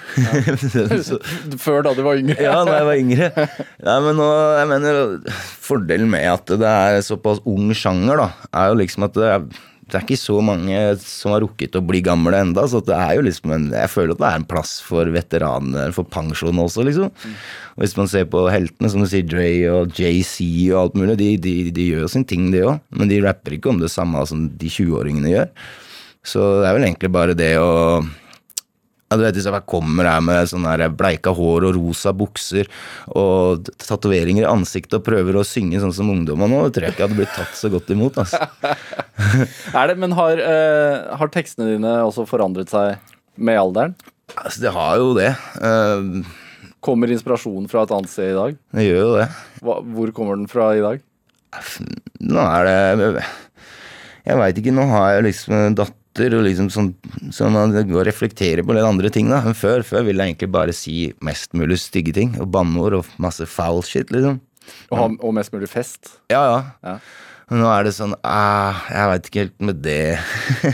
Så, 1.04 1.18
Før 1.66 1.82
da 1.84 1.92
du 1.94 2.00
var 2.06 2.16
yngre? 2.18 2.38
ja, 2.40 2.56
da 2.64 2.78
jeg 2.80 2.86
var 2.88 3.00
yngre. 3.00 3.30
Ja, 3.84 3.96
men 4.02 4.16
nå, 4.18 4.28
jeg 4.56 4.68
mener, 4.70 5.00
fordelen 5.68 6.08
med 6.10 6.24
at 6.32 6.52
det 6.58 6.68
er 6.68 7.00
såpass 7.04 7.42
ung 7.48 7.68
sjanger, 7.76 8.22
da, 8.24 8.28
er 8.56 8.70
jo 8.72 8.78
liksom 8.80 9.04
at 9.04 9.18
det 9.18 9.26
er, 9.28 9.44
det 9.88 9.98
er 9.98 10.04
ikke 10.06 10.18
så 10.20 10.38
mange 10.44 10.78
som 11.00 11.34
har 11.34 11.42
rukket 11.44 11.76
å 11.78 11.82
bli 11.84 12.00
gamle 12.04 12.40
enda, 12.40 12.64
så 12.68 12.80
det 12.84 12.96
er 12.96 13.18
jo 13.18 13.26
liksom 13.28 13.52
en, 13.54 13.66
jeg 13.76 13.92
føler 13.92 14.16
at 14.16 14.22
det 14.22 14.28
er 14.30 14.40
en 14.40 14.46
plass 14.50 14.72
for 14.84 15.12
veteraner, 15.12 15.92
for 15.96 16.08
pensjon 16.12 16.60
også, 16.64 16.84
liksom. 16.88 17.12
Og 17.76 17.84
hvis 17.84 17.96
man 18.00 18.08
ser 18.10 18.26
på 18.32 18.46
heltene, 18.52 18.90
som 18.92 19.04
du 19.04 19.08
sier, 19.12 19.28
Dre 19.28 19.48
og 19.76 19.92
JC 19.96 20.40
og 20.72 20.78
alt 20.86 20.96
mulig, 21.00 21.18
de, 21.20 21.34
de, 21.44 21.54
de 21.76 21.90
gjør 21.92 22.06
jo 22.06 22.12
sin 22.16 22.24
ting, 22.28 22.48
de 22.56 22.64
òg, 22.72 22.80
men 22.96 23.12
de 23.12 23.20
rapper 23.28 23.56
ikke 23.58 23.74
om 23.74 23.80
det 23.84 23.92
samme 23.92 24.24
som 24.28 24.48
de 24.56 24.72
20-åringene 24.72 25.36
gjør. 25.36 25.52
Så 26.26 26.48
det 26.62 26.68
er 26.68 26.76
vel 26.76 26.88
egentlig 26.88 27.12
bare 27.14 27.36
det 27.38 27.52
å 27.60 27.68
ja, 29.08 29.16
du 29.16 29.22
vet 29.24 29.38
jeg 29.40 29.64
kommer 29.68 30.04
her 30.04 30.20
med 30.24 30.50
sånn 30.50 30.66
bleika 30.98 31.32
hår 31.32 31.64
og 31.70 31.76
rosa 31.78 32.12
bukser 32.12 32.68
og 33.16 33.70
tatoveringer 33.80 34.44
i 34.44 34.50
ansiktet 34.50 34.98
og 34.98 35.06
prøver 35.06 35.38
å 35.40 35.46
synge 35.48 35.80
sånn 35.80 35.94
som 35.96 36.10
ungdommer 36.12 36.50
nå, 36.50 36.60
tror 36.68 36.88
jeg 36.88 36.96
ikke 36.96 37.06
hadde 37.06 37.16
blitt 37.16 37.32
tatt 37.32 37.56
så 37.56 37.70
godt 37.72 37.88
imot. 37.94 38.20
Altså. 38.20 38.42
Er 39.78 39.90
det, 39.90 39.96
men 40.00 40.12
har, 40.16 40.40
uh, 40.44 41.16
har 41.20 41.32
tekstene 41.32 41.72
dine 41.72 41.94
også 42.04 42.26
forandret 42.28 42.70
seg 42.72 43.00
med 43.40 43.60
alderen? 43.60 43.96
altså 44.36 44.60
det 44.60 44.74
har 44.76 44.98
jo 45.00 45.14
det. 45.16 45.30
Uh, 45.56 46.20
Kommer 46.84 47.10
inspirasjonen 47.10 47.66
fra 47.70 47.86
et 47.86 47.94
annet 47.96 48.12
sted 48.12 48.34
i 48.34 48.36
dag? 48.36 48.58
det 48.76 48.84
gjør 48.90 49.00
jo 49.00 49.12
det. 49.16 49.28
Hva, 49.64 49.78
hvor 49.96 50.12
kommer 50.14 50.36
den 50.36 50.50
fra 50.50 50.68
i 50.76 50.84
dag? 50.84 51.00
Nå 52.28 52.42
er 52.44 52.68
det 52.68 53.22
Jeg 54.28 54.36
veit 54.36 54.58
ikke, 54.60 54.74
nå 54.76 54.84
har 54.92 55.14
jeg 55.16 55.30
liksom 55.30 55.56
en 55.56 55.78
datter 55.78 55.96
låter, 56.18 56.36
og 56.36 56.44
liksom 56.44 56.68
sånn, 56.70 56.90
så 57.32 57.48
man 57.50 57.72
går 57.72 58.02
og 58.02 58.06
reflekterer 58.08 58.64
på 58.66 58.74
litt 58.74 58.84
andre 58.84 59.10
ting. 59.10 59.28
da 59.30 59.42
Men 59.44 59.54
før, 59.54 59.82
før 59.82 60.04
ville 60.06 60.22
jeg 60.22 60.34
egentlig 60.34 60.50
bare 60.52 60.72
si 60.72 61.12
mest 61.22 61.54
mulig 61.54 61.78
stygge 61.78 62.12
ting, 62.14 62.34
og 62.40 62.50
banneord 62.50 62.98
og 62.98 63.06
masse 63.18 63.46
foul 63.46 63.82
shit, 63.82 64.10
liksom. 64.10 64.40
Og, 64.90 64.98
ha, 64.98 65.08
og 65.08 65.34
mest 65.34 65.52
mulig 65.52 65.68
fest. 65.68 66.18
Ja, 66.30 66.42
ja. 66.44 66.62
Ja. 66.84 66.98
Nå 67.48 67.64
er 67.72 67.86
det 67.86 67.94
sånn 67.96 68.12
ah, 68.28 68.76
Jeg 68.92 69.08
veit 69.08 69.28
ikke 69.28 69.40
helt 69.40 69.62
med 69.64 69.78
det. 69.80 70.18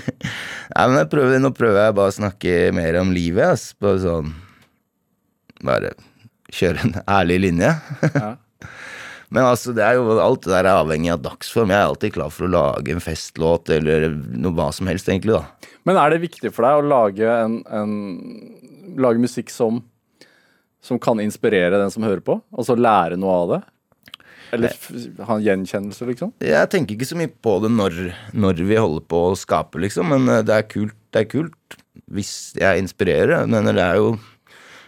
Nei, 0.74 0.86
men 0.88 0.96
jeg 0.98 1.10
prøver, 1.12 1.38
Nå 1.38 1.52
prøver 1.54 1.84
jeg 1.84 1.94
bare 1.94 2.10
å 2.10 2.16
snakke 2.16 2.54
mer 2.74 2.98
om 2.98 3.12
livet. 3.14 3.52
Ass. 3.54 3.68
Bare 3.78 4.00
sånn 4.02 4.32
Bare 5.62 5.92
kjøre 6.50 6.82
en 6.82 6.96
ærlig 7.06 7.44
linje. 7.46 7.76
Ja. 8.14 8.32
Men 9.34 9.48
altså, 9.48 9.72
det 9.74 9.82
er 9.82 9.96
jo 9.98 10.14
alt 10.22 10.44
det 10.44 10.52
der 10.52 10.68
er 10.68 10.78
avhengig 10.78 11.10
av 11.10 11.22
dagsform. 11.24 11.72
Jeg 11.74 11.80
er 11.80 11.88
alltid 11.88 12.14
klar 12.14 12.30
for 12.30 12.46
å 12.46 12.52
lage 12.52 12.94
en 12.94 13.02
festlåt 13.02 13.72
eller 13.74 14.12
noe 14.14 14.54
hva 14.54 14.68
som 14.74 14.86
helst, 14.86 15.10
egentlig, 15.10 15.34
da. 15.34 15.70
Men 15.88 15.98
er 15.98 16.14
det 16.14 16.22
viktig 16.22 16.52
for 16.54 16.66
deg 16.66 16.78
å 16.78 16.86
lage, 16.86 17.26
en, 17.42 17.58
en, 17.66 17.96
lage 19.02 19.18
musikk 19.18 19.50
som, 19.50 19.82
som 20.84 21.02
kan 21.02 21.18
inspirere 21.24 21.82
den 21.82 21.90
som 21.90 22.06
hører 22.06 22.22
på? 22.22 22.38
Altså 22.54 22.78
lære 22.78 23.18
noe 23.18 23.38
av 23.42 23.54
det? 23.56 23.60
Eller 24.54 24.76
ha 25.26 25.34
en 25.34 25.42
gjenkjennelse, 25.42 26.06
liksom? 26.12 26.30
Jeg 26.44 26.70
tenker 26.70 26.94
ikke 26.94 27.10
så 27.10 27.18
mye 27.18 27.32
på 27.42 27.56
det 27.64 27.72
når, 27.74 28.00
når 28.38 28.62
vi 28.68 28.78
holder 28.78 29.06
på 29.10 29.24
å 29.32 29.38
skape, 29.38 29.82
liksom, 29.82 30.14
men 30.14 30.30
eh, 30.30 30.44
det 30.46 30.60
er 30.60 30.68
kult. 30.70 30.94
Det 31.10 31.24
er 31.24 31.30
kult 31.30 31.78
hvis 32.14 32.54
jeg 32.58 32.82
inspirerer. 32.82 33.48
Men 33.50 33.70
det 33.74 33.82
er 33.82 33.98
jo 34.02 34.14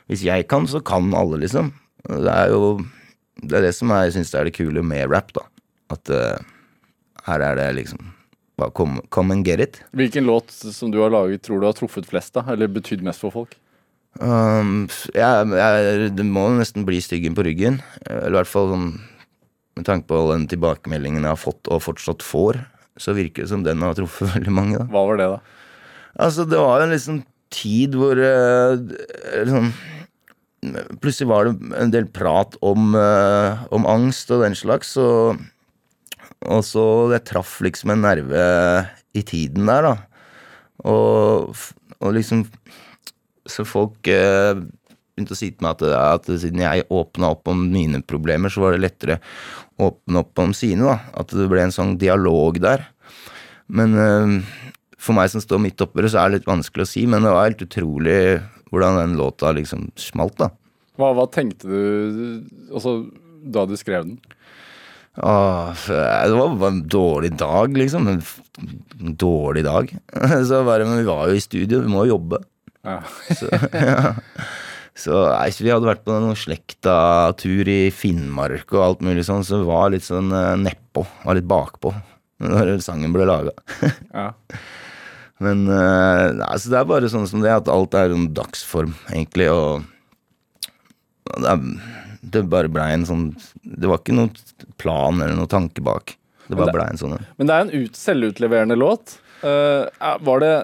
Hvis 0.06 0.22
jeg 0.22 0.44
kan, 0.46 0.68
så 0.70 0.78
kan 0.86 1.10
alle, 1.18 1.40
liksom. 1.42 1.72
Det 2.06 2.30
er 2.30 2.52
jo 2.52 2.76
Det 3.42 3.58
er 3.58 3.66
det 3.68 3.74
som 3.76 3.92
jeg 3.92 4.14
syns 4.14 4.32
er 4.34 4.48
det 4.48 4.56
kule 4.56 4.82
med 4.86 5.10
rap, 5.12 5.32
da. 5.36 5.44
At 5.92 6.12
uh, 6.12 6.38
her 7.28 7.44
er 7.44 7.58
det 7.60 7.72
liksom 7.82 8.12
Bare 8.56 8.72
come, 8.72 9.02
come 9.12 9.34
and 9.34 9.44
get 9.44 9.60
it. 9.60 9.82
Hvilken 9.92 10.24
låt 10.24 10.48
som 10.50 10.88
du 10.88 11.02
har 11.02 11.10
laget, 11.12 11.42
tror 11.44 11.60
du 11.60 11.66
har 11.68 11.74
truffet 11.76 12.06
flest, 12.08 12.32
da? 12.32 12.40
Eller 12.54 12.70
betydd 12.72 13.02
mest 13.04 13.20
for 13.20 13.34
folk? 13.34 13.52
Um, 14.16 14.86
jeg, 15.12 15.48
jeg, 15.52 16.06
det 16.16 16.24
må 16.24 16.46
nesten 16.56 16.86
bli 16.88 17.02
styggen 17.04 17.36
på 17.36 17.44
ryggen. 17.44 17.82
Eller 18.08 18.32
i 18.32 18.38
hvert 18.38 18.48
fall 18.48 18.72
sånn 18.72 18.88
Med 19.76 19.84
tanke 19.84 20.08
på 20.08 20.22
den 20.30 20.46
tilbakemeldingen 20.48 21.20
jeg 21.20 21.34
har 21.34 21.36
fått 21.36 21.68
og 21.68 21.82
fortsatt 21.84 22.24
får, 22.24 22.62
så 22.96 23.12
virker 23.12 23.44
det 23.44 23.50
som 23.50 23.60
den 23.60 23.84
har 23.84 23.92
truffet 23.98 24.32
veldig 24.38 24.54
mange. 24.56 24.78
da 24.80 24.88
Hva 24.88 25.02
var 25.10 25.20
det, 25.20 25.26
da? 25.34 25.74
Altså, 26.24 26.46
det 26.48 26.62
var 26.62 26.80
en 26.80 26.94
liksom 26.94 27.18
tid 27.52 27.92
hvor 28.00 28.16
uh, 28.16 28.80
liksom, 29.36 29.68
Plutselig 30.64 31.28
var 31.30 31.46
det 31.46 31.76
en 31.78 31.92
del 31.92 32.08
prat 32.10 32.56
om, 32.64 32.94
uh, 32.96 33.66
om 33.74 33.86
angst 33.88 34.32
og 34.34 34.42
den 34.42 34.56
slags, 34.58 34.94
og, 35.00 35.38
og 36.48 36.64
så 36.66 36.84
det 37.12 37.26
traff 37.28 37.58
liksom 37.64 37.92
en 37.92 38.04
nerve 38.06 38.46
i 39.16 39.22
tiden 39.26 39.68
der, 39.68 39.90
da. 39.90 39.94
Og, 40.86 41.54
og 42.04 42.10
liksom 42.12 42.42
Så 43.48 43.64
folk 43.64 44.08
uh, 44.10 44.58
begynte 45.16 45.32
å 45.32 45.38
si 45.38 45.52
til 45.52 45.64
meg 45.64 45.78
at, 45.78 45.84
at 45.96 46.26
siden 46.42 46.64
jeg 46.64 46.88
åpna 46.92 47.30
opp 47.36 47.48
om 47.48 47.62
mine 47.72 48.02
problemer, 48.04 48.52
så 48.52 48.64
var 48.64 48.74
det 48.74 48.82
lettere 48.82 49.20
å 49.78 49.92
åpne 49.92 50.24
opp 50.24 50.42
om 50.42 50.52
sine, 50.56 50.82
da. 50.82 50.98
At 51.16 51.32
det 51.36 51.46
ble 51.52 51.62
en 51.62 51.74
sånn 51.74 51.94
dialog 52.00 52.58
der. 52.64 52.88
Men 53.70 53.94
uh, 53.94 54.34
for 54.98 55.16
meg 55.16 55.30
som 55.30 55.44
står 55.44 55.62
midt 55.62 55.84
oppi 55.84 56.02
det, 56.02 56.10
så 56.12 56.24
er 56.24 56.32
det 56.32 56.40
litt 56.40 56.50
vanskelig 56.50 56.84
å 56.84 56.90
si, 56.90 57.06
men 57.08 57.24
det 57.24 57.32
var 57.32 57.48
helt 57.48 57.64
utrolig 57.68 58.20
hvordan 58.70 59.00
den 59.00 59.18
låta 59.18 59.52
liksom 59.56 59.90
smalt, 60.00 60.36
da. 60.40 60.50
Hva, 60.96 61.12
hva 61.16 61.26
tenkte 61.28 61.68
du 61.68 62.72
altså, 62.72 62.98
da 63.44 63.66
du 63.68 63.76
skrev 63.78 64.06
den? 64.08 64.18
Åh, 65.16 65.72
det 65.88 66.36
var 66.36 66.68
en 66.68 66.82
dårlig 66.88 67.32
dag, 67.40 67.76
liksom. 67.76 68.08
En 68.08 69.16
dårlig 69.16 69.64
dag. 69.64 69.92
Så 70.48 70.60
bare, 70.64 70.84
men 70.84 71.00
vi 71.00 71.08
var 71.08 71.30
jo 71.30 71.36
i 71.38 71.44
studio, 71.44 71.80
vi 71.84 71.92
må 71.92 72.04
jo 72.04 72.16
jobbe. 72.16 72.42
Ja. 72.84 73.00
Så, 73.38 73.48
ja. 73.72 74.14
så 74.96 75.22
nei, 75.28 75.48
vi 75.60 75.72
hadde 75.72 75.88
vært 75.88 76.04
på 76.06 76.14
noen 76.14 76.36
slekta-tur 76.38 77.68
i 77.68 77.90
Finnmark 77.92 78.70
og 78.72 78.84
alt 78.84 79.02
mulig 79.04 79.26
sånn, 79.26 79.44
så 79.44 79.58
vi 79.60 79.68
var 79.68 79.90
litt 79.92 80.06
sånn 80.06 80.30
eh, 80.32 80.54
nedpå, 80.56 81.02
var 81.26 81.36
litt 81.36 81.48
bakpå 81.50 81.92
når 82.40 82.78
sangen 82.84 83.12
ble 83.12 83.26
laga. 83.28 83.52
ja. 84.14 84.30
Men 85.44 85.66
uh, 85.68 86.32
altså 86.46 86.70
det 86.72 86.78
er 86.80 86.88
bare 86.88 87.10
sånn 87.12 87.26
som 87.28 87.42
det, 87.44 87.52
at 87.52 87.68
alt 87.68 87.96
er 87.98 88.14
en 88.14 88.30
dagsform, 88.36 88.94
egentlig, 89.10 89.50
og 89.52 89.84
det, 91.36 91.50
er, 91.50 91.66
det 92.36 92.44
bare 92.48 92.70
blei 92.72 92.86
en 92.94 93.04
sånn 93.04 93.24
Det 93.60 93.88
var 93.90 93.98
ikke 93.98 94.14
noen 94.16 94.30
plan 94.80 95.18
eller 95.20 95.34
noen 95.36 95.50
tanke 95.50 95.82
bak. 95.84 96.14
Det 96.46 96.56
bare 96.56 96.72
blei 96.72 96.86
en 96.92 97.00
sånn 97.00 97.16
en. 97.18 97.26
Men 97.36 97.50
det 97.50 97.56
er 97.56 97.64
en 97.66 97.74
ut, 97.84 97.98
selvutleverende 97.98 98.78
låt. 98.78 99.18
Er- 99.42 100.22
var 100.24 100.40
det 100.40 100.54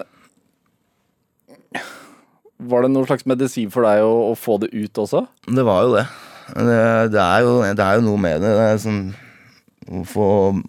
Var 2.63 2.85
det 2.85 2.91
noen 2.93 3.05
slags 3.09 3.25
medisin 3.27 3.69
for 3.73 3.83
deg 3.85 4.01
å, 4.05 4.31
å 4.31 4.35
få 4.39 4.55
det 4.63 4.71
ut 4.71 5.01
også? 5.03 5.25
Det 5.51 5.65
var 5.67 5.83
jo 5.83 5.97
det. 5.97 6.05
Det, 6.53 6.79
det, 7.13 7.19
er, 7.23 7.43
jo, 7.43 7.57
det 7.63 7.83
er 7.83 7.99
jo 7.99 8.05
noe 8.07 8.21
med 8.23 8.41
det. 8.43 8.51
Det 8.55 8.65
er 8.71 8.81
sånn 8.83 9.03
få 10.07 10.25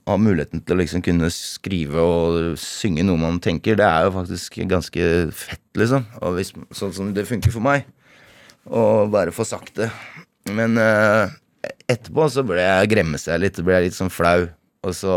ha 0.09 0.17
muligheten 0.21 0.63
til 0.65 0.77
å 0.77 0.81
liksom 0.83 1.03
kunne 1.05 1.31
skrive 1.33 2.03
og 2.03 2.59
synge 2.61 3.05
noe 3.07 3.21
man 3.21 3.41
tenker, 3.43 3.79
det 3.79 3.87
er 3.87 4.07
jo 4.07 4.15
faktisk 4.19 4.59
ganske 4.71 5.09
fett, 5.35 5.65
liksom. 5.81 6.05
Og 6.21 6.37
hvis, 6.39 6.53
sånn 6.77 6.93
som 6.97 7.15
det 7.17 7.27
funker 7.29 7.55
for 7.55 7.65
meg. 7.65 7.89
Å 8.65 9.05
bare 9.13 9.35
få 9.35 9.45
sagt 9.49 9.77
det. 9.81 9.91
Men 10.53 10.79
eh, 10.81 11.33
etterpå 11.91 12.29
så 12.33 12.45
ble 12.47 12.63
jeg 12.63 12.93
gremmes 12.93 13.27
jeg 13.29 13.43
litt, 13.43 13.61
ble 13.65 13.77
jeg 13.77 13.91
litt 13.91 13.99
sånn 13.99 14.13
flau. 14.13 14.47
Og 14.85 14.97
så 14.97 15.17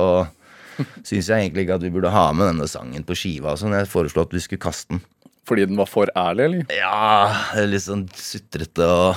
syns 1.07 1.29
jeg 1.29 1.35
egentlig 1.35 1.65
ikke 1.65 1.77
at 1.79 1.85
vi 1.85 1.93
burde 1.93 2.11
ha 2.13 2.29
med 2.35 2.51
denne 2.51 2.67
sangen 2.71 3.05
på 3.07 3.15
skiva. 3.17 3.53
og 3.53 3.61
Sånn. 3.61 3.75
Jeg 3.75 3.91
foreslo 3.91 4.25
at 4.25 4.35
vi 4.35 4.43
skulle 4.43 4.63
kaste 4.63 4.95
den. 4.95 5.03
Fordi 5.47 5.63
den 5.69 5.79
var 5.79 5.87
for 5.87 6.11
ærlig, 6.19 6.43
eller? 6.49 6.75
Ja, 6.75 7.63
litt 7.63 7.85
sånn 7.85 8.03
sutrete 8.19 8.83
og 8.83 9.15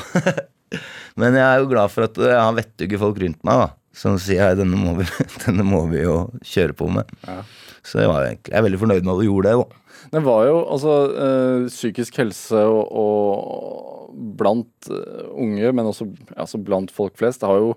Men 1.18 1.34
jeg 1.34 1.43
er 1.43 1.59
jo 1.59 1.70
glad 1.72 1.91
for 1.91 2.07
at 2.07 2.18
jeg 2.22 2.36
har 2.38 2.55
vettuge 2.55 2.99
folk 3.03 3.18
rundt 3.18 3.41
meg, 3.47 3.64
da. 3.64 3.80
Som 3.97 4.16
sier 4.22 4.43
jeg, 4.45 4.61
denne 4.61 4.78
må 4.78 4.95
vi, 5.01 5.07
denne 5.45 5.66
må 5.66 5.82
vi 5.91 6.05
jo 6.05 6.22
kjøre 6.47 6.76
på 6.78 6.91
med. 6.95 7.11
Ja. 7.26 7.43
Så 7.82 8.03
jeg, 8.03 8.11
var 8.11 8.26
egentlig, 8.26 8.53
jeg 8.53 8.61
er 8.61 8.66
veldig 8.66 8.82
fornøyd 8.82 9.07
med 9.07 9.14
at 9.14 9.22
du 9.22 9.28
gjorde 9.28 9.53
det, 9.53 9.61
da. 9.61 9.76
Det 10.11 10.20
var 10.24 10.45
jo 10.49 10.61
altså 10.72 10.93
øh, 11.12 11.64
psykisk 11.68 12.16
helse 12.18 12.61
og, 12.66 12.80
og 12.99 14.14
blant 14.38 14.91
eh, 14.91 15.26
unge, 15.30 15.72
men 15.76 15.91
også 15.91 16.09
altså 16.34 16.59
blant 16.62 16.91
folk 16.95 17.18
flest. 17.20 17.43
Det 17.43 17.51
har 17.51 17.61
jo 17.61 17.74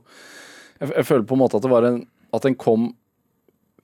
jeg, 0.79 0.89
jeg 0.89 1.07
føler 1.09 1.25
på 1.29 1.37
en 1.37 1.43
måte 1.43 1.59
at 1.59 1.65
det 1.65 1.71
var 1.71 1.85
en 1.87 1.99
At 2.33 2.45
den 2.47 2.55
kom 2.57 2.93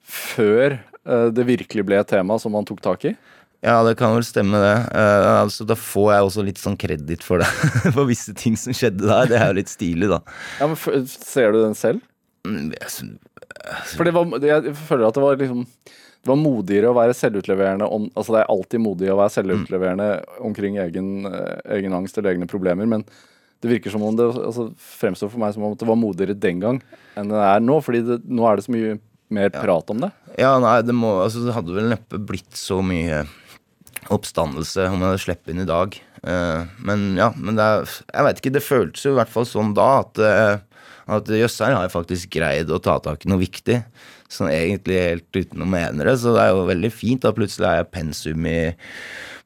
før 0.02 0.80
øh, 1.06 1.28
det 1.30 1.46
virkelig 1.46 1.84
ble 1.86 2.00
et 2.00 2.08
tema 2.10 2.38
som 2.40 2.56
man 2.56 2.66
tok 2.66 2.80
tak 2.82 3.04
i. 3.06 3.14
Ja, 3.60 3.76
det 3.84 3.98
kan 4.00 4.14
vel 4.16 4.24
stemme, 4.24 4.56
det. 4.56 4.76
Uh, 4.88 5.42
altså, 5.42 5.66
da 5.68 5.76
får 5.76 6.06
jeg 6.14 6.26
også 6.26 6.44
litt 6.46 6.60
sånn 6.60 6.78
kreditt 6.80 7.22
for 7.22 7.42
det. 7.42 7.48
for 7.94 8.08
visse 8.08 8.32
ting 8.34 8.56
som 8.56 8.72
skjedde 8.72 9.04
der. 9.04 9.28
Det 9.28 9.36
er 9.36 9.50
jo 9.52 9.58
litt 9.58 9.72
stilig, 9.72 10.08
da. 10.08 10.22
Ja, 10.62 10.70
men 10.70 11.04
Ser 11.12 11.52
du 11.52 11.60
den 11.60 11.76
selv? 11.76 12.00
Mm, 12.46 12.70
For 13.92 14.08
det 14.08 14.14
var, 14.16 14.30
jeg 14.40 14.72
føler 14.86 15.08
at 15.10 15.16
det 15.16 15.20
var 15.20 15.36
liksom 15.36 15.66
Det 15.68 16.30
var 16.30 16.38
modigere 16.40 16.88
å 16.88 16.96
være 16.96 17.16
selvutleverende 17.18 17.84
om 17.84 18.06
Altså 18.14 18.32
det 18.32 18.40
er 18.40 18.52
alltid 18.54 18.80
modig 18.80 19.10
å 19.12 19.18
være 19.18 19.34
selvutleverende 19.34 20.06
omkring 20.48 20.78
egen, 20.80 21.26
eh, 21.28 21.58
egen 21.76 21.96
angst 21.96 22.16
eller 22.16 22.32
egne 22.32 22.48
problemer, 22.48 22.88
men 22.88 23.04
det 23.60 23.68
virker 23.68 23.92
som 23.92 24.06
om 24.08 24.16
det 24.16 24.24
altså, 24.24 24.70
fremstår 24.80 25.28
for 25.28 25.42
meg 25.42 25.52
som 25.52 25.66
om 25.68 25.76
det 25.76 25.88
var 25.88 26.00
modigere 26.00 26.38
den 26.38 26.62
gang 26.62 26.80
enn 27.20 27.28
det 27.28 27.42
er 27.44 27.60
nå, 27.60 27.76
fordi 27.84 28.00
det, 28.06 28.22
nå 28.24 28.46
er 28.48 28.56
det 28.56 28.64
så 28.64 28.72
mye 28.72 28.96
mer 29.30 29.52
prat 29.54 29.92
om 29.92 30.00
det. 30.02 30.10
Ja, 30.40 30.54
nei, 30.62 30.80
det 30.82 30.96
må 30.96 31.12
Altså, 31.22 31.44
det 31.44 31.54
hadde 31.54 31.76
vel 31.76 31.90
neppe 31.92 32.18
blitt 32.18 32.56
så 32.58 32.80
mye 32.82 33.24
oppstandelse 34.10 34.88
om 34.88 34.96
jeg 34.96 35.06
hadde 35.06 35.22
sluppet 35.22 35.52
inn 35.52 35.62
i 35.62 35.68
dag. 35.68 35.96
Uh, 36.24 36.66
men 36.84 37.14
ja, 37.16 37.30
men 37.36 37.56
det 37.56 37.64
er 37.64 37.86
Jeg 37.88 38.24
veit 38.26 38.40
ikke, 38.42 38.52
det 38.52 38.64
føltes 38.64 39.06
jo 39.06 39.14
i 39.14 39.18
hvert 39.20 39.32
fall 39.32 39.46
sånn 39.48 39.70
da 39.76 39.88
at 40.02 40.20
uh, 40.20 40.56
at 41.10 41.30
jøss, 41.34 41.58
her 41.64 41.76
har 41.76 41.86
jeg 41.86 41.94
faktisk 41.94 42.32
greid 42.36 42.70
å 42.70 42.80
ta 42.82 42.98
tak 43.02 43.24
i 43.24 43.30
noe 43.30 43.40
viktig. 43.42 43.80
Sånn 44.30 44.50
egentlig 44.52 45.00
helt 45.00 45.36
uten 45.36 45.64
å 45.64 45.68
mene 45.68 46.06
det. 46.06 46.16
Så 46.22 46.34
det 46.36 46.44
er 46.44 46.52
jo 46.54 46.68
veldig 46.68 46.90
fint. 46.94 47.24
da 47.24 47.34
Plutselig 47.34 47.66
er 47.66 47.80
jeg 47.80 47.90
pensum 47.94 48.46
i, 48.46 48.58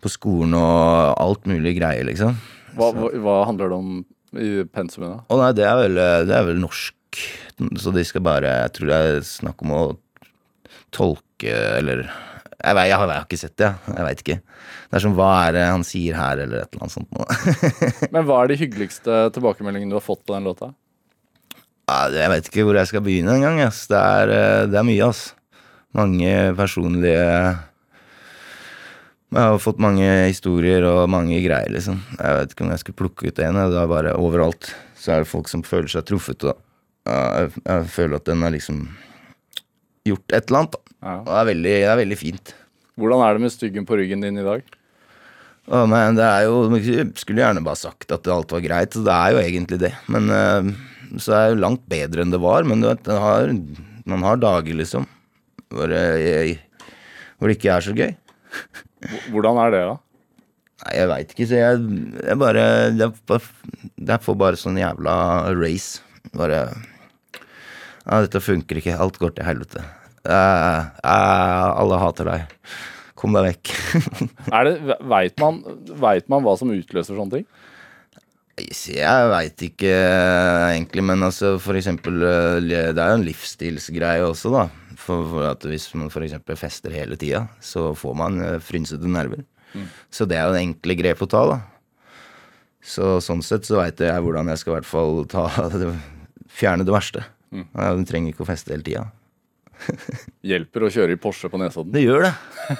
på 0.04 0.12
skolen 0.12 0.56
og 0.58 1.14
alt 1.22 1.48
mulig 1.48 1.76
greier, 1.78 2.04
liksom. 2.08 2.36
Hva, 2.74 2.90
hva, 2.92 3.08
hva 3.24 3.38
handler 3.48 3.72
det 3.72 3.78
om 3.78 3.96
i 4.34 4.50
pensumet 4.74 5.12
da? 5.12 5.18
Å 5.30 5.40
nei, 5.40 5.50
det 5.56 5.66
er 5.68 5.80
vel, 5.80 5.98
det 6.28 6.36
er 6.36 6.46
vel 6.50 6.60
norsk. 6.60 6.94
Så 7.78 7.92
de 7.94 8.02
skal 8.02 8.24
bare 8.26 8.50
Jeg 8.64 8.70
tror 8.74 8.88
det 8.90 8.96
er 8.98 9.20
snakk 9.22 9.60
om 9.62 9.70
å 9.70 9.82
tolke 10.94 11.52
eller 11.78 12.00
Jeg, 12.02 12.74
vet, 12.74 12.88
jeg, 12.88 12.96
har, 12.98 13.10
jeg 13.12 13.20
har 13.20 13.26
ikke 13.28 13.38
sett 13.38 13.54
det, 13.60 13.68
jeg. 13.68 13.94
Jeg 13.94 14.06
veit 14.08 14.22
ikke. 14.24 14.36
Det 14.88 14.98
er 14.98 15.04
som 15.04 15.14
hva 15.18 15.28
er 15.44 15.54
det 15.56 15.64
han 15.68 15.84
sier 15.86 16.16
her, 16.16 16.40
eller 16.44 16.62
et 16.64 16.74
eller 16.74 16.86
annet 16.86 16.94
sånt. 16.94 18.10
Men 18.14 18.26
hva 18.26 18.40
er 18.40 18.50
de 18.50 18.56
hyggeligste 18.60 19.18
tilbakemeldingene 19.36 19.92
du 19.92 19.98
har 19.98 20.04
fått 20.06 20.24
på 20.24 20.34
den 20.34 20.48
låta? 20.48 20.70
Jeg 21.84 22.30
vet 22.32 22.48
ikke 22.48 22.64
hvor 22.64 22.78
jeg 22.78 22.88
skal 22.88 23.04
begynne 23.04 23.36
engang. 23.36 23.60
Ass. 23.66 23.84
Det, 23.90 23.98
er, 23.98 24.32
eh, 24.32 24.66
det 24.70 24.80
er 24.80 24.86
mye, 24.86 25.10
altså. 25.10 25.36
Mange 25.94 26.30
personlige 26.58 27.14
Jeg 29.34 29.38
har 29.38 29.60
fått 29.62 29.78
mange 29.82 30.06
historier 30.26 30.82
og 30.88 31.10
mange 31.10 31.38
greier, 31.44 31.70
liksom. 31.70 32.00
Jeg 32.18 32.38
vet 32.38 32.54
ikke 32.54 32.64
om 32.66 32.72
jeg 32.72 32.82
skulle 32.82 33.00
plukke 33.02 33.28
ut 33.28 33.42
en. 33.42 33.60
Det 33.70 33.80
er 33.80 33.90
bare 33.90 34.14
overalt. 34.18 34.72
Så 34.98 35.12
er 35.12 35.22
det 35.22 35.30
folk 35.30 35.50
som 35.50 35.62
føler 35.66 35.90
seg 35.90 36.06
truffet. 36.08 36.46
Og, 36.46 36.60
jeg, 37.04 37.50
jeg 37.60 37.88
føler 37.92 38.18
at 38.18 38.30
den 38.30 38.42
har 38.46 38.54
liksom 38.54 38.86
gjort 40.08 40.36
et 40.36 40.48
eller 40.48 40.62
annet. 40.62 40.78
Da. 40.78 40.94
Ja. 41.04 41.16
Det 41.26 41.36
er 41.40 41.50
veldig, 41.50 41.74
det 41.74 41.90
er 41.90 42.00
veldig 42.00 42.20
fint. 42.20 42.54
Hvordan 43.00 43.26
er 43.26 43.36
det 43.36 43.44
med 43.44 43.52
styggen 43.52 43.86
på 43.88 43.98
ryggen 43.98 44.22
din 44.24 44.40
i 44.40 44.46
dag? 44.46 44.64
Oh, 45.64 45.86
men 45.88 46.18
det 46.18 46.24
er 46.28 46.42
jo 46.44 46.66
Skulle 47.16 47.40
gjerne 47.40 47.62
bare 47.64 47.80
sagt 47.80 48.12
at 48.12 48.26
alt 48.28 48.52
var 48.52 48.60
greit, 48.60 48.92
så 48.92 49.00
det 49.04 49.14
er 49.14 49.32
jo 49.32 49.40
egentlig 49.40 49.80
det. 49.80 49.92
Men 50.12 50.28
eh, 50.30 50.74
så 51.22 51.36
er 51.36 51.52
det 51.52 51.62
langt 51.62 51.84
bedre 51.90 52.24
enn 52.24 52.32
det 52.34 52.40
var. 52.42 52.66
Men 52.68 52.82
du 52.82 52.88
vet, 52.90 53.10
har, 53.10 53.52
man 54.10 54.26
har 54.26 54.40
dager, 54.42 54.76
liksom, 54.80 55.06
hvor, 55.72 55.92
jeg, 55.92 56.58
hvor 57.38 57.50
det 57.50 57.58
ikke 57.58 57.74
er 57.76 57.86
så 57.86 57.94
gøy. 57.96 58.14
Hvordan 59.34 59.60
er 59.64 59.74
det, 59.74 59.84
da? 59.90 59.98
Nei, 60.84 60.94
jeg 60.98 61.10
veit 61.10 61.30
ikke, 61.32 61.46
så 61.48 61.60
jeg, 61.60 61.82
jeg 62.18 62.38
bare 62.40 62.64
jeg, 62.98 64.16
får 64.24 64.38
bare 64.40 64.58
sånn 64.60 64.80
jævla 64.80 65.14
race. 65.56 66.02
Bare 66.34 66.66
Ja, 68.04 68.18
dette 68.20 68.42
funker 68.42 68.80
ikke. 68.80 68.98
Alt 69.00 69.20
går 69.22 69.36
til 69.36 69.46
helvete. 69.46 69.84
Uh, 70.24 70.88
uh, 71.04 71.68
alle 71.80 72.00
hater 72.00 72.28
deg. 72.28 72.58
Kom 73.16 73.36
deg 73.36 73.46
vekk. 73.52 73.72
Veit 75.14 75.40
man, 75.40 75.62
vet 76.04 76.28
man 76.32 76.44
hva 76.44 76.56
som 76.60 76.72
utløser 76.74 77.16
sånne 77.16 77.38
ting? 77.38 77.46
Jeg 78.54 79.30
veit 79.32 79.62
ikke 79.66 79.90
eh, 79.90 80.76
egentlig, 80.76 81.02
men 81.02 81.26
altså 81.26 81.56
for 81.58 81.74
eksempel 81.74 82.22
eh, 82.22 82.58
Det 82.62 83.02
er 83.02 83.10
jo 83.10 83.16
en 83.18 83.26
livsstilsgreie 83.26 84.22
også, 84.28 84.52
da. 84.54 84.68
For, 84.94 85.24
for 85.26 85.48
at 85.48 85.64
hvis 85.66 85.88
man 85.98 86.06
eksempel 86.06 86.56
fester 86.56 86.94
hele 86.94 87.18
tida, 87.18 87.48
så 87.60 87.90
får 87.98 88.14
man 88.18 88.38
eh, 88.44 88.60
frynsete 88.62 89.10
nerver. 89.10 89.42
Så 90.14 90.22
det 90.30 90.38
er 90.38 90.46
jo 90.46 90.54
det 90.54 90.62
enkle 90.62 90.94
grep 91.00 91.24
å 91.26 91.30
ta, 91.30 91.40
da. 91.50 91.58
Så 92.84 93.16
sånn 93.24 93.42
sett 93.42 93.66
så 93.66 93.80
veit 93.80 93.98
jeg 93.98 94.22
hvordan 94.22 94.52
jeg 94.52 94.60
skal 94.60 94.74
i 94.74 94.76
hvert 94.76 94.88
fall 94.88 95.24
ta 95.26 95.48
fjerne 96.60 96.86
det 96.86 96.94
verste. 96.94 97.24
Ja, 97.54 97.92
Du 97.98 98.04
trenger 98.06 98.30
ikke 98.30 98.44
å 98.46 98.50
feste 98.50 98.74
hele 98.74 98.86
tida. 98.86 99.08
Hjelper 100.50 100.86
å 100.86 100.92
kjøre 100.94 101.16
i 101.16 101.20
Porsche 101.20 101.50
på 101.50 101.58
Nesodden? 101.60 101.94
Det 101.94 102.04
gjør 102.04 102.28
det. 102.28 102.34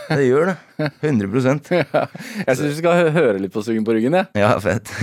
Det 0.06 0.28
gjør 0.28 0.52
det. 0.52 0.56
100 1.02 1.58
Jeg 2.46 2.54
syns 2.54 2.68
vi 2.68 2.76
skal 2.78 3.10
høre 3.16 3.40
litt 3.42 3.54
på 3.54 3.64
Sugen 3.66 3.86
på 3.86 3.96
ryggen, 3.96 4.20
jeg. 4.20 4.30
Ja, 4.44 4.54
fett. 4.62 4.94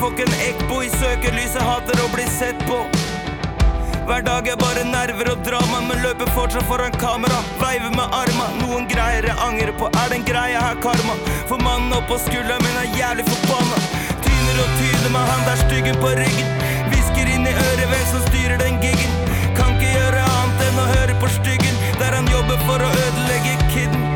Som 0.00 0.16
flere 0.16 0.16
folk 0.16 0.20
en 0.20 0.34
ekbo 0.48 0.82
i 0.82 0.88
søkelyset, 0.88 1.62
hater 1.62 2.00
å 2.00 2.08
bli 2.14 2.24
sett 2.24 2.58
på. 2.68 2.78
Hver 4.06 4.22
dag 4.22 4.48
er 4.48 4.56
bare 4.56 4.84
nerver 4.84 5.30
og 5.32 5.42
drama, 5.44 5.80
men 5.80 6.02
løper 6.02 6.30
fortsatt 6.34 6.66
foran 6.68 6.92
kamera. 6.92 7.36
Veiver 7.60 7.90
med 7.90 8.08
arma, 8.12 8.46
noen 8.60 8.88
greier 8.88 9.24
jeg 9.28 9.36
angrer 9.38 9.72
på. 9.78 9.90
Er 10.02 10.08
den 10.10 10.24
greia 10.24 10.60
her 10.60 10.76
karma? 10.82 11.14
For 11.48 11.58
mannen 11.62 11.92
oppå 11.92 12.18
skulderen 12.18 12.62
min 12.64 12.78
er 12.80 12.88
jævlig 12.96 13.26
forbanna. 13.28 13.78
Tyner 14.24 14.62
og 14.64 14.70
tyner 14.80 15.10
med 15.14 15.28
han 15.30 15.44
der 15.46 15.60
styggen 15.66 16.00
på 16.00 16.14
ryggen. 16.16 16.48
Hvisker 16.90 17.30
inn 17.34 17.46
i 17.46 17.54
øret 17.54 17.86
hvem 17.92 18.08
som 18.14 18.24
styrer 18.30 18.58
den 18.64 18.80
giggen. 18.82 19.14
Kan 19.58 19.76
ikke 19.76 19.92
gjøre 19.94 20.24
annet 20.24 20.66
enn 20.68 20.80
å 20.80 20.88
høre 20.96 21.20
på 21.20 21.30
styggen, 21.36 21.84
der 22.00 22.16
han 22.18 22.32
jobber 22.32 22.58
for 22.66 22.82
å 22.82 22.90
ødelegge 23.04 23.54
kidden. 23.68 24.08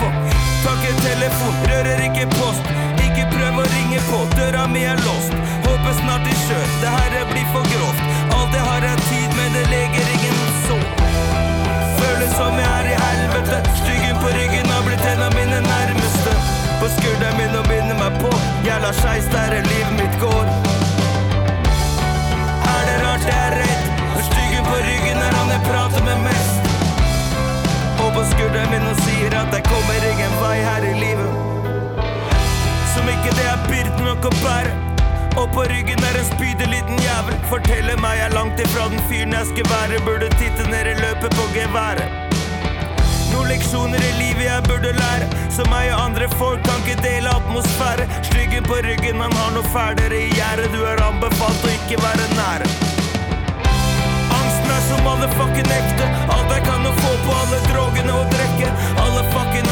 Fuck. 0.00 0.36
Takker 0.66 1.02
telefon, 1.06 1.64
rører 1.72 2.06
ikke 2.10 2.28
post. 2.36 2.87
Prøv 3.38 3.58
å 3.62 3.64
ringe 3.70 3.98
på, 4.08 4.18
døra 4.34 4.64
mi 4.66 4.80
er 4.82 4.98
låst. 5.06 5.34
Håper 5.62 5.92
snart 6.00 6.24
de 6.26 6.32
skjøt, 6.40 6.72
det 6.82 6.90
her 6.90 7.26
blir 7.30 7.44
for 7.52 7.66
grovt. 7.70 8.00
Alt 8.34 8.56
jeg 8.56 8.64
har 8.66 8.86
er 8.88 9.02
tid, 9.06 9.34
men 9.38 9.52
det 9.54 9.62
leger 9.70 10.08
ingen 10.16 10.40
så. 10.64 10.78
Føles 12.00 12.32
som 12.34 12.58
jeg 12.58 12.70
er 12.80 12.88
i 12.90 12.96
helvete. 12.98 13.60
Styggen 13.78 14.18
på 14.18 14.32
ryggen 14.34 14.72
har 14.74 14.82
blitt 14.86 15.04
en 15.12 15.22
av 15.22 15.36
mine 15.38 15.60
nærmeste. 15.68 16.34
På 16.80 16.90
skulderen 16.96 17.38
min 17.38 17.54
og 17.60 17.68
minner 17.70 18.00
meg 18.00 18.18
på. 18.24 18.32
Jævla 18.66 18.90
skeis 18.98 19.28
der 19.30 19.54
er 19.60 19.68
livet 19.70 19.94
mitt 20.00 20.18
går. 20.22 20.50
Er 22.74 22.82
det 22.88 22.96
rart 23.04 23.28
jeg 23.28 23.38
er 23.44 23.56
redd? 23.60 23.92
Når 24.16 24.24
styggen 24.32 24.66
på 24.66 24.80
ryggen 24.88 25.22
er 25.28 25.38
han 25.38 25.54
jeg 25.54 25.62
prater 25.68 26.08
med 26.10 26.26
mest. 26.26 26.72
Og 28.02 28.10
på 28.18 28.26
skulderen 28.32 28.74
min 28.74 28.90
og 28.94 29.06
sier 29.06 29.38
at 29.44 29.54
jeg 29.54 29.70
kommer 29.70 30.10
ingen 30.10 30.42
vei 30.42 30.58
her 30.66 30.90
i 30.90 30.96
livet. 31.04 31.47
Ikke 33.08 33.32
det 33.38 33.46
er 33.48 33.64
byrde 33.68 34.04
nok 34.04 34.26
å 34.28 34.32
bære. 34.42 34.72
Og 35.38 35.46
på 35.54 35.62
ryggen 35.70 36.02
er 36.04 36.16
en 36.18 36.26
spydig 36.28 36.66
liten 36.68 36.98
jævel. 37.00 37.36
Forteller 37.50 38.00
meg 38.02 38.18
jeg 38.18 38.26
er 38.28 38.34
langt 38.34 38.60
ifra 38.60 38.88
den 38.92 39.00
fyren 39.10 39.36
jeg 39.36 39.46
skal 39.52 39.68
være. 39.72 40.00
Burde 40.06 40.28
titte 40.40 40.66
ned 40.68 40.90
i 40.92 40.96
løpet 40.98 41.36
på 41.38 41.46
geværet. 41.54 42.28
Noen 43.32 43.48
leksjoner 43.52 44.02
i 44.02 44.12
livet 44.18 44.44
jeg 44.48 44.66
burde 44.66 44.92
lære. 44.98 45.28
Som 45.54 45.70
meg 45.72 45.92
og 45.92 46.02
andre 46.08 46.28
folk 46.34 46.60
kan 46.66 46.82
ikke 46.84 46.98
dele 47.04 47.32
atmosfære. 47.38 48.08
Styggen 48.28 48.66
på 48.68 48.80
ryggen, 48.86 49.22
han 49.24 49.36
har 49.40 49.54
noe 49.56 49.72
fælere 49.72 50.20
i 50.24 50.28
gjerdet. 50.34 50.72
Du 50.74 50.82
er 50.84 51.02
anbefalt 51.06 51.64
å 51.64 51.74
ikke 51.76 52.00
være 52.02 52.28
nære. 52.34 52.68
Angsten 54.38 54.74
er 54.74 54.84
som 54.90 55.10
alle 55.14 55.30
fucking 55.38 55.72
ekte. 55.80 56.10
Alt 56.34 56.56
jeg 56.56 56.66
kan 56.66 56.88
å 56.88 56.94
få 56.98 57.14
på 57.24 57.40
alle 57.42 57.62
drogene 57.70 58.20
og 58.20 58.32
drikke. 58.34 58.74
Alle 59.06 59.24
fucking 59.32 59.67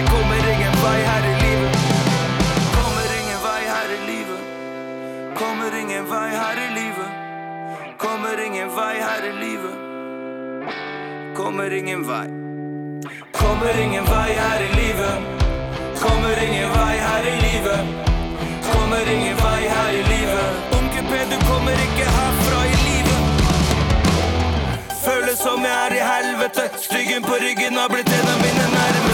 jeg 0.00 0.08
kommer 0.08 0.44
ingen 0.52 0.74
vei 0.82 1.00
her 1.10 1.24
i 1.30 1.34
livet. 1.44 1.72
Kommer 2.76 3.08
ingen 3.20 3.40
vei 3.46 3.62
her 3.72 3.88
i 3.96 3.98
livet. 4.10 4.40
Kommer 5.40 5.74
ingen 5.80 6.04
vei 6.12 6.30
her 6.40 6.58
i 6.66 6.68
livet. 6.78 7.10
Kommer 8.04 8.36
ingen 8.46 8.70
vei 8.76 8.96
her 9.08 9.24
i 9.30 9.32
livet. 9.44 9.76
Kommer 11.36 11.70
ingen 11.80 12.02
vei. 12.10 12.28
Kommer 13.40 13.74
ingen 13.84 14.04
vei 14.12 14.32
her 14.44 14.60
i 14.68 14.70
livet. 14.80 15.16
Kommer 16.04 16.42
ingen 16.46 16.70
vei 16.76 16.96
her 17.08 17.24
i 17.32 17.36
livet. 17.46 17.82
Kommer 18.70 19.04
ingen 19.16 19.36
vei 19.44 19.62
her 19.74 19.92
i 20.00 20.02
livet. 20.14 20.50
Onkel 20.78 21.04
P, 21.10 21.12
du 21.32 21.38
kommer 21.50 21.76
ikke 21.86 22.06
herfra 22.16 22.60
i 22.72 22.76
livet. 22.88 23.20
Føles 25.04 25.38
som 25.38 25.60
jeg 25.70 25.76
er 25.86 25.92
i 26.00 26.02
helvete. 26.12 26.70
Styggen 26.88 27.22
på 27.22 27.34
ryggen 27.44 27.74
har 27.82 27.88
blitt 27.92 28.12
en 28.20 28.28
av 28.34 28.38
mine 28.46 28.66
nærmeste. 28.78 29.09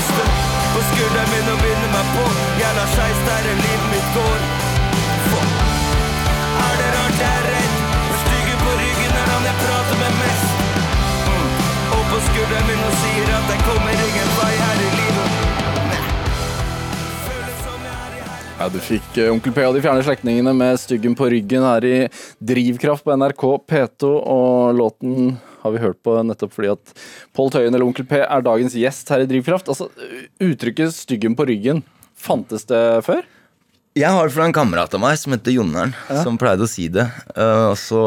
Skulderen 0.96 1.28
min 1.28 1.48
og 1.52 1.58
binder 1.60 1.90
meg 1.92 2.06
på. 2.16 2.22
Jævla 2.56 2.84
skeis 2.88 3.18
der 3.26 3.46
er 3.52 3.58
livet 3.64 3.88
mitt 3.92 4.06
går. 4.14 4.38
Fuck. 5.28 5.50
Er 6.66 6.78
det 6.80 6.86
rart 6.94 7.18
jeg 7.20 7.32
er 7.32 7.42
redd? 7.46 7.74
For 8.06 8.16
styggen 8.22 8.62
på 8.62 8.76
ryggen 8.78 9.18
er 9.22 9.26
han 9.32 9.44
jeg 9.48 9.58
prater 9.64 9.98
med 10.00 10.14
mest. 10.22 10.48
Mm. 11.26 11.50
Og 11.98 12.02
på 12.12 12.20
skulderen 12.30 12.64
min 12.70 12.80
og 12.86 12.94
sier 13.02 13.28
at 13.40 13.52
jeg 13.52 13.60
kommer 13.66 14.00
ingen 14.06 14.32
vei 14.38 14.54
her 14.62 14.80
i 14.86 14.88
livet. 14.94 15.36
Ja, 18.56 18.70
Du 18.72 18.80
fikk 18.88 19.20
eh, 19.20 19.28
Onkel 19.34 19.52
P 19.52 19.68
og 19.68 19.76
de 19.76 19.84
fjerne 19.84 20.06
slektningene 20.08 20.56
med 20.56 20.80
styggen 20.80 21.18
på 21.18 21.28
ryggen 21.28 21.68
her 21.74 21.84
i 21.84 21.96
Drivkraft 22.40 23.04
på 23.04 23.20
NRK 23.20 23.44
P2. 23.68 24.14
Og 24.16 24.80
låten 24.80 25.36
har 25.66 25.74
vi 25.74 25.82
hørt 25.82 25.98
på 26.06 26.14
nettopp 26.26 26.54
fordi 26.56 26.70
at 26.72 26.94
Pål 27.36 27.52
Tøyen 27.54 27.74
eller 27.74 27.86
Onkel 27.86 28.06
P 28.08 28.20
er 28.22 28.44
dagens 28.46 28.76
gjest 28.78 29.10
her 29.12 29.24
i 29.24 29.28
Drivkraft. 29.30 29.68
Altså, 29.72 29.90
Uttrykket 30.42 30.94
'styggen 30.94 31.36
på 31.36 31.46
ryggen', 31.50 31.82
fantes 32.16 32.64
det 32.70 32.82
før? 33.04 33.26
Jeg 33.96 34.12
har 34.12 34.26
det 34.28 34.34
fra 34.34 34.44
en 34.44 34.52
kamerat 34.52 34.92
av 34.92 35.00
meg 35.00 35.16
som 35.16 35.32
heter 35.32 35.54
Jonneren, 35.56 35.94
som 36.22 36.36
pleide 36.36 36.66
å 36.66 36.68
si 36.68 36.88
det. 36.92 37.06
Eh, 37.34 37.70
og 37.72 37.78
så 37.80 38.02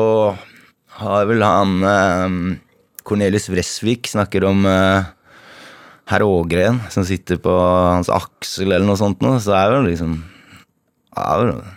har 1.00 1.26
vel 1.30 1.42
han 1.42 1.72
uh, 1.82 2.58
Cornelius 3.08 3.48
Vresvik 3.50 4.06
snakker 4.12 4.46
om 4.46 4.68
uh, 4.70 5.08
herr 6.12 6.26
Ågren 6.26 6.78
som 6.94 7.06
sitter 7.08 7.40
på 7.42 7.54
hans 7.56 8.10
aksel 8.14 8.70
eller 8.70 8.86
noe 8.86 9.00
sånt 9.00 9.22
noe. 9.26 9.40
Så 9.42 9.56
er 9.58 9.74
jo 9.78 9.82
liksom 9.88 10.20
ja, 11.16 11.24
det 11.26 11.34
er 11.34 11.46
vel- 11.46 11.76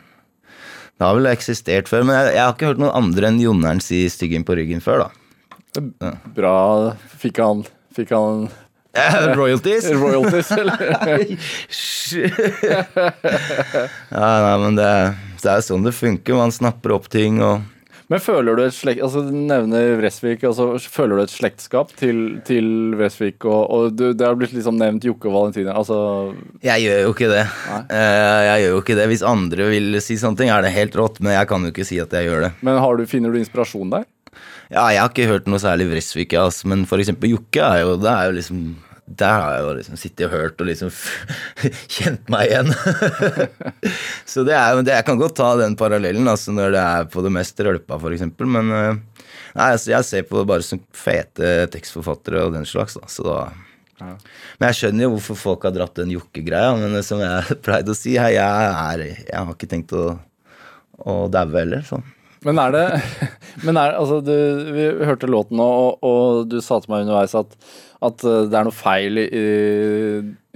Det 0.99 1.07
har 1.09 1.16
vel 1.16 1.30
eksistert 1.33 1.89
før, 1.91 2.05
men 2.07 2.14
jeg, 2.14 2.35
jeg 2.37 2.45
har 2.45 2.53
ikke 2.55 2.68
hørt 2.68 2.83
noen 2.83 2.95
andre 2.95 3.26
enn 3.33 3.41
Jonneren 3.41 3.80
si 3.83 4.05
'styggen 4.12 4.45
på 4.45 4.55
ryggen' 4.55 4.85
før, 4.85 5.07
da. 5.07 5.22
Bra. 6.37 6.57
Fikk 7.23 7.39
han, 7.43 7.64
fikk 7.97 8.11
han 8.16 8.49
Eh, 8.93 9.37
Royalties? 9.37 9.87
royalties, 10.05 10.51
eller? 10.53 10.77
ja, 14.11 14.41
nei, 14.43 14.57
men 14.61 14.77
det, 14.77 14.89
det 15.41 15.53
er 15.55 15.62
sånn 15.64 15.87
det 15.87 15.95
funker. 15.97 16.37
Man 16.37 16.53
snapper 16.53 16.93
opp 16.99 17.09
ting 17.12 17.41
og 17.41 17.62
Men 18.12 18.20
føler 18.20 18.59
du 18.59 18.62
et 18.66 18.75
slekt, 18.77 19.01
altså 19.01 19.23
Du 19.25 19.31
nevner 19.33 19.95
Vresvik. 19.97 20.45
Altså, 20.45 20.75
føler 20.93 21.16
du 21.16 21.23
et 21.25 21.33
slektskap 21.33 21.95
til, 21.97 22.43
til 22.45 22.93
Vresvik? 23.01 23.47
Og, 23.49 23.62
og 23.73 23.97
du, 23.97 24.11
det 24.12 24.27
har 24.29 24.37
blitt 24.37 24.53
liksom 24.53 24.77
nevnt 24.77 25.07
Jokke 25.09 25.31
og 25.31 25.39
Valentina. 25.39 25.73
Altså, 25.81 25.97
Jeg 26.61 26.85
gjør 26.85 27.01
jo 27.07 27.14
ikke 27.16 27.33
det. 27.33 27.47
Eh, 27.89 28.41
jeg 28.51 28.66
gjør 28.66 28.75
jo 28.77 28.83
ikke 28.85 28.99
det. 29.01 29.09
Hvis 29.14 29.25
andre 29.25 29.70
vil 29.73 30.03
si 30.05 30.20
sånne 30.20 30.43
ting, 30.43 30.53
er 30.53 30.66
det 30.68 30.77
helt 30.77 31.01
rått, 31.01 31.23
men 31.25 31.33
jeg 31.39 31.49
kan 31.49 31.64
jo 31.64 31.73
ikke 31.73 31.89
si 31.89 31.97
at 32.03 32.12
jeg 32.12 32.29
gjør 32.29 32.51
det. 32.51 32.53
men 32.61 32.77
har 32.85 33.01
du, 33.01 33.07
finner 33.09 33.33
du 33.33 33.41
inspirasjon 33.41 33.97
der? 33.97 34.05
Ja, 34.73 34.87
jeg 34.89 35.03
har 35.03 35.11
ikke 35.11 35.29
hørt 35.29 35.51
noe 35.51 35.61
særlig 35.61 35.91
Vresvik, 35.91 36.33
altså, 36.39 36.68
men 36.73 36.87
for 36.89 37.03
eksempel 37.03 37.35
Jokke 37.35 37.61
er 37.61 37.83
jo, 37.85 37.97
det 38.01 38.09
er 38.09 38.31
jo 38.31 38.37
liksom 38.39 38.64
der 39.12 39.33
har 39.35 39.51
jeg 39.53 39.64
jo 39.64 39.73
liksom 39.77 39.99
sittet 40.01 40.23
og 40.29 40.33
hørt 40.33 40.62
og 40.62 40.68
liksom 40.68 40.93
kjent 41.95 42.31
meg 42.33 42.49
igjen. 42.49 42.70
så 44.33 44.45
det 44.47 44.55
er 44.57 44.79
det, 44.81 44.95
jeg 44.95 45.07
kan 45.09 45.20
godt 45.20 45.37
ta 45.37 45.51
den 45.61 45.77
parallellen 45.77 46.31
altså 46.31 46.55
når 46.55 46.73
det 46.73 46.85
er 46.95 47.11
på 47.12 47.25
det 47.27 47.33
mest 47.35 47.61
rølpa, 47.66 47.99
eksempel, 48.12 48.49
men 48.55 48.73
eh, 48.73 49.03
nei, 49.59 49.66
altså, 49.66 49.93
jeg 49.93 50.09
ser 50.09 50.25
på 50.31 50.41
det 50.41 50.49
bare 50.55 50.64
som 50.64 50.81
fete 50.97 51.53
tekstforfattere 51.75 52.47
og 52.47 52.57
den 52.57 52.64
slags, 52.68 52.97
da, 52.97 53.11
så 53.11 53.27
da 53.29 53.39
Men 54.01 54.70
jeg 54.70 54.79
skjønner 54.79 55.05
jo 55.05 55.12
hvorfor 55.18 55.39
folk 55.39 55.68
har 55.68 55.77
dratt 55.77 56.01
den 56.01 56.14
jokkegreia. 56.14 56.73
men 56.81 57.03
som 57.07 57.20
jeg 57.23 57.59
pleide 57.66 57.93
å 57.93 57.99
si, 57.99 58.16
jeg, 58.16 58.41
er, 58.41 59.05
jeg 59.05 59.37
har 59.37 59.53
ikke 59.53 59.70
tenkt 59.70 59.93
å, 59.93 60.16
å 61.05 61.20
daue 61.31 61.59
heller, 61.61 61.85
sånn. 61.87 62.07
Men 62.47 62.59
er 62.59 62.74
det 62.74 62.84
Men 63.66 63.78
er 63.78 63.95
altså 63.99 64.20
du, 64.24 64.32
Vi 64.74 64.86
hørte 65.07 65.30
låten 65.30 65.61
og, 65.62 66.03
og 66.03 66.47
du 66.51 66.59
sa 66.64 66.80
til 66.82 66.93
meg 66.93 67.05
underveis 67.05 67.34
at, 67.38 67.57
at 68.03 68.24
uh, 68.26 68.43
det 68.51 68.59
er 68.59 68.66
noe 68.66 68.74
feil 68.74 69.20
i, 69.22 69.26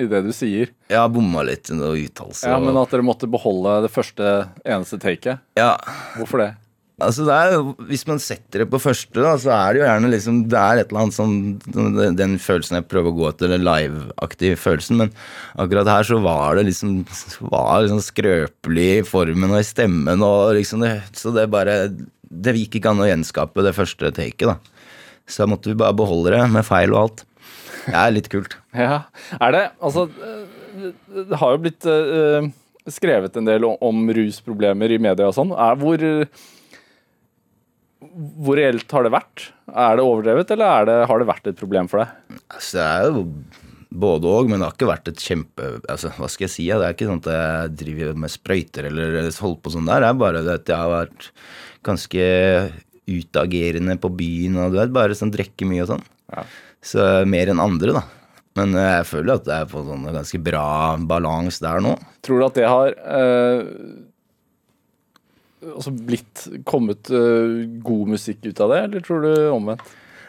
i 0.02 0.06
det 0.10 0.22
du 0.26 0.32
sier. 0.34 0.72
Jeg 0.90 0.98
har 0.98 1.12
bomma 1.12 1.44
litt 1.46 1.70
i 1.70 1.76
noen 1.78 2.00
uttalelser. 2.00 2.50
Ja, 2.50 2.58
Men 2.62 2.78
at 2.80 2.94
dere 2.94 3.06
måtte 3.06 3.28
beholde 3.30 3.78
det 3.86 3.92
første 3.94 4.32
eneste 4.64 4.98
taket. 5.02 5.44
ja, 5.58 5.74
Hvorfor 6.16 6.42
det? 6.42 6.50
Altså 6.96 7.26
er 7.28 7.52
Hvis 7.90 8.06
man 8.08 8.16
setter 8.24 8.62
det 8.62 8.68
på 8.72 8.78
første, 8.80 9.20
da, 9.20 9.34
så 9.36 9.50
er 9.52 9.74
det 9.76 9.80
jo 9.82 9.84
gjerne 9.84 10.08
liksom 10.14 10.38
Det 10.48 10.56
er 10.56 10.78
et 10.80 10.88
eller 10.92 11.02
annet 11.02 11.16
sånn 11.18 12.14
Den, 12.16 12.36
følelsen 12.40 12.78
jeg 12.78 12.86
prøver 12.88 13.12
å 13.12 13.16
gå 13.18 13.26
etter, 13.28 13.52
den 13.52 13.66
live-aktige 13.66 14.56
følelsen, 14.56 15.02
men 15.02 15.10
akkurat 15.60 15.90
her 15.92 16.08
så 16.08 16.16
var 16.24 16.56
det 16.56 16.64
liksom 16.70 16.94
var 17.52 17.84
liksom 17.84 18.00
skrøpelig 18.06 18.88
i 18.94 19.04
formen 19.04 19.52
og 19.52 19.60
i 19.60 19.68
stemmen, 19.68 20.24
og 20.24 20.54
liksom 20.56 20.86
det, 20.86 20.94
så 21.12 21.34
det 21.36 21.44
bare 21.52 21.76
Det 22.26 22.56
gikk 22.62 22.78
ikke 22.80 22.94
an 22.94 23.04
å 23.04 23.10
gjenskape 23.10 23.62
det 23.68 23.74
første 23.76 24.08
taket, 24.16 24.48
da. 24.48 24.56
Så 25.28 25.42
da 25.44 25.50
måtte 25.52 25.68
vi 25.70 25.76
bare 25.78 25.94
beholde 25.98 26.32
det, 26.32 26.40
med 26.50 26.64
feil 26.66 26.92
og 26.94 27.00
alt. 27.02 27.22
Det 27.86 27.94
er 27.94 28.16
litt 28.16 28.32
kult. 28.32 28.56
Ja, 28.76 29.02
er 29.40 29.52
det 29.54 29.62
Altså, 29.84 30.08
det 31.16 31.38
har 31.40 31.54
jo 31.54 31.60
blitt 31.64 31.86
eh, 31.88 32.48
skrevet 32.92 33.36
en 33.40 33.46
del 33.48 33.64
om, 33.68 33.76
om 33.84 34.02
rusproblemer 34.16 34.92
i 34.96 34.98
media 35.00 35.28
og 35.30 35.36
sånn. 35.36 35.52
Er- 35.54 35.78
Hvor 35.80 36.02
hvor 38.14 38.58
reelt 38.58 38.92
har 38.96 39.06
det 39.06 39.12
vært? 39.14 39.46
Er 39.72 39.98
det 39.98 40.04
overdrevet, 40.06 40.50
eller 40.54 40.72
er 40.72 40.88
det, 40.88 40.96
har 41.10 41.22
det 41.22 41.28
vært 41.28 41.48
et 41.50 41.58
problem 41.58 41.88
for 41.90 42.02
deg? 42.02 42.40
Altså, 42.46 42.76
det 42.76 42.86
er 42.86 43.06
jo 43.10 43.24
både 43.96 44.32
òg, 44.32 44.50
men 44.50 44.60
det 44.60 44.68
har 44.68 44.76
ikke 44.76 44.90
vært 44.90 45.10
et 45.12 45.22
kjempe 45.22 45.68
altså, 45.92 46.10
Hva 46.18 46.28
skal 46.32 46.46
jeg 46.46 46.52
si? 46.52 46.66
Det 46.68 46.84
er 46.84 46.96
ikke 46.96 47.08
sånn 47.08 47.22
at 47.22 47.30
jeg 47.32 47.76
driver 47.84 48.18
med 48.24 48.32
sprøyter 48.32 48.90
eller 48.90 49.16
holder 49.30 49.62
på 49.62 49.72
sånn 49.76 49.88
der. 49.88 50.04
Det 50.04 50.10
er 50.10 50.20
bare 50.20 50.44
at 50.56 50.72
jeg 50.72 50.82
har 50.82 50.92
vært 50.92 51.30
ganske 51.86 52.28
utagerende 53.06 53.94
på 54.02 54.10
byen 54.18 54.58
og 54.58 54.74
du 54.74 54.80
vet, 54.80 54.94
bare 54.94 55.16
sånn 55.16 55.34
drikke 55.34 55.68
mye 55.68 55.84
og 55.84 55.92
sånn. 55.94 56.06
Ja. 56.34 56.46
Så 56.86 57.04
mer 57.30 57.50
enn 57.52 57.62
andre, 57.62 57.94
da. 57.96 58.04
Men 58.56 58.74
eh, 58.76 58.90
jeg 58.98 59.08
føler 59.10 59.36
at 59.36 59.46
det 59.46 59.56
er 59.56 59.70
på 59.70 59.84
sånn 59.86 60.06
ganske 60.10 60.40
bra 60.42 60.66
balanse 61.08 61.62
der 61.64 61.82
nå. 61.84 61.94
Tror 62.26 62.40
du 62.40 62.46
at 62.48 62.58
det 62.58 62.68
har 62.70 62.94
eh, 62.96 63.60
altså 65.64 65.92
blitt 65.92 66.46
kommet 66.68 67.08
uh, 67.12 67.62
god 67.84 68.16
musikk 68.16 68.44
ut 68.46 68.60
av 68.64 68.74
det, 68.74 68.82
eller 68.88 69.06
tror 69.06 69.24
du 69.24 69.32
omvendt? 69.52 69.86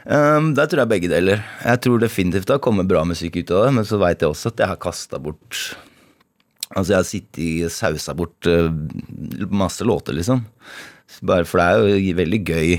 Um, 0.07 0.53
der 0.55 0.69
tror 0.71 0.85
jeg 0.85 0.91
begge 0.93 1.11
deler. 1.11 1.41
Jeg 1.65 1.81
tror 1.83 1.99
definitivt 1.99 2.47
det 2.47 2.55
har 2.55 2.63
kommet 2.63 2.87
bra 2.87 3.01
musikk 3.03 3.41
ut 3.41 3.51
av 3.51 3.65
det, 3.65 3.73
men 3.75 3.87
så 3.87 3.99
veit 3.99 4.23
jeg 4.23 4.31
også 4.31 4.53
at 4.53 4.63
jeg 4.63 4.71
har 4.71 4.81
kasta 4.81 5.19
bort 5.21 5.67
Altså, 6.67 6.91
jeg 6.91 6.97
har 6.97 7.05
sittet 7.07 7.71
sausa 7.71 8.11
bort 8.13 8.47
uh, 8.51 8.67
masse 9.47 9.85
låter, 9.87 10.11
liksom. 10.17 10.41
Bare 11.23 11.47
for 11.47 11.61
det 11.61 11.67
er 11.67 12.01
jo 12.03 12.17
veldig 12.17 12.39
gøy 12.43 12.73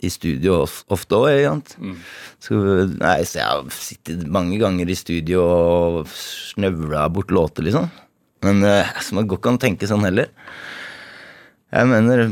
i 0.00 0.10
studio 0.12 0.58
ofte 0.92 1.16
òg, 1.16 1.30
egentlig. 1.32 1.94
Så, 2.36 2.58
nei, 3.00 3.16
så 3.24 3.40
jeg 3.40 3.46
har 3.48 3.72
sittet 3.72 4.26
mange 4.28 4.60
ganger 4.60 4.92
i 4.92 4.98
studio 4.98 5.46
og 5.46 6.12
snøvla 6.12 7.06
bort 7.16 7.32
låter, 7.32 7.64
liksom. 7.64 7.88
Men 8.44 8.60
uh, 8.60 8.92
så 9.00 9.16
man 9.16 9.28
går 9.28 9.40
ikke 9.40 9.54
an 9.54 9.60
å 9.60 9.64
tenke 9.64 9.88
sånn 9.88 10.04
heller. 10.04 10.28
Jeg 11.70 11.86
mener 11.90 12.30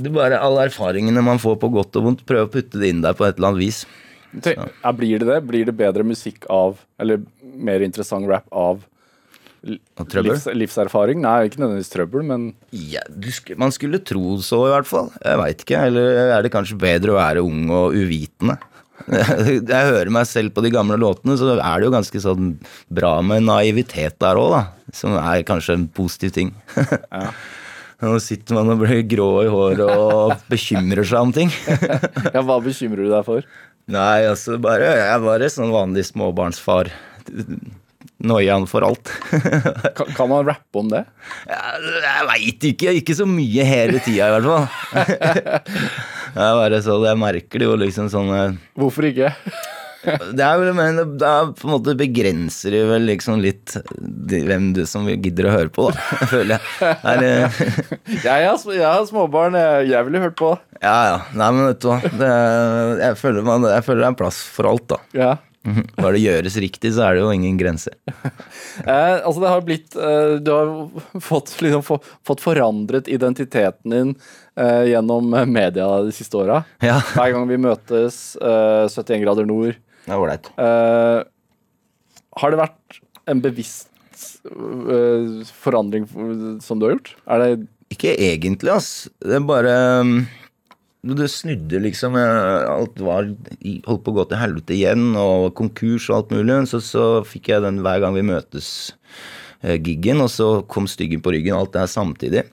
det 0.00 0.08
er 0.08 0.14
bare 0.14 0.38
Alle 0.40 0.68
erfaringene 0.68 1.22
man 1.24 1.40
får 1.42 1.58
på 1.62 1.70
godt 1.74 1.98
og 2.00 2.06
vondt, 2.06 2.22
prøve 2.28 2.48
å 2.48 2.52
putte 2.52 2.80
det 2.80 2.92
inn 2.92 3.02
der 3.04 3.16
på 3.16 3.26
et 3.26 3.36
eller 3.36 3.52
annet 3.52 3.64
vis. 3.64 3.82
Så. 4.30 4.54
ja, 4.54 4.92
blir 4.94 5.18
det 5.18 5.26
det? 5.26 5.40
Blir 5.48 5.66
det 5.66 5.74
bedre 5.74 6.06
musikk 6.06 6.46
av, 6.52 6.78
eller 7.02 7.18
mer 7.42 7.82
interessant 7.82 8.28
rap 8.30 8.46
av 8.54 8.84
livs, 9.66 10.46
livserfaring? 10.54 11.20
Nei, 11.24 11.48
ikke 11.48 11.60
nødvendigvis 11.60 11.92
trøbbel, 11.92 12.24
men 12.30 12.46
Ja, 12.70 13.02
du 13.10 13.28
sk 13.34 13.52
man 13.60 13.74
skulle 13.74 14.00
tro 14.06 14.38
så, 14.44 14.62
i 14.68 14.74
hvert 14.76 14.88
fall. 14.88 15.10
Jeg 15.18 15.42
veit 15.42 15.64
ikke. 15.66 15.84
Eller 15.90 16.34
er 16.38 16.46
det 16.46 16.54
kanskje 16.54 16.78
bedre 16.80 17.16
å 17.16 17.20
være 17.20 17.44
ung 17.44 17.66
og 17.74 17.96
uvitende? 17.98 18.60
Jeg 19.10 19.64
hører 19.90 20.10
meg 20.12 20.28
selv 20.28 20.52
på 20.54 20.62
de 20.62 20.70
gamle 20.74 20.98
låtene, 21.00 21.34
så 21.40 21.54
er 21.56 21.80
det 21.80 21.86
jo 21.88 21.94
ganske 21.94 22.20
sånn 22.22 22.52
bra 22.92 23.16
med 23.24 23.46
naivitet 23.48 24.18
der 24.22 24.38
òg, 24.38 24.52
da. 24.54 24.92
Som 24.94 25.16
er 25.18 25.42
kanskje 25.48 25.78
en 25.78 25.88
positiv 25.90 26.36
ting. 26.36 26.54
Nå 28.00 28.14
sitter 28.22 28.56
man 28.56 28.72
og 28.72 28.80
blir 28.80 29.02
grå 29.08 29.28
i 29.44 29.50
håret 29.52 29.82
og 29.84 30.46
bekymrer 30.48 31.04
seg 31.04 31.26
om 31.26 31.34
ting. 31.36 31.50
ja, 32.34 32.40
hva 32.40 32.56
bekymrer 32.64 33.04
du 33.04 33.12
deg 33.12 33.26
for? 33.26 33.44
Nei, 33.90 34.22
altså 34.30 34.56
bare 34.62 34.92
Jeg 34.94 35.06
er 35.10 35.20
bare 35.24 35.50
sånn 35.52 35.72
vanlig 35.74 36.06
småbarnsfar. 36.08 36.88
Noiaen 38.20 38.66
for 38.68 38.84
alt. 38.84 39.12
Kan, 39.96 40.12
kan 40.16 40.28
man 40.28 40.44
rappe 40.48 40.80
om 40.80 40.88
det? 40.92 41.02
Jeg, 41.48 41.92
jeg 42.04 42.26
veit 42.30 42.66
ikke. 42.70 42.94
Ikke 43.00 43.16
så 43.16 43.26
mye 43.28 43.64
hele 43.68 44.00
tida, 44.04 44.28
i 44.28 44.34
hvert 44.36 44.48
fall. 44.48 45.70
Er 46.30 46.54
bare 46.54 46.78
så, 46.84 46.94
jeg 47.02 47.18
merker 47.18 47.58
det 47.58 47.66
jo 47.66 47.76
liksom 47.80 48.06
sånn 48.12 48.58
Hvorfor 48.78 49.08
ikke? 49.08 49.32
Det 50.04 50.40
er 50.46 50.60
vel, 50.62 50.70
men 50.78 51.00
det 51.20 51.26
er 51.28 51.50
på 51.58 51.66
en 51.68 51.74
måte 51.74 51.94
begrenser 51.98 52.72
det 52.72 52.80
vel 52.88 53.04
liksom 53.10 53.42
litt 53.42 53.74
de- 54.00 54.40
hvem 54.48 54.70
du 54.76 54.82
som 54.88 55.04
gidder 55.10 55.50
å 55.50 55.52
høre 55.58 55.72
på, 55.74 55.90
da, 55.92 56.06
føler 56.32 56.56
jeg. 56.56 56.96
Er, 57.04 57.26
Jeg 58.24 58.48
har, 58.48 58.64
jeg 58.72 58.86
har 58.86 59.04
småbarn, 59.10 59.58
jeg, 59.60 59.90
jeg 59.92 60.06
ville 60.08 60.24
hørt 60.24 60.38
på. 60.40 60.54
ja, 60.80 60.96
ja. 61.12 61.20
Nei, 61.36 61.50
men 61.52 61.68
vet 61.72 61.82
du 61.84 61.90
hva. 61.92 62.00
Det, 62.24 62.32
jeg, 63.04 63.20
føler 63.20 63.46
man, 63.46 63.68
jeg 63.76 63.84
føler 63.86 64.00
det 64.04 64.08
er 64.08 64.14
en 64.14 64.20
plass 64.24 64.40
for 64.56 64.70
alt, 64.72 64.86
da. 64.94 65.00
Ja. 65.16 65.30
Bare 66.00 66.14
det 66.16 66.22
gjøres 66.24 66.54
riktig, 66.64 66.94
så 66.96 67.02
er 67.04 67.18
det 67.18 67.20
jo 67.26 67.32
ingen 67.36 67.58
grenser. 67.60 67.92
Eh, 68.80 69.18
altså 69.26 69.42
det 69.42 69.48
har 69.50 69.64
blitt 69.66 69.96
eh, 69.98 70.36
Du 70.40 70.48
har 70.54 70.68
fått, 71.20 71.50
liksom, 71.60 71.82
få, 71.84 71.98
fått 72.24 72.40
forandret 72.40 73.10
identiteten 73.12 73.92
din 73.92 74.12
eh, 74.56 74.86
gjennom 74.88 75.26
media 75.52 75.88
de 76.06 76.14
siste 76.16 76.38
åra. 76.40 76.62
Ja, 76.80 76.94
Hver 77.12 77.34
gang 77.34 77.44
vi 77.50 77.58
møtes, 77.60 78.20
eh, 78.40 78.86
71 78.88 79.20
grader 79.26 79.48
nord. 79.50 79.76
Det 80.10 80.16
er 80.16 80.24
ålreit. 80.24 80.50
Uh, 80.58 81.22
har 82.40 82.52
det 82.52 82.58
vært 82.60 83.00
en 83.30 83.40
bevisst 83.44 83.88
uh, 84.50 85.40
forandring 85.62 86.06
som 86.64 86.80
du 86.80 86.88
har 86.88 86.96
gjort? 86.96 87.14
Er 87.30 87.44
det 87.44 87.50
Ikke 87.94 88.16
egentlig, 88.18 88.72
ass. 88.74 89.08
Det 89.22 89.38
er 89.38 89.46
bare 89.46 89.74
um, 90.02 90.14
Det 91.02 91.30
snudde 91.30 91.80
liksom. 91.86 92.18
eh, 92.18 92.66
Alt 92.70 93.00
var 93.00 93.30
holdt 93.30 94.04
på 94.04 94.12
å 94.12 94.16
gå 94.18 94.26
til 94.30 94.40
helvete 94.42 94.76
igjen, 94.76 95.12
og 95.16 95.54
konkurs 95.58 96.10
og 96.10 96.16
alt 96.18 96.34
mulig. 96.36 96.58
Så, 96.70 96.82
så 96.84 97.04
fikk 97.26 97.52
jeg 97.54 97.64
den 97.64 97.80
hver 97.86 98.02
gang 98.02 98.18
vi 98.18 98.26
møtes-giggen, 98.28 100.20
og 100.20 100.30
så 100.30 100.50
kom 100.70 100.90
Styggen 100.90 101.22
på 101.24 101.32
ryggen, 101.34 101.56
alt 101.56 101.72
det 101.74 101.86
her 101.86 101.94
samtidig. 101.94 102.44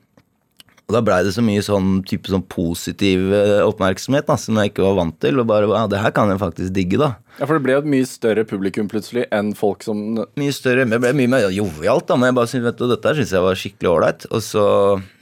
Og 0.88 0.94
da 0.96 1.02
blei 1.04 1.18
det 1.26 1.34
så 1.36 1.42
mye 1.44 1.60
sånn 1.60 1.98
type 2.08 2.30
sånn 2.32 2.46
positiv 2.48 3.26
eh, 3.36 3.58
oppmerksomhet 3.60 4.24
da, 4.30 4.38
som 4.40 4.56
jeg 4.56 4.72
ikke 4.72 4.86
var 4.86 4.96
vant 4.96 5.18
til. 5.20 5.36
Og 5.36 5.48
bare 5.50 5.68
ja, 5.68 5.84
det 5.92 6.00
her 6.00 6.14
kan 6.16 6.32
jeg 6.32 6.40
faktisk 6.40 6.72
digge, 6.72 6.96
da. 7.02 7.10
Ja, 7.36 7.44
for 7.44 7.58
det 7.58 7.64
ble 7.66 7.74
jo 7.76 7.82
et 7.82 7.90
mye 7.92 8.08
større 8.08 8.46
publikum 8.48 8.88
plutselig 8.88 9.26
enn 9.36 9.52
folk 9.58 9.84
som 9.84 10.00
mye 10.16 10.54
større, 10.56 10.86
men 10.86 10.96
det 10.96 11.02
ble 11.04 11.12
mye 11.20 11.32
mer 11.34 11.50
jovialt, 11.52 12.08
da. 12.08 12.16
Men 12.16 12.32
jeg 12.32 12.38
bare 12.40 12.52
synes, 12.54 12.66
vet 12.70 12.80
du, 12.80 12.86
dette 12.88 13.14
syns 13.18 13.36
jeg 13.36 13.44
var 13.44 13.60
skikkelig 13.60 13.90
ålreit. 13.92 14.28
Og 14.32 14.44
så, 14.46 14.64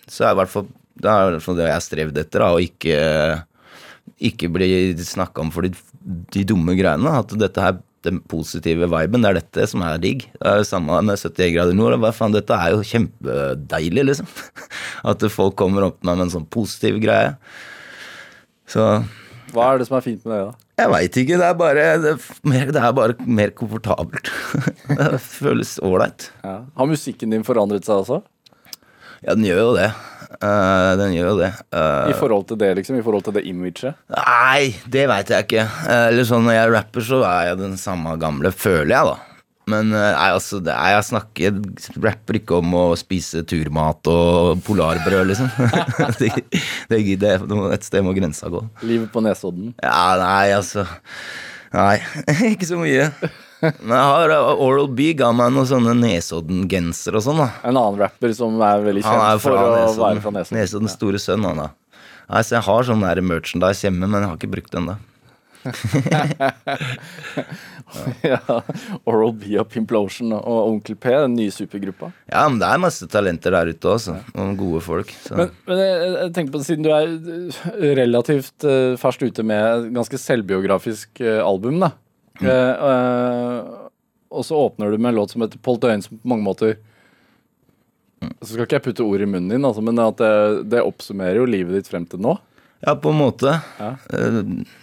så 0.06 0.28
er 0.28 0.36
i 0.36 0.40
hvert 0.40 0.54
fall 0.54 0.68
det 0.96 1.10
er 1.10 1.26
i 1.26 1.34
hvert 1.34 1.44
fall 1.44 1.58
det 1.58 1.66
jeg 1.68 1.84
strevd 1.84 2.20
etter, 2.22 2.42
da, 2.42 2.52
å 2.54 2.62
ikke, 2.62 3.00
ikke 4.30 4.48
bli 4.54 4.70
snakka 5.04 5.44
om 5.44 5.50
for 5.52 5.66
de, 5.66 5.74
de 6.32 6.44
dumme 6.48 6.76
greiene. 6.78 7.18
At 7.20 7.34
dette 7.36 7.64
her, 7.64 7.80
den 8.07 8.20
positive 8.30 8.88
viben, 8.90 9.22
det 9.24 9.30
er 9.30 9.40
dette 9.40 9.66
som 9.70 9.82
er 9.86 10.00
digg. 10.02 10.26
Det 10.38 10.50
er 10.50 10.61
jo 10.62 10.68
samme 10.68 11.00
med 11.02 11.18
71 11.18 11.54
grader 11.54 11.76
nord. 11.76 11.98
Hva 12.02 12.12
faen, 12.14 12.34
dette 12.36 12.57
er 12.57 12.76
jo 12.76 12.84
kjempedeilig, 12.86 14.07
liksom. 14.12 14.30
At 15.11 15.26
folk 15.32 15.59
kommer 15.59 15.90
opp 15.90 15.98
med 16.07 16.26
en 16.26 16.32
sånn 16.32 16.46
positiv 16.48 17.00
greie. 17.04 17.34
Så 18.70 18.86
Hva 19.54 19.72
er 19.72 19.82
det 19.82 19.90
som 19.90 19.98
er 19.98 20.07
fint 20.07 20.24
med 20.26 20.34
det, 20.34 20.46
da? 20.46 20.62
jeg 20.76 20.92
veit 20.92 21.18
ikke. 21.22 21.36
Det 21.40 21.46
er 21.46 21.54
bare, 21.57 21.84
det, 22.02 22.14
er 22.14 22.48
mer, 22.50 22.72
det 22.74 22.80
er 22.82 22.96
bare 22.96 23.28
mer 23.38 23.52
komfortabelt. 23.57 24.30
det 24.90 25.20
føles 25.24 25.76
ålreit. 25.84 26.30
Ja. 26.44 26.59
Har 26.76 26.90
musikken 26.90 27.32
din 27.32 27.46
forandret 27.46 27.88
seg 27.88 28.02
også? 28.02 28.20
Ja, 29.24 29.32
den 29.32 29.46
gjør 29.48 29.62
jo 29.62 29.70
det. 29.78 29.88
Eh, 30.27 30.91
den 31.01 31.14
gjør 31.14 31.31
jo 31.31 31.37
det. 31.41 31.53
Uh, 31.70 32.11
I 32.11 32.16
forhold 32.18 32.49
til 32.51 32.59
det, 32.61 32.72
liksom? 32.81 32.99
I 32.99 33.05
forhold 33.05 33.24
til 33.27 33.37
det 33.37 33.45
imaget? 33.49 33.97
Nei, 34.12 34.74
det 34.91 35.07
veit 35.11 35.33
jeg 35.33 35.47
ikke. 35.47 35.64
Uh, 35.87 36.09
Eller 36.11 36.29
sånn 36.29 36.45
Når 36.47 36.59
jeg 36.59 36.74
rapper, 36.74 37.07
så 37.07 37.22
er 37.29 37.49
jeg 37.51 37.61
den 37.62 37.79
samme 37.81 38.16
gamle, 38.20 38.53
føler 38.55 38.93
jeg, 38.93 39.12
da. 39.12 39.16
Men 39.66 39.91
nei, 39.91 40.29
altså, 40.31 40.61
det 40.62 40.70
er, 40.70 40.93
jeg 40.95 41.07
snakker 41.09 41.43
Jeg 41.43 41.97
rapper 41.99 42.37
ikke 42.39 42.61
om 42.61 42.77
å 42.79 42.85
spise 42.95 43.43
turmat 43.51 44.07
og 44.12 44.62
polarbrød, 44.66 45.33
liksom. 45.33 45.51
det, 46.20 46.31
det 46.93 47.03
gidder 47.03 47.35
jeg. 47.35 47.49
Et 47.74 47.89
sted 47.89 48.07
må 48.07 48.14
grensa 48.14 48.53
gå. 48.53 48.62
Livet 48.87 49.11
på 49.14 49.24
Nesodden? 49.27 49.74
Ja, 49.83 50.14
nei, 50.22 50.55
altså 50.55 50.87
Nei, 51.74 51.99
ikke 52.53 52.68
så 52.68 52.79
mye. 52.79 53.11
Men 53.61 53.94
jeg 53.94 54.12
har 54.12 54.34
eh, 54.34 54.62
Oral 54.66 54.90
B 54.92 55.11
ga 55.16 55.30
meg 55.36 55.54
noen 55.54 55.68
sånne 55.68 55.96
Nesodden-genser 55.98 57.16
og 57.16 57.24
sånn, 57.24 57.40
da. 57.40 57.48
En 57.62 57.74
annen 57.74 58.00
rapper 58.02 58.34
som 58.36 58.61
er 58.61 58.84
veldig 58.84 59.04
kjent 59.07 59.26
er 59.30 59.42
for 59.42 59.57
å 59.57 59.66
Nesodden. 59.72 60.04
være 60.04 60.24
fra 60.24 60.36
Nesodden. 60.36 60.61
Nesoddens 60.61 60.96
store 60.98 61.22
sønn, 61.22 61.48
han 61.48 61.64
da. 61.64 61.68
Nei, 62.26 62.40
så 62.42 62.59
jeg 62.59 62.66
har 62.66 62.88
sånn 62.88 63.04
der 63.07 63.22
merchandise 63.22 63.86
hjemme, 63.86 64.09
men 64.09 64.20
jeg 64.20 64.32
har 64.32 64.40
ikke 64.40 64.54
brukt 64.57 64.74
den 64.74 64.90
da. 64.92 64.96
ja. 68.22 68.62
Oral 69.07 69.32
B 69.34 69.59
og 69.59 69.68
Pimplotion 69.72 70.32
og 70.36 70.68
Onkel 70.70 70.96
P, 70.98 71.11
den 71.11 71.34
nye 71.38 71.50
supergruppa. 71.54 72.11
Ja, 72.30 72.48
men 72.48 72.59
det 72.62 72.68
er 72.68 72.78
masse 72.82 73.07
talenter 73.11 73.50
der 73.54 73.66
ute 73.72 73.88
også, 73.96 74.14
og 74.34 74.57
gode 74.61 74.80
folk. 74.84 75.09
Så. 75.24 75.32
Men, 75.38 75.48
men 75.68 75.76
jeg, 75.82 76.32
tenker 76.36 76.52
på, 76.54 76.61
siden 76.66 76.84
du 76.86 76.90
er 76.94 77.07
eh, 77.11 77.57
relativt 77.98 78.59
uh, 78.66 78.98
ferskt 79.00 79.22
ute 79.26 79.42
med 79.46 79.61
et 79.66 79.86
ganske 79.96 80.16
selvbiografisk 80.22 81.09
eh, 81.24 81.42
album, 81.42 81.76
da. 81.82 81.90
Mm. 82.41 82.51
Eh, 82.51 83.61
og 84.37 84.45
så 84.45 84.59
åpner 84.59 84.91
du 84.93 84.99
med 84.99 85.12
en 85.14 85.18
låt 85.20 85.30
som 85.32 85.41
heter 85.45 85.61
Paul 85.64 85.78
Døyen, 85.80 86.03
som 86.05 86.18
på 86.18 86.28
mange 86.34 86.45
måter 86.47 86.76
Mm. 88.16 88.30
Så 88.41 88.55
skal 88.55 88.64
ikke 88.64 88.78
jeg 88.78 88.84
putte 88.87 89.05
ord 89.05 89.20
i 89.20 89.26
munnen 89.28 89.51
din, 89.53 89.64
altså, 89.68 89.82
men 89.84 89.99
at 90.01 90.16
det, 90.16 90.30
det 90.72 90.80
oppsummerer 90.80 91.37
jo 91.37 91.45
livet 91.53 91.74
ditt 91.76 91.91
frem 91.91 92.07
til 92.09 92.22
nå. 92.24 92.30
Ja, 92.80 92.95
på 92.97 93.11
en 93.12 93.18
måte. 93.20 93.53
Ja. 93.76 93.91
Eh, 94.09 94.39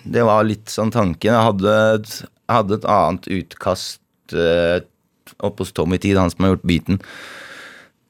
Det 0.06 0.22
var 0.28 0.46
litt 0.46 0.70
sånn 0.70 0.92
tanken. 0.94 1.32
Jeg 1.34 1.48
hadde, 1.48 1.74
et- 1.96 2.20
jeg 2.22 2.54
hadde 2.60 2.78
et 2.78 2.86
annet 2.86 3.30
utkast 3.34 4.36
uh, 4.38 4.80
oppe 5.42 5.66
hos 5.66 5.74
Tommy 5.74 5.98
Tid, 5.98 6.16
han 6.22 6.30
som 6.30 6.46
har 6.46 6.54
gjort 6.54 6.68
beaten, 6.70 7.02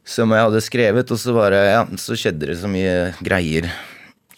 som 0.04 0.30
jeg 0.36 0.44
hadde 0.44 0.62
skrevet, 0.68 1.12
og 1.16 1.18
så 1.24 1.34
bare, 1.40 1.64
ja, 1.72 1.86
så 1.96 2.20
skjedde 2.20 2.52
det 2.52 2.60
så 2.60 2.68
mye 2.68 3.14
greier 3.24 3.72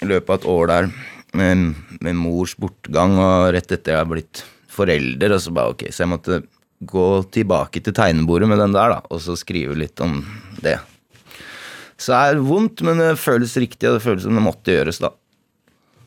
i 0.02 0.06
løpet 0.06 0.30
av 0.30 0.38
et 0.38 0.50
år 0.54 0.68
der 0.70 0.92
med, 1.34 1.74
med 2.00 2.16
mors 2.22 2.54
bortgang, 2.62 3.18
og 3.18 3.50
rett 3.58 3.74
etter 3.74 3.96
jeg 3.98 4.04
har 4.04 4.12
blitt 4.14 4.44
forelder, 4.76 5.36
og 5.36 5.42
så 5.44 5.54
bare 5.56 5.76
ok, 5.76 5.88
så 5.92 6.04
jeg 6.04 6.12
måtte 6.12 6.42
gå 6.86 7.08
tilbake 7.34 7.82
til 7.82 7.96
tegnebordet 7.96 8.50
med 8.52 8.60
den 8.62 8.76
der, 8.76 8.98
da, 8.98 9.00
og 9.10 9.22
så 9.24 9.38
skrive 9.40 9.78
litt 9.80 10.02
om 10.04 10.20
det. 10.64 10.78
Så 11.96 12.12
det 12.12 12.20
er 12.20 12.44
vondt, 12.44 12.84
men 12.84 13.00
det 13.00 13.14
føles 13.22 13.56
riktig, 13.62 13.88
og 13.88 13.98
det 13.98 14.04
føles 14.04 14.26
som 14.28 14.36
det 14.36 14.44
måtte 14.44 14.76
gjøres, 14.76 15.00
da. 15.04 15.14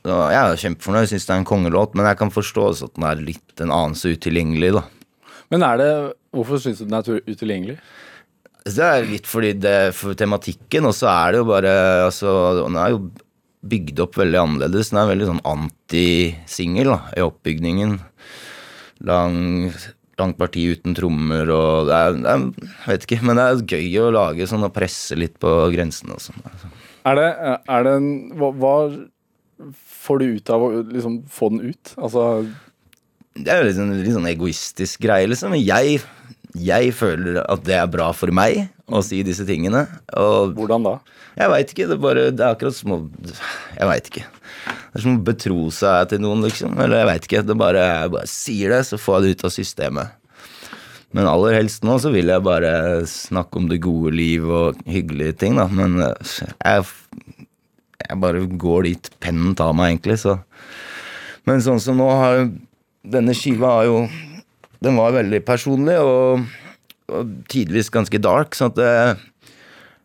Så 0.04 0.18
jeg 0.32 0.38
er 0.40 0.60
kjempefornøyd, 0.62 1.08
syns 1.10 1.26
det 1.26 1.34
er 1.34 1.40
en 1.42 1.48
kongelåt, 1.48 1.96
men 1.98 2.06
jeg 2.08 2.20
kan 2.20 2.32
forstå 2.32 2.66
at 2.74 2.94
den 2.96 3.06
er 3.08 3.24
litt 3.24 3.64
en 3.64 3.72
anelse 3.74 4.12
utilgjengelig, 4.14 4.74
da. 4.78 4.84
Men 5.52 5.64
er 5.64 5.80
det 5.80 5.92
Hvorfor 6.36 6.60
syns 6.60 6.82
du 6.82 6.84
den 6.84 6.98
er 6.98 7.22
utilgjengelig? 7.24 7.78
Det 8.68 8.84
er 8.84 9.06
litt 9.08 9.24
fordi 9.28 9.54
det 9.56 9.94
for 9.96 10.12
tematikken, 10.18 10.84
og 10.84 10.92
så 10.92 11.08
er 11.08 11.32
det 11.32 11.40
jo 11.40 11.46
bare 11.48 11.72
Altså, 12.04 12.34
den 12.60 12.76
er 12.76 12.92
jo 12.92 13.00
bygd 13.68 14.02
opp 14.04 14.18
veldig 14.20 14.38
annerledes. 14.42 14.92
Den 14.92 15.00
er 15.00 15.08
veldig 15.08 15.28
sånn 15.30 15.46
antisingel 15.48 16.92
i 17.16 17.24
oppbygningen. 17.24 17.96
Lang, 19.07 19.70
langt 20.18 20.38
parti 20.40 20.64
uten 20.74 20.96
trommer 20.99 21.51
og 21.55 21.86
det 21.86 21.99
er, 21.99 22.16
det 22.18 22.32
er 22.32 22.40
Jeg 22.59 22.88
vet 22.88 23.07
ikke, 23.07 23.20
men 23.28 23.38
det 23.38 23.44
er 23.44 23.62
gøy 23.76 24.01
å 24.03 24.09
lage 24.14 24.49
sånn 24.51 24.66
og 24.66 24.74
presse 24.74 25.18
litt 25.18 25.36
på 25.42 25.53
grensene 25.74 26.16
og 26.16 26.24
sånn. 26.24 26.42
Er 27.07 27.18
det, 27.18 27.28
er 27.70 27.86
det 27.86 27.94
en 28.01 28.11
hva, 28.40 28.51
hva 28.59 28.74
får 30.05 30.22
du 30.22 30.26
ut 30.38 30.51
av 30.55 30.64
å 30.64 30.70
liksom 30.86 31.20
få 31.30 31.51
den 31.55 31.72
ut? 31.72 31.94
Altså 31.96 32.24
Det 33.38 33.53
er 33.53 33.62
jo 33.62 33.68
litt 33.68 33.78
sånn, 33.78 33.94
litt 34.03 34.16
sånn 34.16 34.30
egoistisk 34.30 35.03
greie, 35.07 35.28
liksom. 35.30 35.55
Jeg, 35.59 36.03
jeg 36.62 36.92
føler 36.96 37.40
at 37.44 37.62
det 37.66 37.76
er 37.78 37.90
bra 37.90 38.11
for 38.16 38.32
meg 38.34 38.66
å 38.88 39.02
si 39.04 39.20
disse 39.26 39.46
tingene. 39.48 39.84
Og 40.16 40.54
hvordan 40.56 40.86
da? 40.86 40.98
jeg 41.38 41.52
veit 41.52 41.72
ikke. 41.72 41.86
Det 41.86 41.96
er 41.96 42.02
bare 42.02 42.28
Det 42.34 42.44
er 42.44 42.54
akkurat 42.54 42.76
som 42.76 42.94
å 42.96 43.00
Jeg 43.76 43.88
veit 43.90 44.11
ikke. 44.11 44.26
Det 44.68 45.00
er 45.00 45.04
som 45.04 45.18
å 45.18 45.24
betro 45.26 45.59
seg 45.74 46.12
til 46.12 46.22
noen, 46.24 46.42
liksom. 46.46 46.78
Eller 46.82 47.02
jeg 47.02 47.11
veit 47.12 47.28
ikke. 47.28 47.42
Det 47.46 47.59
bare, 47.59 47.84
jeg 47.84 48.14
bare 48.16 48.30
sier 48.30 48.74
det, 48.74 48.80
så 48.88 48.98
får 49.00 49.18
jeg 49.18 49.24
det 49.24 49.34
ut 49.34 49.44
av 49.48 49.54
systemet. 49.54 50.14
Men 51.16 51.28
aller 51.30 51.56
helst 51.56 51.86
nå 51.88 51.94
så 52.02 52.11
vil 52.12 52.28
jeg 52.28 52.44
bare 52.44 52.72
snakke 53.09 53.61
om 53.61 53.68
det 53.70 53.80
gode 53.84 54.12
liv 54.12 54.44
og 54.44 54.80
hyggelige 54.88 55.38
ting, 55.40 55.56
da. 55.56 55.68
Men 55.72 56.02
eh, 56.04 56.32
jeg, 56.59 57.36
jeg 58.02 58.20
bare 58.24 58.44
går 58.64 58.88
dit 58.90 59.11
pennen 59.22 59.56
tar 59.56 59.76
meg, 59.76 59.94
egentlig, 59.96 60.18
så 60.24 60.40
Men 61.48 61.62
sånn 61.64 61.80
som 61.80 61.96
nå 61.96 62.09
har 62.12 62.34
jo 62.36 62.48
Denne 63.09 63.32
skiva 63.32 63.70
har 63.78 63.86
jo 63.86 64.00
Den 64.84 64.98
var 65.00 65.16
veldig 65.16 65.40
personlig 65.46 65.96
og, 65.98 66.44
og 67.10 67.32
tidvis 67.50 67.90
ganske 67.94 68.20
dark, 68.22 68.54
sånn 68.54 68.70
at 68.76 68.82
jeg, 68.84 69.16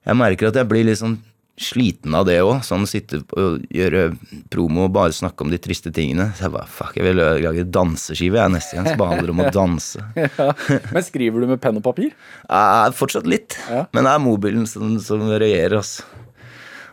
jeg 0.10 0.18
merker 0.18 0.50
at 0.50 0.58
jeg 0.58 0.70
blir 0.72 0.88
litt 0.88 1.02
sånn 1.02 1.20
sliten 1.62 2.16
av 2.18 2.26
det 2.26 2.40
òg. 2.42 2.64
Sånn 2.66 2.88
sitte 2.90 3.20
og 3.38 3.62
gjøre 3.74 4.08
promo 4.52 4.88
og 4.88 4.96
bare 4.96 5.14
snakke 5.14 5.46
om 5.46 5.52
de 5.54 5.60
triste 5.62 5.92
tingene. 5.94 6.32
Så 6.34 6.48
jeg 6.48 6.56
bare 6.56 6.70
fuck, 6.72 6.96
jeg 6.98 7.06
vil 7.06 7.22
lage 7.22 7.66
danseskive 7.70 8.40
jeg 8.42 8.54
neste 8.56 8.78
gang 8.80 8.90
Så 8.90 8.96
bare 9.00 9.14
handler 9.14 9.34
om 9.36 9.44
å 9.46 9.52
danse. 9.54 10.02
Men 10.96 11.06
skriver 11.06 11.44
du 11.46 11.52
med 11.54 11.62
penn 11.64 11.78
og 11.78 11.86
papir? 11.86 12.16
Eh, 12.50 12.90
fortsatt 12.98 13.30
litt, 13.30 13.60
Ja. 13.70 13.86
men 13.94 14.08
det 14.10 14.16
er 14.16 14.24
mobilen 14.24 14.66
som, 14.70 14.98
som 15.04 15.24
regjerer, 15.30 15.78
altså. 15.84 16.08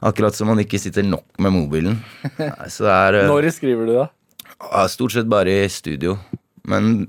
Akkurat 0.05 0.33
som 0.37 0.49
man 0.49 0.61
ikke 0.63 0.79
sitter 0.81 1.05
nok 1.05 1.27
med 1.41 1.53
mobilen. 1.53 1.99
Så 2.73 2.87
det 2.87 2.93
er 2.95 3.19
eh, 3.23 3.27
Når 3.29 3.51
skriver 3.53 3.89
du 3.89 3.97
da? 3.99 4.07
stort 4.93 5.13
sett 5.17 5.29
bare 5.29 5.63
i 5.65 5.69
studio. 5.73 6.19
Men 6.69 7.07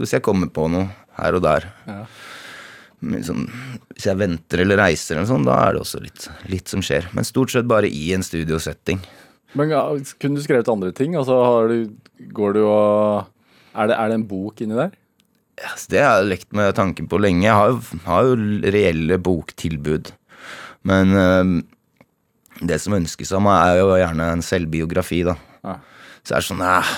hvis 0.00 0.12
jeg 0.16 0.22
kommer 0.26 0.50
på 0.52 0.68
noe 0.72 0.88
her 1.18 1.36
og 1.38 1.42
der 1.46 1.66
Ja. 1.88 2.04
sånn, 3.24 3.46
Hvis 3.94 4.04
jeg 4.06 4.16
venter 4.20 4.60
eller 4.60 4.76
reiser, 4.76 5.16
eller 5.16 5.26
sånn, 5.30 5.44
da 5.48 5.56
er 5.68 5.72
det 5.74 5.80
også 5.80 6.00
litt, 6.02 6.28
litt 6.52 6.68
som 6.68 6.80
skjer. 6.84 7.06
Men 7.16 7.24
stort 7.24 7.50
sett 7.50 7.66
bare 7.68 7.88
i 7.88 8.12
en 8.12 8.22
studiosetting. 8.22 9.00
Men 9.54 9.70
ja, 9.72 9.82
Kunne 10.20 10.36
du 10.36 10.42
skrevet 10.44 10.68
andre 10.68 10.92
ting? 10.92 11.14
Altså, 11.16 11.34
har 11.44 11.68
du, 11.68 11.90
går 12.32 12.54
du 12.54 12.60
og 12.66 13.26
er 13.74 13.86
det, 13.88 13.96
er 13.96 14.08
det 14.08 14.14
en 14.20 14.26
bok 14.28 14.60
inni 14.60 14.76
der? 14.76 14.92
Yes, 15.60 15.86
det 15.92 16.00
har 16.00 16.20
jeg 16.22 16.28
lekt 16.30 16.52
med 16.56 16.74
tanken 16.74 17.08
på 17.08 17.18
lenge. 17.20 17.42
Jeg 17.44 17.52
har 17.56 17.68
jo, 17.72 17.80
har 18.06 18.22
jo 18.24 18.36
reelle 18.72 19.18
boktilbud. 19.20 20.12
Men 20.88 21.12
øh, 21.12 21.62
det 22.64 22.78
som 22.80 22.94
ønskes 22.96 23.32
av 23.36 23.42
meg, 23.44 23.58
er 23.74 23.80
jo 23.82 23.90
gjerne 24.00 24.30
en 24.32 24.42
selvbiografi, 24.44 25.22
da. 25.28 25.34
Ja. 25.64 25.74
Så 26.24 26.32
det 26.32 26.38
er 26.38 26.46
sånn 26.46 26.62
eh, 26.64 26.92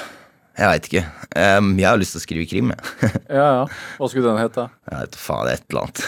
Jeg 0.53 0.69
veit 0.69 0.87
ikke. 0.89 1.03
Um, 1.33 1.71
jeg 1.81 1.89
har 1.89 1.97
lyst 2.01 2.13
til 2.13 2.21
å 2.21 2.25
skrive 2.27 2.45
krim, 2.51 2.73
jeg. 2.75 3.11
Ja, 3.39 3.45
ja. 3.45 3.63
Hva 3.97 4.09
skulle 4.13 4.29
den 4.29 4.41
hete? 4.43 4.67
Jeg 4.91 5.07
vet 5.07 5.17
faen, 5.17 5.49
et 5.49 5.65
eller 5.73 5.87
annet. 5.87 6.03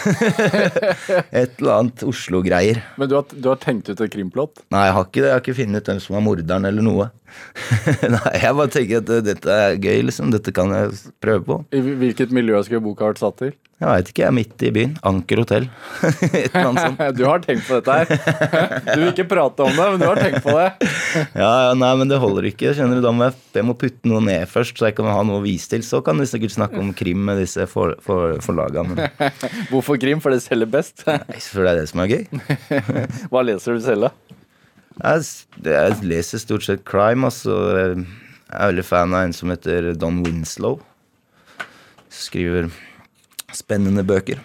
et 1.41 1.55
eller 1.63 1.71
annet 1.79 2.03
Oslo-greier. 2.05 2.81
Men 3.01 3.09
du 3.09 3.15
har, 3.17 3.25
du 3.33 3.49
har 3.49 3.57
tenkt 3.63 3.89
ut 3.89 4.03
et 4.05 4.13
krimplott? 4.13 4.61
Nei, 4.75 4.83
jeg 4.85 4.95
har 4.99 5.07
ikke 5.09 5.23
det. 5.23 5.25
Jeg 5.31 5.33
har 5.33 5.43
ikke 5.45 5.57
funnet 5.63 5.81
ut 5.81 5.89
hvem 5.89 6.03
som 6.05 6.19
er 6.19 6.25
morderen, 6.27 6.69
eller 6.69 6.85
noe. 6.85 7.09
Nei, 8.15 8.31
jeg 8.41 8.57
bare 8.57 8.71
tenker 8.71 9.03
at 9.03 9.11
eh, 9.15 9.21
dette 9.25 9.59
er 9.67 9.77
gøy, 9.77 10.01
liksom. 10.09 10.31
Dette 10.33 10.53
kan 10.55 10.73
jeg 10.75 10.95
prøve 11.23 11.45
på. 11.47 11.61
I 11.75 11.83
hvilket 11.85 12.33
miljø 12.35 12.59
skulle 12.65 12.83
boka 12.83 13.11
vært 13.11 13.21
satt 13.23 13.39
til? 13.41 13.55
Jeg 13.75 13.89
veit 13.91 14.09
ikke, 14.09 14.21
jeg 14.21 14.29
er 14.29 14.35
midt 14.37 14.63
i 14.63 14.69
byen. 14.71 14.91
Anker 15.03 15.39
hotell. 15.41 15.65
et 16.05 16.53
eller 16.53 16.69
annet 16.69 16.83
sånt. 16.85 17.01
Du 17.19 17.25
har 17.27 17.41
tenkt 17.43 17.65
på 17.67 17.79
dette 17.81 17.97
her. 17.97 18.77
Du 18.87 19.01
vil 19.01 19.09
ikke 19.09 19.25
prate 19.27 19.65
om 19.65 19.73
det, 19.75 19.87
men 19.91 19.99
du 19.99 20.05
har 20.07 20.21
tenkt 20.21 20.45
på 20.45 20.53
det. 20.55 20.69
Ja, 21.35 21.49
ja, 21.67 21.73
nei, 21.75 21.89
men 21.99 22.11
det 22.11 22.21
holder 22.23 22.47
ikke. 22.47 22.71
skjønner 22.77 23.01
du, 23.01 23.03
Da 23.03 23.11
må 23.15 23.27
jeg, 23.27 23.35
jeg 23.59 23.67
må 23.67 23.75
putte 23.79 24.07
noe 24.07 24.23
ned 24.23 24.47
først, 24.47 24.79
så 24.79 24.87
jeg 24.87 24.95
kan 24.95 25.11
ha 25.11 25.19
noe 25.27 25.41
å 25.41 25.43
vise 25.43 25.67
til. 25.73 25.83
Så 25.83 25.99
kan 26.05 26.19
vi 26.21 26.29
sikkert 26.31 26.55
snakke 26.55 26.79
om 26.79 26.93
krim 26.95 27.27
med 27.27 27.41
disse 27.43 27.67
for, 27.71 27.97
for, 28.05 28.37
forlagene. 28.45 29.09
Hvorfor 29.73 29.99
krim? 29.99 30.23
For 30.23 30.31
det 30.31 30.39
selger 30.45 30.71
best. 30.71 31.03
nei, 31.09 31.41
for 31.43 31.67
det 31.67 31.75
er 31.75 31.83
det 31.83 31.91
som 31.91 32.05
er 32.05 32.15
gøy. 32.15 32.23
Hva 33.27 33.43
leser 33.43 33.75
du 33.75 33.83
selv, 33.83 34.07
da? 34.07 34.41
Jeg, 34.95 35.25
jeg 35.65 35.97
leser 36.07 36.39
stort 36.39 36.63
sett 36.63 36.85
crime, 36.87 37.27
altså. 37.27 37.55
Jeg 37.75 38.05
er 38.55 38.71
veldig 38.71 38.85
fan 38.87 39.15
av 39.15 39.25
en 39.25 39.35
som 39.35 39.51
heter 39.51 39.91
Don 39.99 40.21
Winslow. 40.23 40.79
Skriver 42.13 42.69
spennende 43.55 44.05
bøker. 44.07 44.39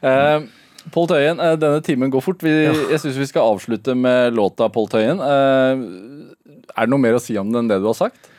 Eh, 0.00 0.46
Pål 0.94 1.10
Tøyen, 1.10 1.40
eh, 1.42 1.56
denne 1.60 1.82
timen 1.84 2.12
går 2.12 2.22
fort. 2.24 2.42
Vi, 2.42 2.50
Jeg 2.50 3.00
syns 3.02 3.18
vi 3.18 3.28
skal 3.28 3.54
avslutte 3.54 3.94
med 3.96 4.34
låta 4.38 4.70
Pål 4.72 4.88
Tøyen. 4.88 5.20
Eh, 5.20 6.60
er 6.76 6.86
det 6.86 6.90
noe 6.92 7.02
mer 7.02 7.18
å 7.18 7.22
si 7.22 7.36
om 7.36 7.50
den 7.50 7.64
enn 7.64 7.72
det 7.72 7.80
du 7.82 7.90
har 7.90 7.98
sagt? 7.98 8.29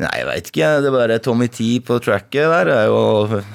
Nei, 0.00 0.08
jeg 0.16 0.26
veit 0.28 0.46
ikke. 0.48 0.68
Det 0.80 0.88
er 0.88 0.94
bare 0.94 1.16
Tommy 1.20 1.46
T 1.52 1.64
på 1.84 1.96
tracket 2.00 2.46
der 2.52 2.68
er 2.72 2.86
jo 2.88 3.00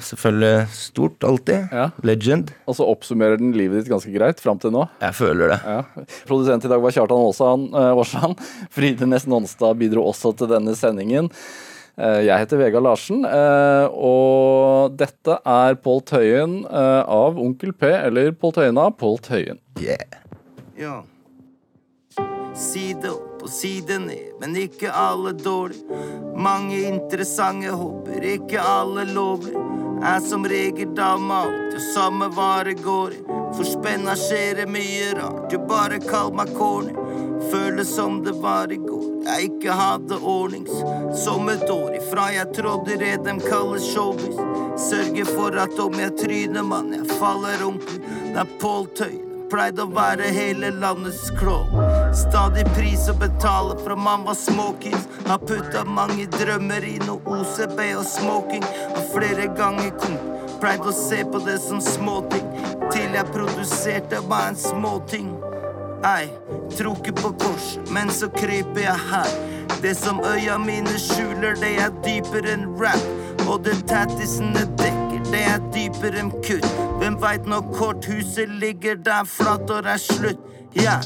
selvfølgelig 0.04 0.68
stort, 0.76 1.16
alltid. 1.26 1.72
Ja. 1.74 1.86
Legend. 2.06 2.52
Og 2.70 2.76
så 2.78 2.86
oppsummerer 2.86 3.40
den 3.40 3.54
livet 3.56 3.80
ditt 3.82 3.90
ganske 3.90 4.12
greit 4.14 4.38
fram 4.44 4.60
til 4.62 4.70
nå. 4.74 4.84
Jeg 5.02 5.16
føler 5.18 5.54
det. 5.54 5.58
Ja. 5.64 6.04
Produsent 6.28 6.64
i 6.68 6.70
dag 6.70 6.82
var 6.84 6.94
Kjartan 6.94 7.24
Aasan. 7.24 7.64
eh, 7.72 7.88
Aarsand. 7.96 8.44
Fride 8.76 9.08
Nesten 9.10 9.32
Nonstad 9.34 9.78
bidro 9.80 10.04
også 10.12 10.34
til 10.38 10.52
denne 10.52 10.76
sendingen. 10.78 11.32
Eh, 11.98 12.20
Jeg 12.28 12.38
heter 12.44 12.60
Vegard 12.60 12.84
Larsen, 12.84 13.24
eh, 13.26 13.88
og 13.90 14.94
dette 15.00 15.38
er 15.42 15.74
Pål 15.82 16.02
Tøyen 16.12 16.58
av 16.70 17.40
Onkel 17.42 17.72
P, 17.72 17.88
eller 17.90 18.30
Pål 18.36 18.52
Tøyen 18.60 18.78
av 18.78 18.92
Pål 19.00 19.18
Tøyen. 19.24 19.58
Yeah. 19.80 20.20
Ja. 20.78 21.00
Side 22.54 23.10
opp 23.46 23.52
si 23.52 23.80
det 23.80 23.98
ned, 23.98 24.32
men 24.40 24.56
ikke 24.56 24.90
alle 24.92 25.32
dårlig. 25.32 25.78
Mange 26.36 26.80
interessante 26.88 27.70
hobbyer, 27.70 28.24
ikke 28.34 28.60
alle 28.60 29.04
lovlig. 29.06 29.54
Er 30.02 30.20
som 30.20 30.44
regel 30.44 30.90
dame 30.94 31.34
alltid, 31.34 31.80
samme 31.94 32.26
hva 32.34 32.64
det 32.66 32.76
går 32.82 33.14
i. 33.14 33.20
For 33.56 33.64
spenna 33.64 34.16
skjer 34.18 34.58
det 34.60 34.66
mye 34.68 35.12
rart, 35.16 35.46
du 35.50 35.58
bare 35.70 36.00
kall 36.02 36.32
meg 36.36 36.50
corny. 36.58 36.92
Føles 37.52 37.92
som 37.94 38.18
det 38.26 38.34
var 38.42 38.72
i 38.74 38.80
går, 38.82 39.06
jeg 39.28 39.50
ikke 39.52 39.76
hadde 39.78 40.18
ordnings. 40.18 40.82
Som 41.22 41.48
et 41.52 41.70
år 41.70 41.94
ifra 42.00 42.26
jeg 42.34 42.50
trodde 42.58 42.98
det 42.98 43.14
dem 43.28 43.38
kaller 43.46 43.82
showbiz. 43.82 44.42
Sørger 44.88 45.30
for 45.30 45.54
at 45.62 45.78
om 45.80 45.94
jeg 46.02 46.18
tryner, 46.18 46.66
mann, 46.66 46.92
jeg 46.98 47.06
faller 47.14 47.62
ordentlig. 47.62 48.02
Det 48.34 48.42
er 48.42 48.58
Pål 48.60 48.90
Tøyen. 48.98 49.25
Pleide 49.50 49.84
å 49.84 49.90
være 49.94 50.30
hele 50.34 50.72
landets 50.80 51.28
klovn. 51.38 51.82
Stadig 52.16 52.64
pris 52.74 53.06
å 53.10 53.14
betale 53.20 53.76
fra 53.82 53.96
man 53.98 54.24
var 54.26 54.38
småkis. 54.38 55.06
Har 55.26 55.42
putta 55.42 55.84
mange 55.86 56.26
drømmer 56.38 56.86
i 56.86 56.96
noe 57.04 57.20
OCB 57.38 57.82
og 57.98 58.06
smoking. 58.10 58.64
Har 58.96 59.06
flere 59.12 59.46
ganger 59.58 59.94
kom 60.00 60.16
pleide 60.60 60.88
å 60.88 60.94
se 60.94 61.22
på 61.24 61.40
det 61.44 61.58
som 61.62 61.80
småting. 61.84 62.46
Til 62.92 63.16
jeg 63.16 63.32
produserte 63.34 64.22
meg 64.30 64.52
en 64.52 64.58
småting. 64.60 65.30
Ei, 66.06 66.30
tror 66.76 66.98
ikke 67.00 67.16
på 67.20 67.32
kors, 67.42 67.68
men 67.94 68.10
så 68.12 68.30
kryper 68.34 68.82
jeg 68.86 69.06
her. 69.10 69.30
Det 69.82 69.94
som 69.98 70.22
øya 70.24 70.58
mine 70.62 70.98
skjuler, 71.00 71.58
det 71.60 71.76
er 71.82 71.94
dypere 72.04 72.56
enn 72.56 72.68
rap. 72.80 73.06
Og 73.46 73.62
det 73.66 73.78
tattisene 73.90 74.66
dekker, 74.80 75.22
det 75.30 75.46
er 75.54 75.64
dypere 75.74 76.24
enn 76.24 76.34
kutt. 76.42 76.85
Hvem 76.98 77.16
veit 77.22 77.46
når 77.46 77.64
korthuset 77.76 78.48
ligger 78.60 78.96
der 79.04 79.24
flatt 79.28 79.70
og 79.70 79.84
det 79.84 79.96
er 79.96 80.02
slutt? 80.02 80.52
Yeah. 80.76 81.00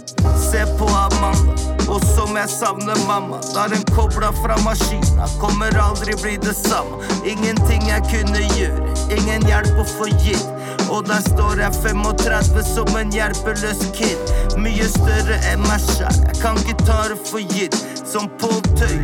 se 0.50 0.64
på 0.78 0.84
Amanda, 0.84 1.54
og 1.88 2.02
som 2.02 2.36
jeg 2.36 2.48
savner 2.50 2.98
mamma. 3.06 3.38
Da 3.54 3.68
den 3.70 3.84
kobla 3.94 4.32
fra 4.42 4.56
maskina, 4.64 5.28
kommer 5.40 5.76
aldri 5.78 6.16
bli 6.22 6.36
det 6.42 6.56
samme. 6.56 6.98
Ingenting 7.24 7.86
jeg 7.88 8.02
kunne 8.10 8.42
gjøre, 8.56 8.94
ingen 9.14 9.46
hjelp 9.46 9.78
å 9.78 9.86
få 9.92 10.08
gitt. 10.24 10.46
Og 10.90 11.06
der 11.06 11.22
står 11.22 11.62
jeg 11.62 11.76
35 11.84 12.64
som 12.66 12.90
en 12.98 13.14
hjelpeløs 13.14 13.84
kid. 13.94 14.34
Mye 14.58 14.88
større 14.90 15.38
enn 15.52 15.62
meg 15.68 15.78
sjæl, 15.86 16.18
jeg 16.26 16.40
kan 16.42 16.58
ikke 16.64 16.78
ta 16.82 17.02
for 17.30 17.44
gitt. 17.54 17.78
Som 18.10 18.26
Pål 18.42 18.58
Tøy, 18.74 18.96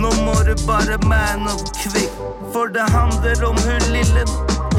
nå 0.00 0.14
må 0.24 0.38
du 0.48 0.54
bare 0.64 0.96
man 1.04 1.44
up 1.52 1.68
quick. 1.76 2.12
For 2.54 2.72
det 2.72 2.88
handler 2.96 3.44
om 3.44 3.60
hun 3.66 3.90
lille. 3.92 4.24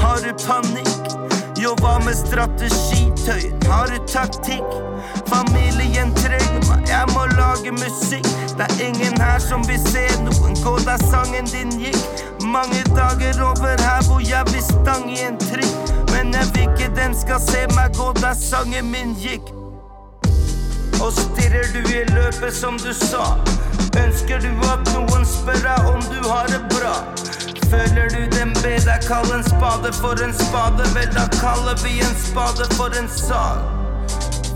Har 0.01 0.26
du 0.26 0.34
panikk? 0.41 1.35
Jo, 1.66 1.72
hva 1.82 1.99
med 2.05 2.13
strategi, 2.13 3.11
Tøyen? 3.26 3.63
Har 3.66 3.88
du 3.88 3.97
taktikk? 4.07 4.66
Familien 5.26 6.11
trenger 6.13 6.59
meg, 6.70 6.84
jeg 6.89 7.05
må 7.16 7.24
lage 7.39 7.72
musikk. 7.72 8.28
Det 8.57 8.68
er 8.70 8.84
ingen 8.88 9.18
her 9.22 9.39
som 9.41 9.66
vil 9.66 9.80
se 9.88 10.03
noen 10.22 10.53
gå 10.61 10.76
der 10.86 11.01
sangen 11.09 11.49
din 11.49 11.74
gikk. 11.82 12.22
Mange 12.45 12.84
dager 12.91 13.41
over 13.47 13.82
her 13.82 14.05
hvor 14.05 14.22
jeg 14.22 14.45
vil 14.53 14.61
stange 14.68 15.09
i 15.16 15.26
en 15.26 15.41
trikk. 15.41 15.89
Men 16.13 16.38
jeg 16.38 16.51
vil 16.53 16.70
ikke 16.70 16.91
den 17.01 17.18
skal 17.18 17.41
se 17.41 17.66
meg 17.74 17.97
gå 17.97 18.11
der 18.22 18.38
sangen 18.38 18.91
min 18.93 19.18
gikk. 19.18 19.49
Og 21.01 21.09
stirrer 21.18 21.66
du 21.74 21.82
i 21.82 22.03
løpet 22.13 22.53
som 22.53 22.78
du 22.78 22.93
sa? 22.93 23.39
Ønsker 24.05 24.38
du 24.45 24.53
at 24.70 24.93
noen 24.93 25.26
spør 25.26 25.66
deg 25.66 25.95
om 25.95 26.05
du 26.13 26.22
har 26.30 26.45
det 26.53 26.61
bra? 26.78 26.99
Føler 27.76 28.09
du 28.09 28.38
dem 28.38 28.53
be 28.63 28.78
deg 28.80 29.03
kalle 29.03 29.36
en 29.36 29.43
spade 29.43 29.89
for 29.97 30.21
en 30.23 30.32
spade? 30.34 30.86
Vel, 30.95 31.09
da 31.11 31.26
kaller 31.41 31.76
vi 31.84 31.97
en 31.99 32.13
spade 32.15 32.67
for 32.78 32.93
en 32.95 33.09
sag. 33.11 33.65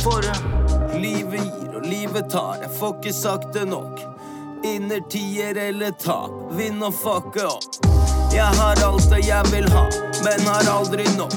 For 0.04 0.24
en 0.24 1.02
livet 1.02 1.42
gir 1.44 1.74
og 1.76 1.84
livet 1.84 2.30
tar, 2.32 2.62
jeg 2.62 2.72
får 2.78 2.94
ikke 2.96 3.14
sagt 3.18 3.50
det 3.54 3.66
nok. 3.68 4.00
Innertier 4.64 5.60
eller 5.66 5.92
tap, 6.00 6.32
vinn 6.56 6.80
og 6.80 6.96
fucke 6.96 7.44
opp. 7.44 7.82
Jeg 8.32 8.48
har 8.62 8.80
alt 8.88 9.10
det 9.12 9.20
jeg 9.28 9.52
vil 9.52 9.68
ha, 9.74 9.84
men 10.24 10.48
har 10.48 10.72
aldri 10.72 11.10
nok. 11.18 11.36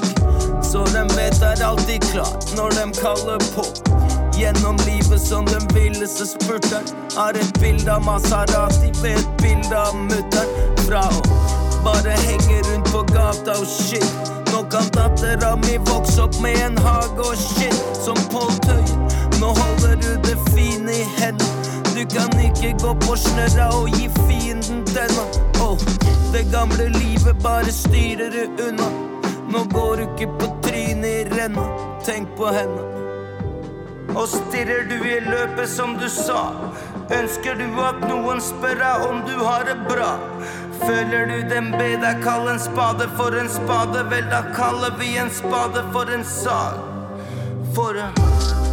Så 0.63 0.85
dem 0.93 1.11
vet 1.17 1.43
er 1.43 1.65
alltid 1.67 2.07
klar 2.13 2.31
når 2.55 2.79
dem 2.79 2.95
kaller 3.01 3.43
på. 3.57 3.67
Gjennom 4.39 4.79
livet 4.87 5.19
som 5.21 5.45
den 5.51 5.67
villeste 5.75 6.31
spurter. 6.31 6.87
Har 7.17 7.35
et 7.35 7.59
bilde 7.59 7.91
av 7.91 8.07
Maserati 8.07 8.95
ved 9.01 9.19
et 9.19 9.35
bilde 9.43 9.83
av 9.83 9.99
mutter'n. 10.07 10.55
Fra 10.87 11.03
å 11.11 11.62
bare 11.83 12.11
henger 12.27 12.61
rundt 12.69 12.91
på 12.91 13.01
gata 13.13 13.51
og 13.51 13.67
shit. 13.67 14.05
Nå 14.51 14.63
kan 14.71 14.87
dattera 14.95 15.55
mi 15.55 15.77
vokse 15.91 16.21
opp 16.23 16.39
med 16.41 16.57
en 16.65 16.77
hage 16.77 17.19
og 17.19 17.37
shit. 17.37 17.79
Som 18.05 18.17
Pål 18.31 18.53
Tøyen, 18.65 19.03
nå 19.41 19.53
holder 19.61 19.95
du 20.03 20.11
det 20.27 20.37
fine 20.51 20.91
i 20.91 21.05
hendene. 21.17 21.53
Du 21.95 22.03
kan 22.15 22.31
ikke 22.39 22.73
gå 22.81 22.93
på 23.05 23.15
snørra 23.15 23.69
og 23.77 23.89
gi 23.97 24.09
fienden 24.27 24.83
denne. 24.95 25.25
Oh, 25.61 25.77
det 26.33 26.47
gamle 26.51 26.89
livet 26.99 27.35
bare 27.43 27.71
styrer 27.71 28.33
du 28.33 28.63
unna. 28.67 28.89
Nå 29.53 29.63
går 29.73 29.95
du 29.95 30.03
ikke 30.07 30.31
på 30.39 30.49
trynet 30.65 31.07
i 31.07 31.23
renna. 31.35 31.67
Tenk 32.05 32.27
på 32.37 32.49
henne. 32.53 32.89
Og 34.15 34.27
stirrer 34.29 34.83
du 34.89 34.95
i 35.09 35.19
løpet 35.25 35.69
som 35.69 35.95
du 35.97 36.09
sa? 36.09 36.41
Ønsker 37.13 37.57
du 37.57 37.65
at 37.81 38.03
noen 38.09 38.41
spør 38.41 38.77
deg 38.81 39.05
om 39.07 39.21
du 39.27 39.33
har 39.41 39.65
det 39.69 39.77
bra? 39.87 40.11
Føler 40.87 41.25
du 41.25 41.49
den 41.49 41.71
be 41.71 41.93
deg 41.95 42.19
kall 42.25 42.49
en 42.51 42.59
spade 42.59 43.07
for 43.15 43.35
en 43.39 43.47
spade? 43.49 44.03
Vel, 44.11 44.25
da 44.31 44.41
kaller 44.55 44.97
vi 44.99 45.13
en 45.17 45.31
spade 45.31 45.85
for 45.93 46.11
en 46.11 46.25
sag. 46.27 46.81
For 47.75 47.95
en 47.95 48.72